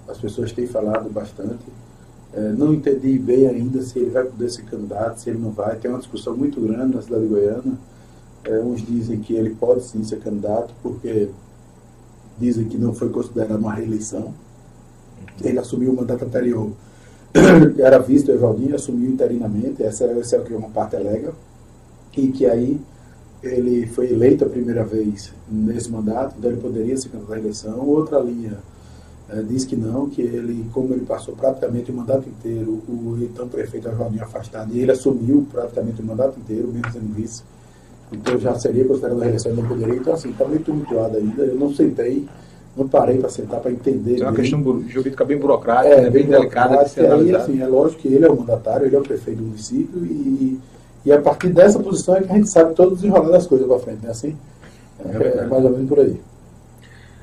as 0.08 0.16
pessoas 0.16 0.52
têm 0.52 0.68
falado 0.68 1.10
bastante. 1.10 1.64
É, 2.32 2.40
não 2.56 2.72
entendi 2.72 3.18
bem 3.18 3.48
ainda 3.48 3.82
se 3.82 3.98
ele 3.98 4.10
vai 4.10 4.22
poder 4.22 4.48
ser 4.48 4.62
candidato, 4.62 5.18
se 5.18 5.28
ele 5.28 5.40
não 5.40 5.50
vai. 5.50 5.74
Tem 5.74 5.90
uma 5.90 5.98
discussão 5.98 6.36
muito 6.36 6.60
grande 6.60 6.94
na 6.94 7.02
cidade 7.02 7.22
de 7.22 7.28
Goiânia 7.28 7.72
é, 8.44 8.58
uns 8.60 8.84
dizem 8.84 9.20
que 9.20 9.34
ele 9.34 9.50
pode 9.50 9.82
sim 9.84 10.02
ser 10.04 10.20
candidato, 10.20 10.72
porque 10.82 11.28
dizem 12.38 12.68
que 12.68 12.78
não 12.78 12.94
foi 12.94 13.10
considerado 13.10 13.58
uma 13.58 13.74
reeleição. 13.74 14.32
Ele 15.42 15.58
assumiu 15.58 15.92
o 15.92 15.96
mandato 15.96 16.24
anterior, 16.24 16.70
era 17.78 17.98
visto 17.98 18.30
Evaldinho, 18.30 18.74
assumiu 18.74 19.10
interinamente, 19.10 19.82
essa, 19.82 20.04
essa 20.04 20.36
é 20.36 20.40
o 20.40 20.44
que 20.44 20.54
uma 20.54 20.70
parte 20.70 20.96
alega, 20.96 21.32
e 22.16 22.28
que 22.28 22.46
aí 22.46 22.80
ele 23.42 23.86
foi 23.86 24.10
eleito 24.12 24.44
a 24.44 24.48
primeira 24.48 24.84
vez 24.84 25.32
nesse 25.50 25.90
mandato, 25.90 26.34
então 26.38 26.50
ele 26.50 26.60
poderia 26.60 26.96
ser 26.96 27.08
candidato 27.08 27.32
à 27.32 27.36
reeleição. 27.36 27.80
Outra 27.80 28.18
linha 28.20 28.58
é, 29.28 29.42
diz 29.42 29.64
que 29.64 29.76
não, 29.76 30.10
que 30.10 30.20
ele, 30.20 30.68
como 30.72 30.92
ele 30.92 31.06
passou 31.06 31.34
praticamente 31.34 31.90
o 31.90 31.94
mandato 31.94 32.28
inteiro, 32.28 32.82
o 32.88 33.16
então 33.20 33.48
prefeito 33.48 33.88
Evaldinho 33.88 34.24
afastado, 34.24 34.74
e 34.74 34.80
ele 34.80 34.90
assumiu 34.90 35.46
praticamente 35.50 36.02
o 36.02 36.04
mandato 36.04 36.38
inteiro, 36.38 36.68
menos 36.68 36.92
sendo 36.92 37.14
vice, 37.14 37.42
então 38.12 38.38
já 38.38 38.54
seria 38.58 38.84
considerado 38.84 39.18
a 39.18 39.22
reeleição, 39.22 39.54
não 39.54 39.66
poderia. 39.66 39.94
Então, 39.94 40.12
assim, 40.12 40.30
está 40.30 40.44
muito 40.44 40.64
tumultuado 40.64 41.16
ainda. 41.16 41.42
Eu 41.42 41.54
não 41.54 41.72
sentei, 41.72 42.26
não 42.76 42.88
parei 42.88 43.18
para 43.18 43.28
sentar 43.28 43.60
para 43.60 43.70
entender. 43.70 44.20
É 44.20 44.24
uma 44.24 44.32
questão 44.32 44.62
jurídica 44.88 45.24
bem 45.24 45.38
burocrática, 45.38 45.94
é, 45.94 46.00
né? 46.02 46.10
bem, 46.10 46.22
bem 46.24 46.32
delicada 46.32 46.82
de 46.84 46.90
ser 46.90 47.36
assim, 47.36 47.60
é 47.60 47.66
lógico 47.66 48.02
que 48.02 48.08
ele 48.08 48.24
é 48.24 48.30
o 48.30 48.36
mandatário, 48.36 48.86
ele 48.86 48.96
é 48.96 48.98
o 48.98 49.02
prefeito 49.02 49.38
do 49.38 49.44
município 49.44 50.04
e, 50.04 50.60
e 51.04 51.12
a 51.12 51.20
partir 51.20 51.48
dessa 51.50 51.78
posição 51.78 52.16
é 52.16 52.22
que 52.22 52.32
a 52.32 52.34
gente 52.34 52.48
sabe 52.48 52.74
todo 52.74 52.92
o 52.92 52.94
desenrolar 52.96 53.30
das 53.30 53.46
coisas 53.46 53.66
para 53.66 53.78
frente, 53.78 54.04
né? 54.04 54.10
Assim, 54.10 54.36
é, 55.04 55.38
é, 55.38 55.46
mais 55.46 55.64
ou 55.64 55.70
menos 55.70 55.88
por 55.88 56.00
aí. 56.00 56.20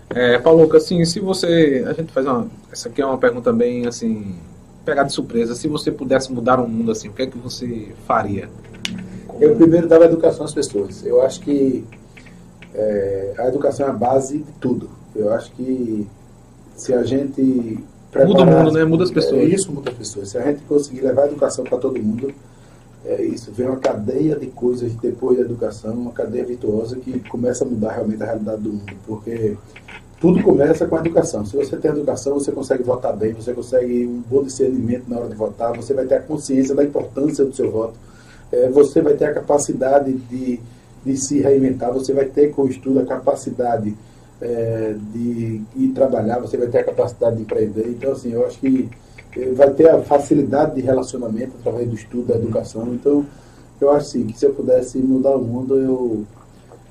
É, 0.09 0.38
Paulo, 0.39 0.73
assim, 0.75 1.03
se 1.03 1.19
você. 1.19 1.83
A 1.85 1.93
gente 1.93 2.11
faz 2.13 2.25
uma. 2.25 2.47
Essa 2.71 2.88
aqui 2.88 3.01
é 3.01 3.05
uma 3.05 3.17
pergunta 3.17 3.51
bem 3.51 3.85
assim. 3.85 4.35
Pegar 4.85 5.03
de 5.03 5.11
surpresa. 5.11 5.53
Se 5.53 5.67
você 5.67 5.91
pudesse 5.91 6.31
mudar 6.31 6.61
o 6.61 6.67
mundo, 6.67 6.91
assim, 6.91 7.09
o 7.09 7.13
que 7.13 7.23
é 7.23 7.27
que 7.27 7.38
você 7.38 7.89
faria? 8.05 8.49
Eu 9.39 9.55
primeiro 9.55 9.88
dava 9.88 10.05
educação 10.05 10.45
às 10.45 10.53
pessoas. 10.53 11.05
Eu 11.05 11.21
acho 11.21 11.41
que 11.41 11.85
é, 12.73 13.33
a 13.38 13.47
educação 13.47 13.88
é 13.88 13.89
a 13.89 13.93
base 13.93 14.39
de 14.39 14.51
tudo. 14.53 14.89
Eu 15.15 15.31
acho 15.33 15.51
que 15.51 16.07
se 16.75 16.93
a 16.93 17.03
gente 17.03 17.83
muda 18.15 18.43
o 18.43 18.45
mundo, 18.45 18.71
né? 18.71 18.85
Muda 18.85 19.03
as 19.03 19.11
pessoas. 19.11 19.41
É, 19.41 19.45
isso 19.45 19.71
muda 19.71 19.91
as 19.91 19.97
pessoas. 19.97 20.29
Se 20.29 20.38
a 20.38 20.43
gente 20.43 20.61
conseguir 20.63 21.01
levar 21.01 21.23
a 21.23 21.27
educação 21.27 21.63
para 21.63 21.77
todo 21.77 22.01
mundo, 22.01 22.33
é 23.05 23.21
isso. 23.21 23.51
Vem 23.51 23.67
uma 23.67 23.77
cadeia 23.77 24.35
de 24.35 24.47
coisas 24.47 24.93
depois 24.95 25.38
da 25.38 25.43
educação, 25.43 25.93
uma 25.93 26.11
cadeia 26.11 26.45
virtuosa 26.45 26.97
que 26.97 27.19
começa 27.29 27.63
a 27.63 27.67
mudar 27.67 27.93
realmente 27.93 28.21
a 28.23 28.25
realidade 28.25 28.61
do 28.61 28.73
mundo. 28.73 28.93
Porque 29.05 29.55
tudo 30.19 30.41
começa 30.43 30.85
com 30.88 30.95
a 30.95 30.99
educação. 30.99 31.45
Se 31.45 31.55
você 31.55 31.77
tem 31.77 31.91
educação, 31.91 32.33
você 32.33 32.51
consegue 32.51 32.83
votar 32.83 33.15
bem, 33.15 33.33
você 33.33 33.53
consegue 33.53 34.05
um 34.05 34.21
bom 34.21 34.43
discernimento 34.43 35.07
na 35.07 35.19
hora 35.19 35.29
de 35.29 35.35
votar, 35.35 35.75
você 35.75 35.93
vai 35.93 36.05
ter 36.05 36.15
a 36.15 36.21
consciência 36.21 36.73
da 36.73 36.83
importância 36.83 37.45
do 37.45 37.55
seu 37.55 37.71
voto 37.71 38.07
é, 38.52 38.70
você 38.70 39.02
vai 39.02 39.14
ter 39.14 39.26
a 39.26 39.34
capacidade 39.34 40.14
de, 40.14 40.60
de 41.06 41.18
se 41.18 41.39
reinventar, 41.41 41.93
você 41.93 42.14
vai 42.14 42.26
ter 42.26 42.52
com 42.52 42.64
o 42.64 42.70
estudo 42.70 43.00
a 43.00 43.06
capacidade 43.06 43.95
é, 44.41 44.95
de 45.14 45.62
ir 45.76 45.89
trabalhar, 45.93 46.39
você 46.39 46.58
vai 46.58 46.68
ter 46.68 46.80
a 46.80 46.84
capacidade 46.84 47.38
de 47.38 47.41
empreender. 47.43 47.88
Então, 47.88 48.12
assim, 48.12 48.32
eu 48.32 48.45
acho 48.45 48.60
que 48.60 48.89
eh, 49.36 49.52
vai 49.54 49.72
ter 49.72 49.89
a 49.89 50.02
facilidade 50.02 50.76
de 50.76 50.82
relacionamento 50.82 51.54
através 51.60 51.88
do 51.88 51.95
estudo, 51.95 52.28
da 52.28 52.36
educação. 52.36 52.93
Então, 52.93 53.26
eu 53.80 53.91
acho 53.91 54.10
sim, 54.10 54.26
que 54.26 54.38
se 54.38 54.45
eu 54.45 54.54
pudesse 54.54 54.98
mudar 55.00 55.36
o 55.36 55.43
mundo, 55.43 55.78
eu, 55.78 56.26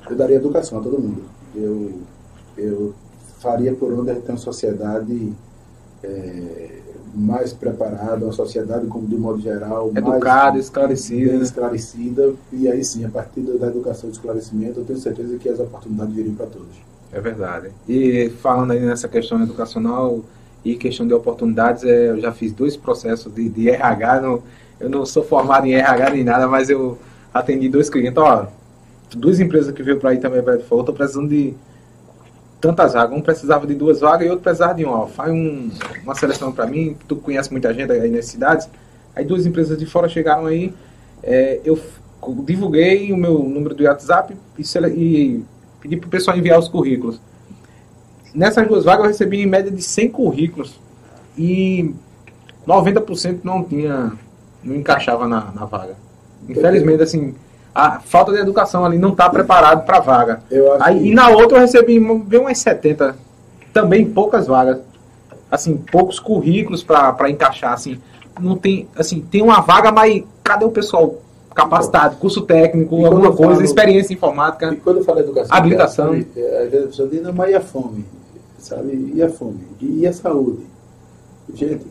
eu 0.08 0.16
daria 0.16 0.36
educação 0.36 0.78
a 0.78 0.82
todo 0.82 1.00
mundo. 1.00 1.22
Eu, 1.54 1.92
eu 2.56 2.94
faria 3.40 3.74
por 3.74 3.92
onde 3.92 4.14
tem 4.14 4.34
uma 4.34 4.38
sociedade 4.38 5.32
é, 6.02 6.68
mais 7.16 7.52
preparada, 7.52 8.24
uma 8.24 8.32
sociedade, 8.32 8.86
como 8.86 9.06
de 9.06 9.16
modo 9.16 9.40
geral, 9.40 9.90
educada, 9.94 10.52
mais, 10.52 10.66
esclarecida. 10.66 11.32
Bem 11.32 11.40
esclarecida. 11.40 12.34
E 12.52 12.68
aí 12.68 12.84
sim, 12.84 13.06
a 13.06 13.08
partir 13.08 13.40
da 13.40 13.68
educação 13.68 14.10
e 14.10 14.12
esclarecimento, 14.12 14.80
eu 14.80 14.84
tenho 14.84 14.98
certeza 14.98 15.38
que 15.38 15.48
as 15.48 15.58
oportunidades 15.58 16.14
viriam 16.14 16.34
para 16.34 16.46
todos. 16.46 16.76
É 17.10 17.20
verdade. 17.20 17.70
E 17.88 18.30
falando 18.42 18.72
aí 18.72 18.80
nessa 18.80 19.08
questão 19.08 19.42
educacional 19.42 20.20
e 20.62 20.76
questão 20.76 21.06
de 21.06 21.14
oportunidades, 21.14 21.84
é, 21.84 22.10
eu 22.10 22.20
já 22.20 22.32
fiz 22.32 22.52
dois 22.52 22.76
processos 22.76 23.32
de, 23.32 23.48
de 23.48 23.70
RH. 23.70 24.20
No, 24.20 24.42
eu 24.78 24.90
não 24.90 25.06
sou 25.06 25.24
formado 25.24 25.66
em 25.66 25.74
RH 25.74 26.10
nem 26.10 26.24
nada, 26.24 26.46
mas 26.46 26.68
eu 26.68 26.98
atendi 27.32 27.68
dois 27.68 27.88
clientes. 27.88 28.18
Ó, 28.18 28.46
duas 29.16 29.40
empresas 29.40 29.72
que 29.72 29.82
veio 29.82 29.98
para 29.98 30.10
aí 30.10 30.18
também, 30.18 30.42
falou, 30.42 30.80
estou 30.80 30.94
precisando 30.94 31.28
de 31.28 31.54
tantas 32.60 32.94
vagas. 32.94 33.16
Um 33.16 33.20
precisava 33.20 33.66
de 33.66 33.74
duas 33.74 34.00
vagas 34.00 34.26
e 34.26 34.30
outro 34.30 34.44
precisava 34.44 34.74
de 34.74 34.84
uma. 34.84 35.02
Ó, 35.02 35.06
faz 35.06 35.30
um, 35.32 35.70
uma 36.02 36.14
seleção 36.14 36.52
para 36.52 36.66
mim, 36.66 36.96
tu 37.06 37.16
conhece 37.16 37.50
muita 37.50 37.72
gente 37.72 37.92
aí 37.92 38.10
nas 38.10 38.26
cidades. 38.26 38.68
Aí 39.14 39.24
duas 39.24 39.46
empresas 39.46 39.78
de 39.78 39.86
fora 39.86 40.08
chegaram 40.08 40.46
aí, 40.46 40.74
é, 41.22 41.60
eu 41.64 41.78
divulguei 42.44 43.12
o 43.12 43.16
meu 43.16 43.38
número 43.38 43.74
do 43.74 43.84
WhatsApp 43.84 44.36
e, 44.58 44.62
e 44.88 45.44
pedi 45.80 45.96
para 45.96 46.06
o 46.06 46.10
pessoal 46.10 46.36
enviar 46.36 46.58
os 46.58 46.68
currículos. 46.68 47.20
Nessas 48.34 48.68
duas 48.68 48.84
vagas 48.84 49.04
eu 49.04 49.08
recebi 49.08 49.40
em 49.40 49.46
média 49.46 49.70
de 49.70 49.80
100 49.80 50.10
currículos 50.10 50.78
e 51.38 51.94
90% 52.66 53.40
não 53.42 53.64
tinha, 53.64 54.12
não 54.62 54.76
encaixava 54.76 55.26
na, 55.26 55.52
na 55.52 55.64
vaga. 55.64 55.96
Infelizmente, 56.48 57.02
assim, 57.02 57.34
a 57.76 58.00
falta 58.00 58.32
de 58.32 58.38
educação 58.38 58.86
ali 58.86 58.96
não 58.96 59.10
está 59.10 59.28
preparado 59.28 59.84
para 59.84 59.98
a 59.98 60.00
vaga. 60.00 60.40
Aí, 60.80 60.98
que... 60.98 61.08
E 61.10 61.14
na 61.14 61.28
outra 61.28 61.58
eu 61.58 61.60
recebi 61.60 62.00
bem 62.00 62.40
umas 62.40 62.56
70, 62.56 63.14
também 63.70 64.06
poucas 64.06 64.46
vagas. 64.46 64.78
Assim, 65.50 65.76
poucos 65.76 66.18
currículos 66.18 66.82
para 66.82 67.28
encaixar, 67.28 67.74
assim. 67.74 68.00
Não 68.40 68.56
tem, 68.56 68.88
assim, 68.96 69.20
tem 69.20 69.42
uma 69.42 69.60
vaga, 69.60 69.92
mas 69.92 70.24
cadê 70.42 70.64
o 70.64 70.70
pessoal 70.70 71.16
capacitado, 71.54 72.16
curso 72.16 72.42
técnico, 72.42 73.04
alguma 73.04 73.32
coisa, 73.32 73.54
falo, 73.54 73.64
experiência 73.64 74.14
informática. 74.14 74.72
E 74.72 74.76
quando 74.76 74.98
eu 74.98 75.04
falo 75.04 75.20
educação, 75.20 75.54
habilitação. 75.54 76.12
Às 76.12 76.70
vezes 76.70 76.84
a 76.84 76.86
pessoa 76.88 77.08
diz, 77.10 77.22
mas 77.34 77.50
e 77.50 77.54
a 77.54 77.60
fome? 77.60 78.06
Sabe? 78.58 79.12
E 79.14 79.22
a 79.22 79.28
fome? 79.28 79.60
E 79.82 80.06
a 80.06 80.12
saúde? 80.14 80.66
Gente, 81.54 81.86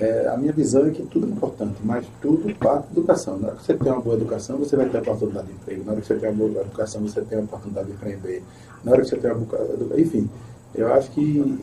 é, 0.00 0.28
a 0.28 0.36
minha 0.36 0.52
visão 0.52 0.86
é 0.86 0.90
que 0.90 1.02
tudo 1.02 1.26
é 1.26 1.30
importante, 1.30 1.76
mas 1.84 2.06
tudo 2.22 2.54
parte 2.54 2.86
da 2.86 3.00
educação. 3.00 3.38
Na 3.38 3.48
hora 3.48 3.56
que 3.56 3.64
você 3.64 3.74
tem 3.74 3.92
uma 3.92 4.00
boa 4.00 4.16
educação, 4.16 4.56
você 4.56 4.74
vai 4.74 4.88
ter 4.88 4.96
a 4.96 5.00
oportunidade 5.02 5.46
de 5.48 5.52
emprego. 5.52 5.84
Na 5.84 5.92
hora 5.92 6.00
que 6.00 6.06
você 6.06 6.14
tem 6.14 6.30
uma 6.30 6.48
boa 6.48 6.60
educação, 6.62 7.02
você 7.02 7.20
tem 7.20 7.38
a 7.38 7.42
oportunidade 7.42 7.86
de 7.88 7.92
empreender. 7.92 8.42
Na 8.82 8.92
hora 8.92 9.02
que 9.02 9.08
você 9.08 9.16
tem 9.16 9.30
uma 9.30 9.42
educação, 9.42 9.98
enfim, 9.98 10.30
eu 10.74 10.92
acho 10.94 11.10
que 11.10 11.58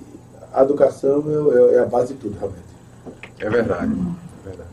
a 0.53 0.61
educação 0.61 1.23
é, 1.51 1.75
é, 1.75 1.79
a 1.79 1.85
base 1.85 2.13
de 2.13 2.19
tudo, 2.19 2.37
realmente. 2.37 2.63
É 3.39 3.49
verdade. 3.49 3.91
É 4.45 4.49
verdade. 4.49 4.69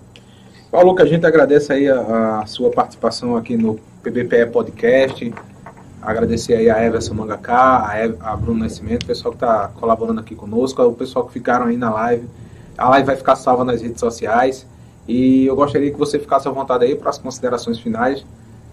Paulo, 0.70 0.94
que 0.94 1.02
a 1.02 1.06
gente 1.06 1.24
agradece 1.24 1.72
aí 1.72 1.88
a, 1.88 2.40
a, 2.40 2.46
sua 2.46 2.70
participação 2.70 3.34
aqui 3.34 3.56
no 3.56 3.78
PBPE 4.02 4.46
Podcast. 4.52 5.32
Agradecer 6.02 6.54
aí 6.54 6.68
a 6.68 6.84
Everson 6.84 7.14
Mangaká, 7.14 7.78
a, 7.78 8.32
a 8.32 8.36
Bruno 8.36 8.60
Nascimento, 8.60 9.04
o 9.04 9.06
pessoal 9.06 9.32
que 9.32 9.36
está 9.36 9.68
colaborando 9.68 10.20
aqui 10.20 10.34
conosco, 10.34 10.82
o 10.82 10.92
pessoal 10.92 11.24
que 11.26 11.32
ficaram 11.32 11.66
aí 11.66 11.78
na 11.78 11.90
live. 11.90 12.28
A 12.76 12.88
live 12.90 13.06
vai 13.06 13.16
ficar 13.16 13.36
salva 13.36 13.64
nas 13.64 13.82
redes 13.82 14.00
sociais. 14.00 14.66
E 15.06 15.46
eu 15.46 15.54
gostaria 15.54 15.90
que 15.90 15.98
você 15.98 16.18
ficasse 16.18 16.48
à 16.48 16.50
vontade 16.50 16.84
aí 16.84 16.94
para 16.94 17.10
as 17.10 17.18
considerações 17.18 17.78
finais. 17.78 18.24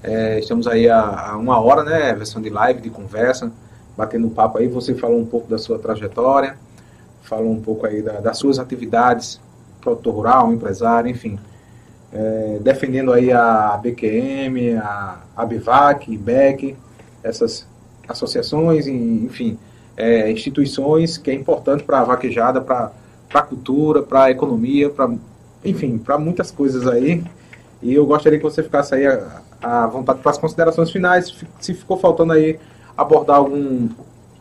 É, 0.04 0.40
estamos 0.40 0.68
aí 0.68 0.90
a, 0.90 1.36
uma 1.38 1.60
hora, 1.60 1.84
né? 1.84 2.14
Versão 2.14 2.42
de 2.42 2.50
live, 2.50 2.82
de 2.82 2.90
conversa, 2.90 3.52
batendo 3.96 4.30
papo 4.30 4.58
aí. 4.58 4.68
Você 4.68 4.96
falou 4.96 5.20
um 5.20 5.26
pouco 5.26 5.50
da 5.50 5.58
sua 5.58 5.78
trajetória, 5.78 6.58
falou 7.22 7.52
um 7.52 7.62
pouco 7.62 7.86
aí 7.86 8.02
da, 8.02 8.20
das 8.20 8.38
suas 8.38 8.58
atividades, 8.60 9.40
produtor 9.82 10.16
rural, 10.16 10.52
empresário, 10.52 11.10
enfim. 11.10 11.38
É, 12.14 12.60
defendendo 12.62 13.14
aí 13.14 13.32
a 13.32 13.78
BQM, 13.82 14.78
a, 14.78 15.20
a 15.36 15.46
BIVAC, 15.46 16.12
IBEC, 16.12 16.76
essas 17.24 17.66
associações, 18.08 18.88
enfim, 18.88 19.58
é, 19.96 20.30
instituições 20.32 21.18
que 21.18 21.32
é 21.32 21.34
importante 21.34 21.84
para 21.84 22.00
a 22.00 22.04
vaquejada, 22.04 22.60
para 22.60 22.92
para 23.32 23.42
a 23.42 23.44
cultura, 23.44 24.02
para 24.04 24.26
a 24.26 24.32
economia, 24.32 24.90
para 24.90 25.10
enfim, 25.64 25.98
para 25.98 26.18
muitas 26.18 26.52
coisas 26.52 26.88
aí. 26.88 27.24
E 27.82 27.94
eu 27.94 28.06
gostaria 28.06 28.38
que 28.38 28.44
você 28.44 28.62
ficasse 28.62 28.94
aí 28.94 29.06
à, 29.62 29.88
vontade 29.88 30.20
para 30.20 30.32
as 30.32 30.38
considerações 30.38 30.92
finais. 30.92 31.34
Se 31.60 31.74
ficou 31.74 31.98
faltando 31.98 32.34
aí 32.34 32.60
abordar 32.98 33.38
algum 33.38 33.90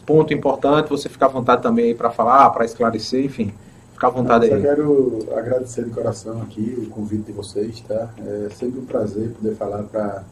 ponto 0.04 0.34
importante, 0.34 0.90
você 0.90 1.08
fica 1.08 1.26
à 1.26 1.28
vontade 1.28 1.62
também 1.62 1.94
para 1.94 2.10
falar, 2.10 2.50
para 2.50 2.64
esclarecer, 2.64 3.24
enfim. 3.24 3.52
Fica 3.92 4.06
à 4.06 4.10
vontade 4.10 4.48
eu 4.48 4.54
aí. 4.54 4.62
Eu 4.62 4.68
quero 4.68 5.28
agradecer 5.36 5.84
de 5.84 5.90
coração 5.90 6.42
aqui 6.42 6.74
o 6.86 6.90
convite 6.90 7.24
de 7.24 7.32
vocês, 7.32 7.80
tá? 7.86 8.10
É 8.26 8.48
sempre 8.50 8.80
um 8.80 8.84
prazer 8.84 9.30
poder 9.30 9.54
falar 9.54 9.82
para 9.84 10.22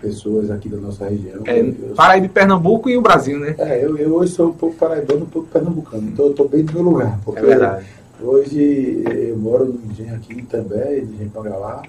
pessoas 0.00 0.50
aqui 0.50 0.68
da 0.68 0.78
nossa 0.78 1.08
região. 1.08 1.42
É, 1.46 1.62
Paraíba 1.94 2.26
e 2.26 2.28
Pernambuco 2.28 2.88
e 2.88 2.96
o 2.96 3.02
Brasil, 3.02 3.38
né? 3.38 3.54
É, 3.58 3.84
eu, 3.84 3.96
eu 3.96 4.14
hoje 4.14 4.32
sou 4.32 4.48
um 4.48 4.52
pouco 4.52 4.76
paraibano, 4.76 5.24
um 5.24 5.28
pouco 5.28 5.48
pernambucano, 5.48 6.08
então 6.08 6.26
eu 6.26 6.30
estou 6.30 6.48
bem 6.48 6.62
no 6.62 6.72
meu 6.72 6.82
lugar. 6.82 7.20
Porque 7.24 7.40
é 7.40 7.42
verdade. 7.42 7.86
Hoje 8.22 9.02
eu 9.06 9.36
moro 9.36 9.66
no 9.66 9.90
engenho 9.90 10.14
aqui 10.14 10.42
também, 10.42 11.06
de 11.06 11.14
Engenho 11.14 11.30
Pangalá, 11.30 11.82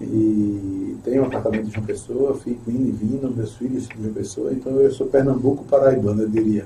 e 0.00 0.96
tenho 1.04 1.22
um 1.22 1.26
apartamento 1.26 1.66
de 1.66 1.72
João 1.72 1.86
Pessoa, 1.86 2.34
fico 2.34 2.70
indo 2.70 2.88
e 2.88 2.92
vindo, 2.92 3.30
meus 3.34 3.56
filhos 3.56 3.86
de 3.88 4.02
João 4.02 4.14
Pessoa, 4.14 4.52
então 4.52 4.72
eu 4.80 4.90
sou 4.90 5.06
Pernambuco 5.06 5.64
paraibano, 5.64 6.22
eu 6.22 6.28
diria. 6.28 6.64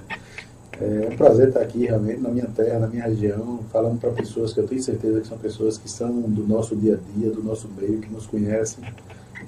É 0.80 1.08
um 1.12 1.16
prazer 1.16 1.48
estar 1.48 1.60
aqui 1.60 1.84
realmente 1.84 2.20
na 2.20 2.30
minha 2.30 2.46
terra, 2.46 2.78
na 2.78 2.86
minha 2.86 3.04
região, 3.04 3.60
falando 3.70 4.00
para 4.00 4.10
pessoas 4.12 4.54
que 4.54 4.60
eu 4.60 4.66
tenho 4.66 4.82
certeza 4.82 5.20
que 5.20 5.26
são 5.26 5.36
pessoas 5.36 5.76
que 5.76 5.90
são 5.90 6.22
do 6.22 6.46
nosso 6.46 6.74
dia 6.74 6.94
a 6.94 7.18
dia, 7.18 7.30
do 7.30 7.42
nosso 7.42 7.68
meio, 7.78 7.98
que 7.98 8.10
nos 8.10 8.26
conhecem 8.26 8.82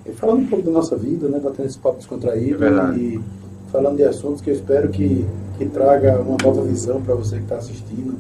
e 0.05 0.13
falando 0.13 0.41
um 0.41 0.47
pouco 0.47 0.65
da 0.65 0.73
nossa 0.73 0.97
vida, 0.97 1.29
né, 1.29 1.39
batendo 1.39 1.67
esse 1.67 1.79
papo 1.79 1.99
descontraído 1.99 2.65
é 2.65 2.97
e 2.97 3.21
falando 3.71 3.97
de 3.97 4.05
assuntos 4.05 4.41
que 4.41 4.51
eu 4.51 4.55
espero 4.55 4.89
que, 4.89 5.25
que 5.59 5.67
traga 5.67 6.21
uma 6.21 6.37
nova 6.43 6.63
visão 6.63 7.01
para 7.01 7.15
você 7.15 7.37
que 7.37 7.43
está 7.43 7.57
assistindo, 7.57 8.19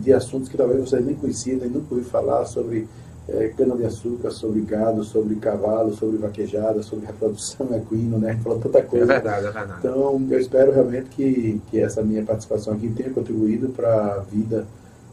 de 0.00 0.12
assuntos 0.12 0.48
que 0.48 0.56
talvez 0.56 0.80
você 0.80 0.98
nem 1.00 1.14
conhecia, 1.14 1.56
nem 1.56 1.68
nunca 1.68 1.94
ouviu 1.94 2.08
falar 2.08 2.44
sobre 2.46 2.88
é, 3.28 3.48
cana-de-açúcar, 3.48 4.30
sobre 4.30 4.60
gado, 4.62 5.04
sobre 5.04 5.36
cavalo, 5.36 5.94
sobre 5.94 6.16
vaquejada, 6.16 6.82
sobre 6.82 7.06
reprodução 7.06 7.68
equina, 7.74 8.18
né? 8.18 8.40
Falando 8.42 8.62
tanta 8.62 8.82
coisa. 8.82 9.04
É 9.04 9.20
verdade, 9.20 9.46
é 9.46 9.50
verdade. 9.50 9.78
Então, 9.78 10.26
eu 10.28 10.40
espero 10.40 10.72
realmente 10.72 11.10
que, 11.10 11.60
que 11.70 11.78
essa 11.78 12.02
minha 12.02 12.24
participação 12.24 12.74
aqui 12.74 12.88
tenha 12.88 13.10
contribuído 13.10 13.68
para 13.68 14.14
a 14.14 14.18
vida 14.18 14.66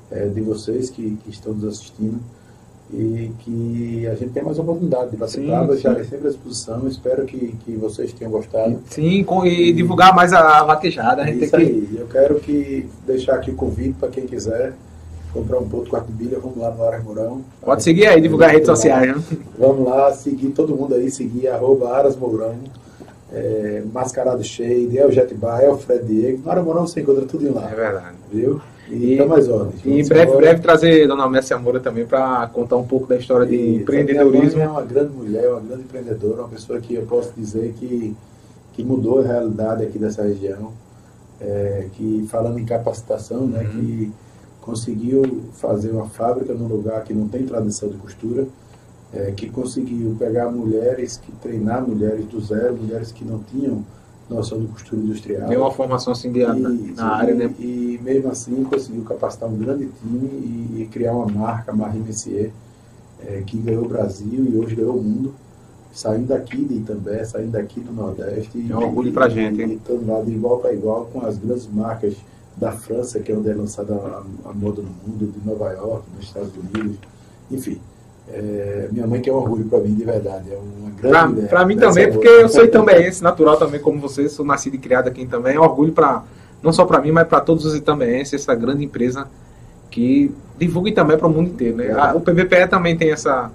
é, 0.09 0.26
de 0.26 0.41
vocês 0.41 0.89
que, 0.89 1.18
que 1.24 1.30
estão 1.30 1.53
nos 1.53 1.65
assistindo 1.65 2.20
e 2.93 3.31
que 3.39 4.07
a 4.07 4.15
gente 4.15 4.31
tenha 4.31 4.45
mais 4.45 4.57
oportunidade 4.57 5.11
de 5.11 5.17
bater 5.17 5.45
papo, 5.45 5.73
deixar 5.73 5.95
sempre 6.05 6.27
à 6.27 6.31
disposição. 6.31 6.88
Espero 6.88 7.25
que, 7.25 7.55
que 7.65 7.75
vocês 7.75 8.13
tenham 8.13 8.31
gostado. 8.31 8.79
Sim, 8.89 9.23
com, 9.23 9.45
e, 9.45 9.69
e 9.69 9.73
divulgar 9.73 10.15
mais 10.15 10.31
a 10.33 10.63
vaquejada. 10.63 11.23
A 11.23 11.25
gente 11.25 11.43
isso 11.43 11.55
tem 11.55 11.65
que... 11.65 11.71
aí. 11.71 11.97
Eu 11.99 12.07
quero 12.07 12.39
que 12.39 12.88
deixar 13.05 13.35
aqui 13.35 13.51
o 13.51 13.55
convite 13.55 13.95
para 13.99 14.09
quem 14.09 14.25
quiser 14.25 14.73
comprar 15.33 15.59
um 15.59 15.67
ponto 15.67 15.89
quarto 15.89 16.11
bilha, 16.11 16.39
vamos 16.39 16.57
lá 16.57 16.71
no 16.71 16.83
Aras 16.83 17.03
Mourão. 17.03 17.41
Pode 17.61 17.83
seguir 17.83 18.07
aí, 18.07 18.21
divulgar 18.21 18.49
redes 18.49 18.67
sociais. 18.67 19.15
Né? 19.15 19.23
Vamos 19.57 19.88
lá, 19.88 20.11
seguir 20.13 20.49
todo 20.49 20.75
mundo 20.75 20.95
aí, 20.95 21.11
seguir 21.11 21.47
arroba 21.49 21.95
Aras 21.95 22.15
Mourão. 22.15 22.55
É, 23.31 23.83
Mascarado 23.93 24.41
Shade, 24.41 24.99
o 25.01 25.11
Jet 25.11 25.33
Bar, 25.35 25.69
o 25.69 25.77
Fred 25.77 26.05
Diego. 26.05 26.41
No 26.43 26.51
Aras 26.51 26.63
Mourão 26.63 26.88
você 26.88 27.01
encontra 27.01 27.25
tudo 27.25 27.53
lá. 27.53 27.69
É 27.69 27.75
verdade. 27.75 28.15
Viu? 28.31 28.61
E, 28.89 29.23
mais 29.25 29.49
ordens. 29.49 29.81
E 29.85 29.99
em 29.99 30.07
breve, 30.07 30.35
breve 30.38 30.61
trazer 30.61 31.07
Dona 31.07 31.27
Messi 31.27 31.53
Amora 31.53 31.79
também 31.79 32.05
para 32.05 32.47
contar 32.47 32.77
um 32.77 32.85
pouco 32.85 33.07
da 33.07 33.17
história 33.17 33.45
de 33.45 33.55
e, 33.55 33.75
empreendedorismo. 33.77 34.61
é 34.61 34.67
uma 34.67 34.81
grande 34.81 35.13
mulher, 35.13 35.49
uma 35.49 35.59
grande 35.59 35.83
empreendedora, 35.83 36.41
uma 36.43 36.49
pessoa 36.49 36.79
que 36.79 36.95
eu 36.95 37.03
posso 37.03 37.33
dizer 37.35 37.73
que, 37.77 38.15
que 38.73 38.83
mudou 38.83 39.19
a 39.19 39.23
realidade 39.23 39.83
aqui 39.83 39.99
dessa 39.99 40.23
região. 40.23 40.71
É, 41.39 41.88
que 41.93 42.25
falando 42.31 42.57
em 42.57 42.65
capacitação, 42.65 43.45
né, 43.45 43.59
uhum. 43.59 43.69
que 43.69 44.11
conseguiu 44.59 45.43
fazer 45.53 45.91
uma 45.91 46.09
fábrica 46.09 46.51
num 46.53 46.67
lugar 46.67 47.03
que 47.03 47.13
não 47.13 47.27
tem 47.27 47.45
tradição 47.45 47.89
de 47.89 47.97
costura, 47.97 48.47
é, 49.13 49.31
que 49.31 49.49
conseguiu 49.49 50.15
pegar 50.17 50.49
mulheres, 50.49 51.17
que 51.17 51.31
treinar 51.33 51.88
mulheres 51.88 52.25
do 52.25 52.41
zero, 52.41 52.75
mulheres 52.75 53.11
que 53.11 53.23
não 53.23 53.39
tinham 53.39 53.85
noção 54.30 54.59
de 54.59 54.67
costura 54.67 55.01
industrial. 55.01 55.47
Tem 55.47 55.57
uma 55.57 55.71
formação 55.71 56.13
assim 56.13 56.32
de, 56.32 56.41
e, 56.41 56.93
na 56.95 57.15
área, 57.15 57.34
né? 57.34 57.53
E 57.59 57.99
mesmo 58.03 58.30
assim 58.30 58.63
conseguiu 58.63 59.03
capacitar 59.03 59.49
um 59.49 59.57
grande 59.57 59.88
time 59.99 60.28
e, 60.28 60.82
e 60.82 60.88
criar 60.91 61.13
uma 61.13 61.28
marca, 61.28 61.71
a 61.71 61.75
Marie 61.75 62.01
Messier, 62.01 62.51
é, 63.25 63.41
que 63.45 63.57
ganhou 63.57 63.86
o 63.86 63.88
Brasil 63.88 64.45
e 64.45 64.57
hoje 64.57 64.75
ganhou 64.75 64.97
o 64.97 65.03
mundo. 65.03 65.34
saindo 65.91 66.28
daqui 66.28 66.63
de 66.63 66.75
Itambé, 66.75 67.25
saindo 67.25 67.51
daqui 67.51 67.80
do 67.80 67.91
Nordeste. 67.91 68.65
É 68.69 68.75
um 68.75 68.84
orgulho 68.84 69.11
pra 69.11 69.30
gente, 69.30 69.61
hein? 69.61 69.71
E 69.71 69.75
estando 69.75 70.05
lá 70.05 70.21
de 70.21 70.32
igual 70.32 70.59
para 70.59 70.73
igual 70.73 71.05
com 71.05 71.25
as 71.25 71.38
grandes 71.38 71.67
marcas 71.67 72.15
da 72.55 72.71
França, 72.71 73.19
que 73.19 73.32
é 73.32 73.36
onde 73.36 73.49
é 73.49 73.53
lançada 73.53 73.93
a, 73.95 74.49
a 74.49 74.53
moda 74.53 74.82
no 74.82 74.89
mundo, 74.89 75.32
de 75.32 75.47
Nova 75.47 75.71
York, 75.71 76.03
dos 76.15 76.25
Estados 76.25 76.51
Unidos, 76.55 76.97
enfim. 77.49 77.80
É, 78.32 78.89
minha 78.91 79.07
mãe 79.07 79.21
que 79.21 79.30
é 79.30 79.34
um 79.34 79.38
orgulho 79.38 79.65
para 79.65 79.80
mim, 79.80 79.93
de 79.95 80.03
verdade. 80.03 80.51
É 80.51 80.57
uma 80.57 80.91
grande 80.91 81.47
pra 81.47 81.65
mim 81.65 81.78
também, 81.78 82.11
porque 82.11 82.28
eu 82.28 82.49
sou 82.49 82.63
itambeense, 82.63 83.23
natural 83.23 83.57
também 83.57 83.80
como 83.80 83.99
você, 83.99 84.28
sou 84.28 84.45
nascido 84.45 84.75
e 84.75 84.78
criado 84.78 85.07
aqui 85.07 85.25
também. 85.25 85.55
É 85.55 85.59
um 85.59 85.63
orgulho 85.63 85.93
para 85.93 86.23
não 86.61 86.73
só 86.73 86.86
para 86.86 87.01
mim, 87.01 87.11
mas 87.11 87.28
para 87.28 87.39
todos 87.39 87.65
os 87.65 87.75
itambeenses, 87.75 88.34
essa 88.34 88.53
grande 88.55 88.84
empresa 88.84 89.28
que 89.89 90.32
divulga 90.57 90.91
também 90.91 91.17
para 91.17 91.28
o 91.28 91.30
mundo 91.30 91.49
inteiro. 91.49 91.78
Né? 91.78 91.91
A, 91.91 92.15
o 92.15 92.21
PVPE 92.21 92.67
também 92.69 92.97
tem 92.97 93.11
essa. 93.11 93.51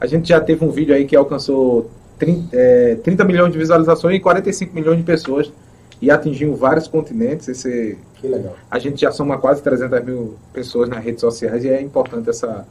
A 0.00 0.06
gente 0.06 0.28
já 0.28 0.40
teve 0.40 0.64
um 0.64 0.70
vídeo 0.70 0.94
aí 0.94 1.04
que 1.06 1.14
alcançou 1.16 1.90
30, 2.18 2.48
é, 2.52 2.96
30 2.96 3.24
milhões 3.24 3.52
de 3.52 3.58
visualizações 3.58 4.16
e 4.16 4.20
45 4.20 4.74
milhões 4.74 4.98
de 4.98 5.04
pessoas 5.04 5.52
e 6.00 6.10
atingiu 6.10 6.54
vários 6.54 6.88
continentes. 6.88 7.48
Esse, 7.48 7.96
Que 8.20 8.28
legal. 8.28 8.54
a 8.70 8.78
gente 8.78 9.00
já 9.00 9.10
soma 9.10 9.38
quase 9.38 9.62
300 9.62 10.04
mil 10.04 10.34
pessoas 10.52 10.88
nas 10.88 11.02
redes 11.02 11.20
sociais 11.20 11.64
e 11.64 11.68
é 11.68 11.80
importante 11.80 12.28
essa 12.28 12.66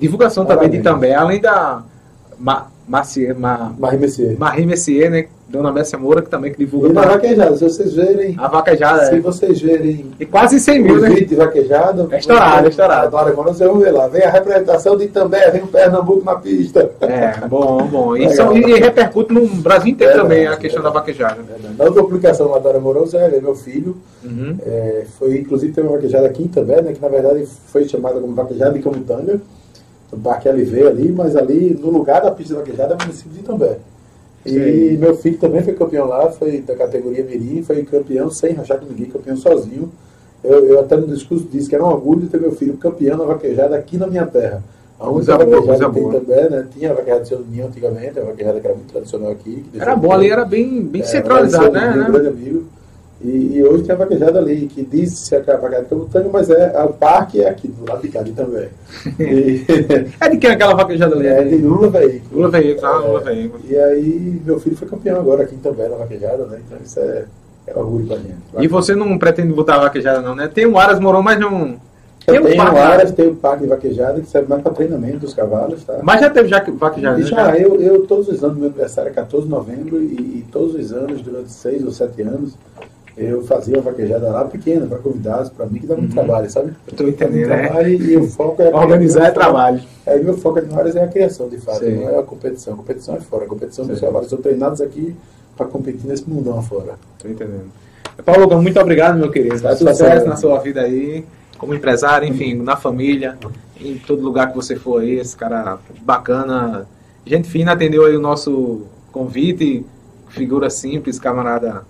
divulgação 0.00 0.44
também 0.44 0.68
de 0.70 0.80
também, 0.80 1.14
além 1.14 1.40
da 1.40 1.82
Ma, 2.38 2.66
Ma, 2.88 3.02
Marie 3.78 3.98
Messier. 4.00 4.36
Marie 4.38 4.66
Messier, 4.66 5.10
né? 5.10 5.26
Dona 5.48 5.72
Messia 5.72 5.98
Moura, 5.98 6.22
que 6.22 6.30
também 6.30 6.52
que 6.52 6.58
divulga 6.58 6.90
E 6.90 6.92
pra- 6.92 7.08
vaquejada, 7.08 7.56
se 7.56 7.64
vocês 7.64 7.92
verem, 7.92 8.36
a 8.38 8.46
vaquejada. 8.46 9.06
se 9.06 9.16
é. 9.16 9.20
vocês 9.20 9.60
verem 9.60 10.06
E 10.20 10.24
quase 10.24 10.60
100 10.60 10.80
mil, 10.80 11.00
né? 11.00 11.10
de 11.10 11.34
vaquejada, 11.34 12.06
É 12.12 12.18
estourado, 12.20 12.66
é 12.66 12.70
estourado. 12.70 13.06
Agora, 13.16 13.32
quando 13.32 13.48
você 13.48 13.66
vai 13.66 13.78
ver 13.82 13.90
lá, 13.90 14.06
vem 14.06 14.22
a 14.22 14.30
representação 14.30 14.96
de 14.96 15.06
Itambé, 15.06 15.50
vem 15.50 15.62
o 15.62 15.66
Pernambuco 15.66 16.24
na 16.24 16.36
pista. 16.36 16.88
É, 17.00 17.48
bom, 17.48 17.84
bom. 17.88 18.16
E, 18.16 18.32
são- 18.36 18.56
e 18.56 18.78
repercute 18.78 19.32
no 19.32 19.44
Brasil 19.56 19.90
inteiro 19.90 20.12
É 20.12 20.16
também 20.16 20.46
a 20.46 20.56
questão 20.56 20.84
da 20.84 20.90
vaquejada. 20.90 21.38
Na 21.76 21.84
outra 21.84 22.00
publicação 22.04 22.46
lá 22.46 22.54
da 22.58 22.60
Dora 22.60 22.78
Moroso, 22.78 23.16
é 23.16 23.40
meu 23.40 23.56
filho, 23.56 23.96
Uhum. 24.24 24.56
É, 24.64 25.04
foi 25.18 25.36
inclusive 25.38 25.72
tem 25.72 25.82
uma 25.82 25.94
vaquejada 25.94 26.28
aqui 26.28 26.46
também, 26.46 26.80
né, 26.80 26.92
que 26.92 27.00
na 27.02 27.08
verdade 27.08 27.44
foi 27.72 27.88
chamada 27.88 28.20
como 28.20 28.34
vaquejada 28.34 28.72
de 28.74 28.78
Camutanga, 28.78 29.40
no 30.12 30.18
Parque 30.18 30.48
LV 30.48 30.86
ali, 30.86 31.12
mas 31.12 31.36
ali 31.36 31.78
no 31.80 31.90
lugar 31.90 32.22
da 32.22 32.30
pista 32.30 32.54
de 32.54 32.60
vaquejada 32.60 32.94
é 32.94 32.96
o 32.96 33.00
município 33.00 33.32
de 33.32 33.40
Itambé. 33.40 33.78
E 34.44 34.50
Sim. 34.50 34.96
meu 34.96 35.16
filho 35.16 35.38
também 35.38 35.62
foi 35.62 35.74
campeão 35.74 36.06
lá, 36.06 36.30
foi 36.30 36.60
da 36.60 36.74
categoria 36.74 37.24
Mirim, 37.24 37.62
foi 37.62 37.82
campeão 37.84 38.30
sem 38.30 38.54
rachar 38.54 38.78
com 38.78 38.86
ninguém, 38.86 39.06
campeão 39.06 39.36
sozinho. 39.36 39.90
Eu, 40.42 40.64
eu 40.64 40.80
até 40.80 40.96
no 40.96 41.06
discurso 41.06 41.46
disse 41.50 41.68
que 41.68 41.74
era 41.74 41.84
um 41.84 41.88
orgulho 41.88 42.22
de 42.22 42.28
ter 42.28 42.40
meu 42.40 42.52
filho 42.52 42.76
campeão 42.78 43.18
na 43.18 43.24
vaquejada 43.24 43.76
aqui 43.76 43.98
na 43.98 44.06
minha 44.06 44.26
terra. 44.26 44.62
A 44.98 45.10
única 45.10 45.36
boa, 45.36 45.60
vaquejada 45.60 45.86
que 45.86 45.94
tem 45.94 46.02
boa. 46.02 46.20
também, 46.20 46.50
né? 46.50 46.66
Tinha 46.74 46.90
a 46.90 46.94
vaquejada 46.94 47.22
de 47.22 47.28
seu 47.28 47.40
Ninho 47.40 47.66
antigamente, 47.66 48.18
a 48.18 48.24
vaquejada 48.24 48.60
que 48.60 48.66
era 48.66 48.76
muito 48.76 48.92
tradicional 48.92 49.30
aqui. 49.30 49.64
Era 49.78 49.96
bom 49.96 50.12
ali, 50.12 50.30
era 50.30 50.44
bem, 50.44 50.82
bem 50.82 51.02
é, 51.02 51.04
centralizado, 51.04 51.72
né? 51.72 51.92
de 51.92 51.98
Um 51.98 52.12
grande 52.12 52.28
amigo. 52.28 52.64
E, 53.22 53.56
e 53.58 53.64
hoje 53.64 53.82
tem 53.84 53.94
a 53.94 53.98
vaquejada 53.98 54.38
ali, 54.38 54.66
que 54.66 54.82
diz 54.82 55.12
se 55.12 55.34
é 55.34 55.38
a 55.38 55.56
vaquejada 55.56 55.82
de 55.82 55.88
Camutanga, 55.90 56.28
mas 56.32 56.48
é, 56.48 56.72
o 56.84 56.92
parque 56.94 57.42
é 57.42 57.48
aqui, 57.50 57.68
do 57.68 57.86
lado 57.86 58.00
de 58.00 58.08
cá 58.08 58.24
também. 58.34 58.68
E, 59.20 59.64
É 60.20 60.28
de 60.30 60.38
quem 60.38 60.50
aquela 60.50 60.74
vaquejada 60.74 61.14
ali? 61.16 61.26
é 61.26 61.44
de 61.44 61.56
Lula 61.56 61.88
Veículo. 61.90 62.36
Lula 62.36 62.48
Veículo, 62.50 62.86
ah, 62.86 62.98
Lula 62.98 63.20
É, 63.20 63.24
Veículo. 63.34 63.62
E 63.68 63.76
aí, 63.76 64.42
meu 64.44 64.58
filho 64.58 64.76
foi 64.76 64.88
campeão 64.88 65.20
agora 65.20 65.42
aqui 65.42 65.54
também 65.56 65.88
na 65.88 65.96
vaquejada, 65.96 66.46
né? 66.46 66.60
Então 66.66 66.78
isso 66.82 66.98
é, 66.98 67.24
é 67.66 67.78
orgulho 67.78 68.06
pra 68.06 68.16
gente. 68.16 68.34
E 68.58 68.66
você 68.66 68.94
não 68.94 69.18
pretende 69.18 69.52
botar 69.52 69.74
a 69.76 69.80
vaquejada, 69.80 70.22
não, 70.22 70.34
né? 70.34 70.48
Tem 70.48 70.64
o 70.66 70.78
Aras 70.78 70.98
Moron, 70.98 71.22
mas 71.22 71.38
não. 71.38 71.76
Tem 72.26 72.36
Eu 72.36 72.42
um 72.42 72.46
tenho 72.46 72.62
áreas, 72.62 73.12
tem 73.12 73.28
o 73.28 73.34
parque 73.34 73.62
de 73.64 73.68
vaquejada 73.68 74.20
que 74.20 74.26
serve 74.28 74.48
mais 74.48 74.62
para 74.62 74.72
treinamento 74.72 75.18
dos 75.18 75.34
cavalos, 75.34 75.82
tá? 75.84 75.98
Mas 76.02 76.20
já 76.20 76.30
teve 76.30 76.48
já 76.48 76.62
vaquejada, 76.78 77.18
E 77.18 77.22
né? 77.22 77.28
já, 77.28 77.56
eu, 77.56 77.80
eu 77.80 78.06
todos 78.06 78.28
os 78.28 78.42
anos, 78.44 78.56
meu 78.56 78.66
aniversário 78.68 79.10
é 79.10 79.12
14 79.14 79.44
de 79.46 79.50
novembro, 79.50 79.96
e, 80.02 80.04
e 80.38 80.46
todos 80.52 80.74
os 80.74 80.92
anos, 80.92 81.22
durante 81.22 81.50
seis 81.50 81.82
ou 81.84 81.90
sete 81.90 82.20
anos, 82.22 82.52
eu 83.22 83.42
fazia 83.44 83.76
uma 83.76 83.82
vaquejada 83.82 84.30
lá 84.30 84.44
pequena, 84.44 84.86
para 84.86 84.98
convidados, 84.98 85.50
para 85.50 85.66
mim, 85.66 85.80
que 85.80 85.86
dá 85.86 85.96
muito 85.96 86.14
trabalho, 86.14 86.50
sabe? 86.50 86.72
Eu 86.86 86.96
tô 86.96 87.06
entendendo, 87.06 87.48
né? 87.48 87.68
trabalho 87.68 87.88
e, 87.88 88.12
e 88.12 88.16
o 88.16 88.26
foco 88.26 88.62
é. 88.62 88.74
Organizar 88.74 89.26
é 89.26 89.30
trabalho. 89.30 89.82
É, 90.06 90.18
meu 90.18 90.36
foco 90.36 90.60
no 90.60 90.78
Áreas 90.78 90.96
é 90.96 91.04
a 91.04 91.08
criação, 91.08 91.48
de 91.48 91.58
fato, 91.58 91.84
Sim. 91.84 91.96
não 91.96 92.08
é 92.08 92.18
a 92.18 92.22
competição. 92.22 92.74
A 92.74 92.76
competição 92.76 93.16
é 93.16 93.20
fora. 93.20 93.44
A 93.44 93.48
competição 93.48 93.86
dos 93.86 94.00
cavalos 94.00 94.28
são 94.28 94.40
treinados 94.40 94.80
aqui 94.80 95.14
para 95.56 95.66
competir 95.66 96.06
nesse 96.06 96.28
mundão 96.28 96.58
afora. 96.58 96.94
Tô 97.18 97.28
entendendo. 97.28 97.70
Paulo, 98.24 98.60
muito 98.60 98.80
obrigado, 98.80 99.18
meu 99.18 99.30
querido. 99.30 99.58
Satisfação, 99.58 100.06
Sucesso 100.06 100.24
né? 100.24 100.30
na 100.30 100.36
sua 100.36 100.58
vida 100.58 100.80
aí, 100.80 101.24
como 101.58 101.74
empresário, 101.74 102.26
enfim, 102.26 102.54
na 102.54 102.76
família, 102.76 103.36
em 103.80 103.98
todo 103.98 104.22
lugar 104.22 104.48
que 104.48 104.56
você 104.56 104.76
for 104.76 105.02
aí, 105.02 105.18
esse 105.18 105.36
cara 105.36 105.78
bacana. 106.02 106.86
Gente 107.26 107.48
fina 107.48 107.72
atendeu 107.72 108.06
aí 108.06 108.16
o 108.16 108.20
nosso 108.20 108.82
convite, 109.12 109.84
figura 110.28 110.70
simples, 110.70 111.18
camarada, 111.18 111.84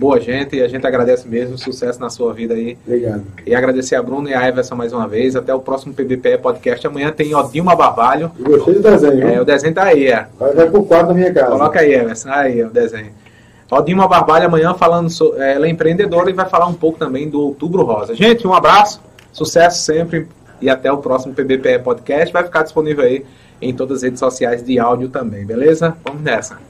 boa 0.00 0.18
gente, 0.18 0.56
e 0.56 0.62
a 0.62 0.66
gente 0.66 0.86
agradece 0.86 1.28
mesmo, 1.28 1.58
sucesso 1.58 2.00
na 2.00 2.08
sua 2.08 2.32
vida 2.32 2.54
aí. 2.54 2.78
Obrigado. 2.86 3.22
E 3.46 3.54
agradecer 3.54 3.96
a 3.96 4.02
Bruno 4.02 4.30
e 4.30 4.34
a 4.34 4.48
Everson 4.48 4.74
mais 4.74 4.94
uma 4.94 5.06
vez. 5.06 5.36
Até 5.36 5.54
o 5.54 5.60
próximo 5.60 5.92
PBPE 5.92 6.38
Podcast. 6.38 6.86
Amanhã 6.86 7.12
tem 7.12 7.34
Odilma 7.34 7.76
Barbalho. 7.76 8.32
E 8.38 8.42
gostei 8.42 8.74
do 8.74 8.82
desenho. 8.82 9.28
É, 9.28 9.40
o 9.42 9.44
desenho 9.44 9.74
tá 9.74 9.84
aí, 9.84 10.06
é. 10.06 10.26
Vai, 10.38 10.54
vai 10.54 10.70
pro 10.70 10.82
quadro 10.84 11.08
da 11.08 11.14
minha 11.14 11.32
casa. 11.32 11.52
Coloca 11.52 11.80
aí, 11.80 11.92
Emerson. 11.92 12.30
Aí, 12.30 12.62
o 12.64 12.70
desenho. 12.70 13.10
Odilma 13.70 14.08
Barbalho 14.08 14.46
amanhã 14.46 14.72
falando. 14.72 15.10
So, 15.10 15.34
é, 15.36 15.52
ela 15.54 15.66
é 15.66 15.68
empreendedora 15.68 16.30
e 16.30 16.32
vai 16.32 16.48
falar 16.48 16.66
um 16.66 16.74
pouco 16.74 16.98
também 16.98 17.28
do 17.28 17.38
Outubro 17.38 17.82
Rosa. 17.82 18.14
Gente, 18.14 18.46
um 18.46 18.54
abraço, 18.54 19.02
sucesso 19.30 19.82
sempre 19.82 20.26
e 20.62 20.70
até 20.70 20.90
o 20.90 20.96
próximo 20.96 21.34
PBPE 21.34 21.80
Podcast. 21.84 22.32
Vai 22.32 22.42
ficar 22.42 22.62
disponível 22.62 23.04
aí 23.04 23.22
em 23.60 23.74
todas 23.74 23.98
as 23.98 24.02
redes 24.02 24.18
sociais 24.18 24.64
de 24.64 24.78
áudio 24.78 25.10
também, 25.10 25.44
beleza? 25.44 25.94
Vamos 26.02 26.22
nessa. 26.22 26.69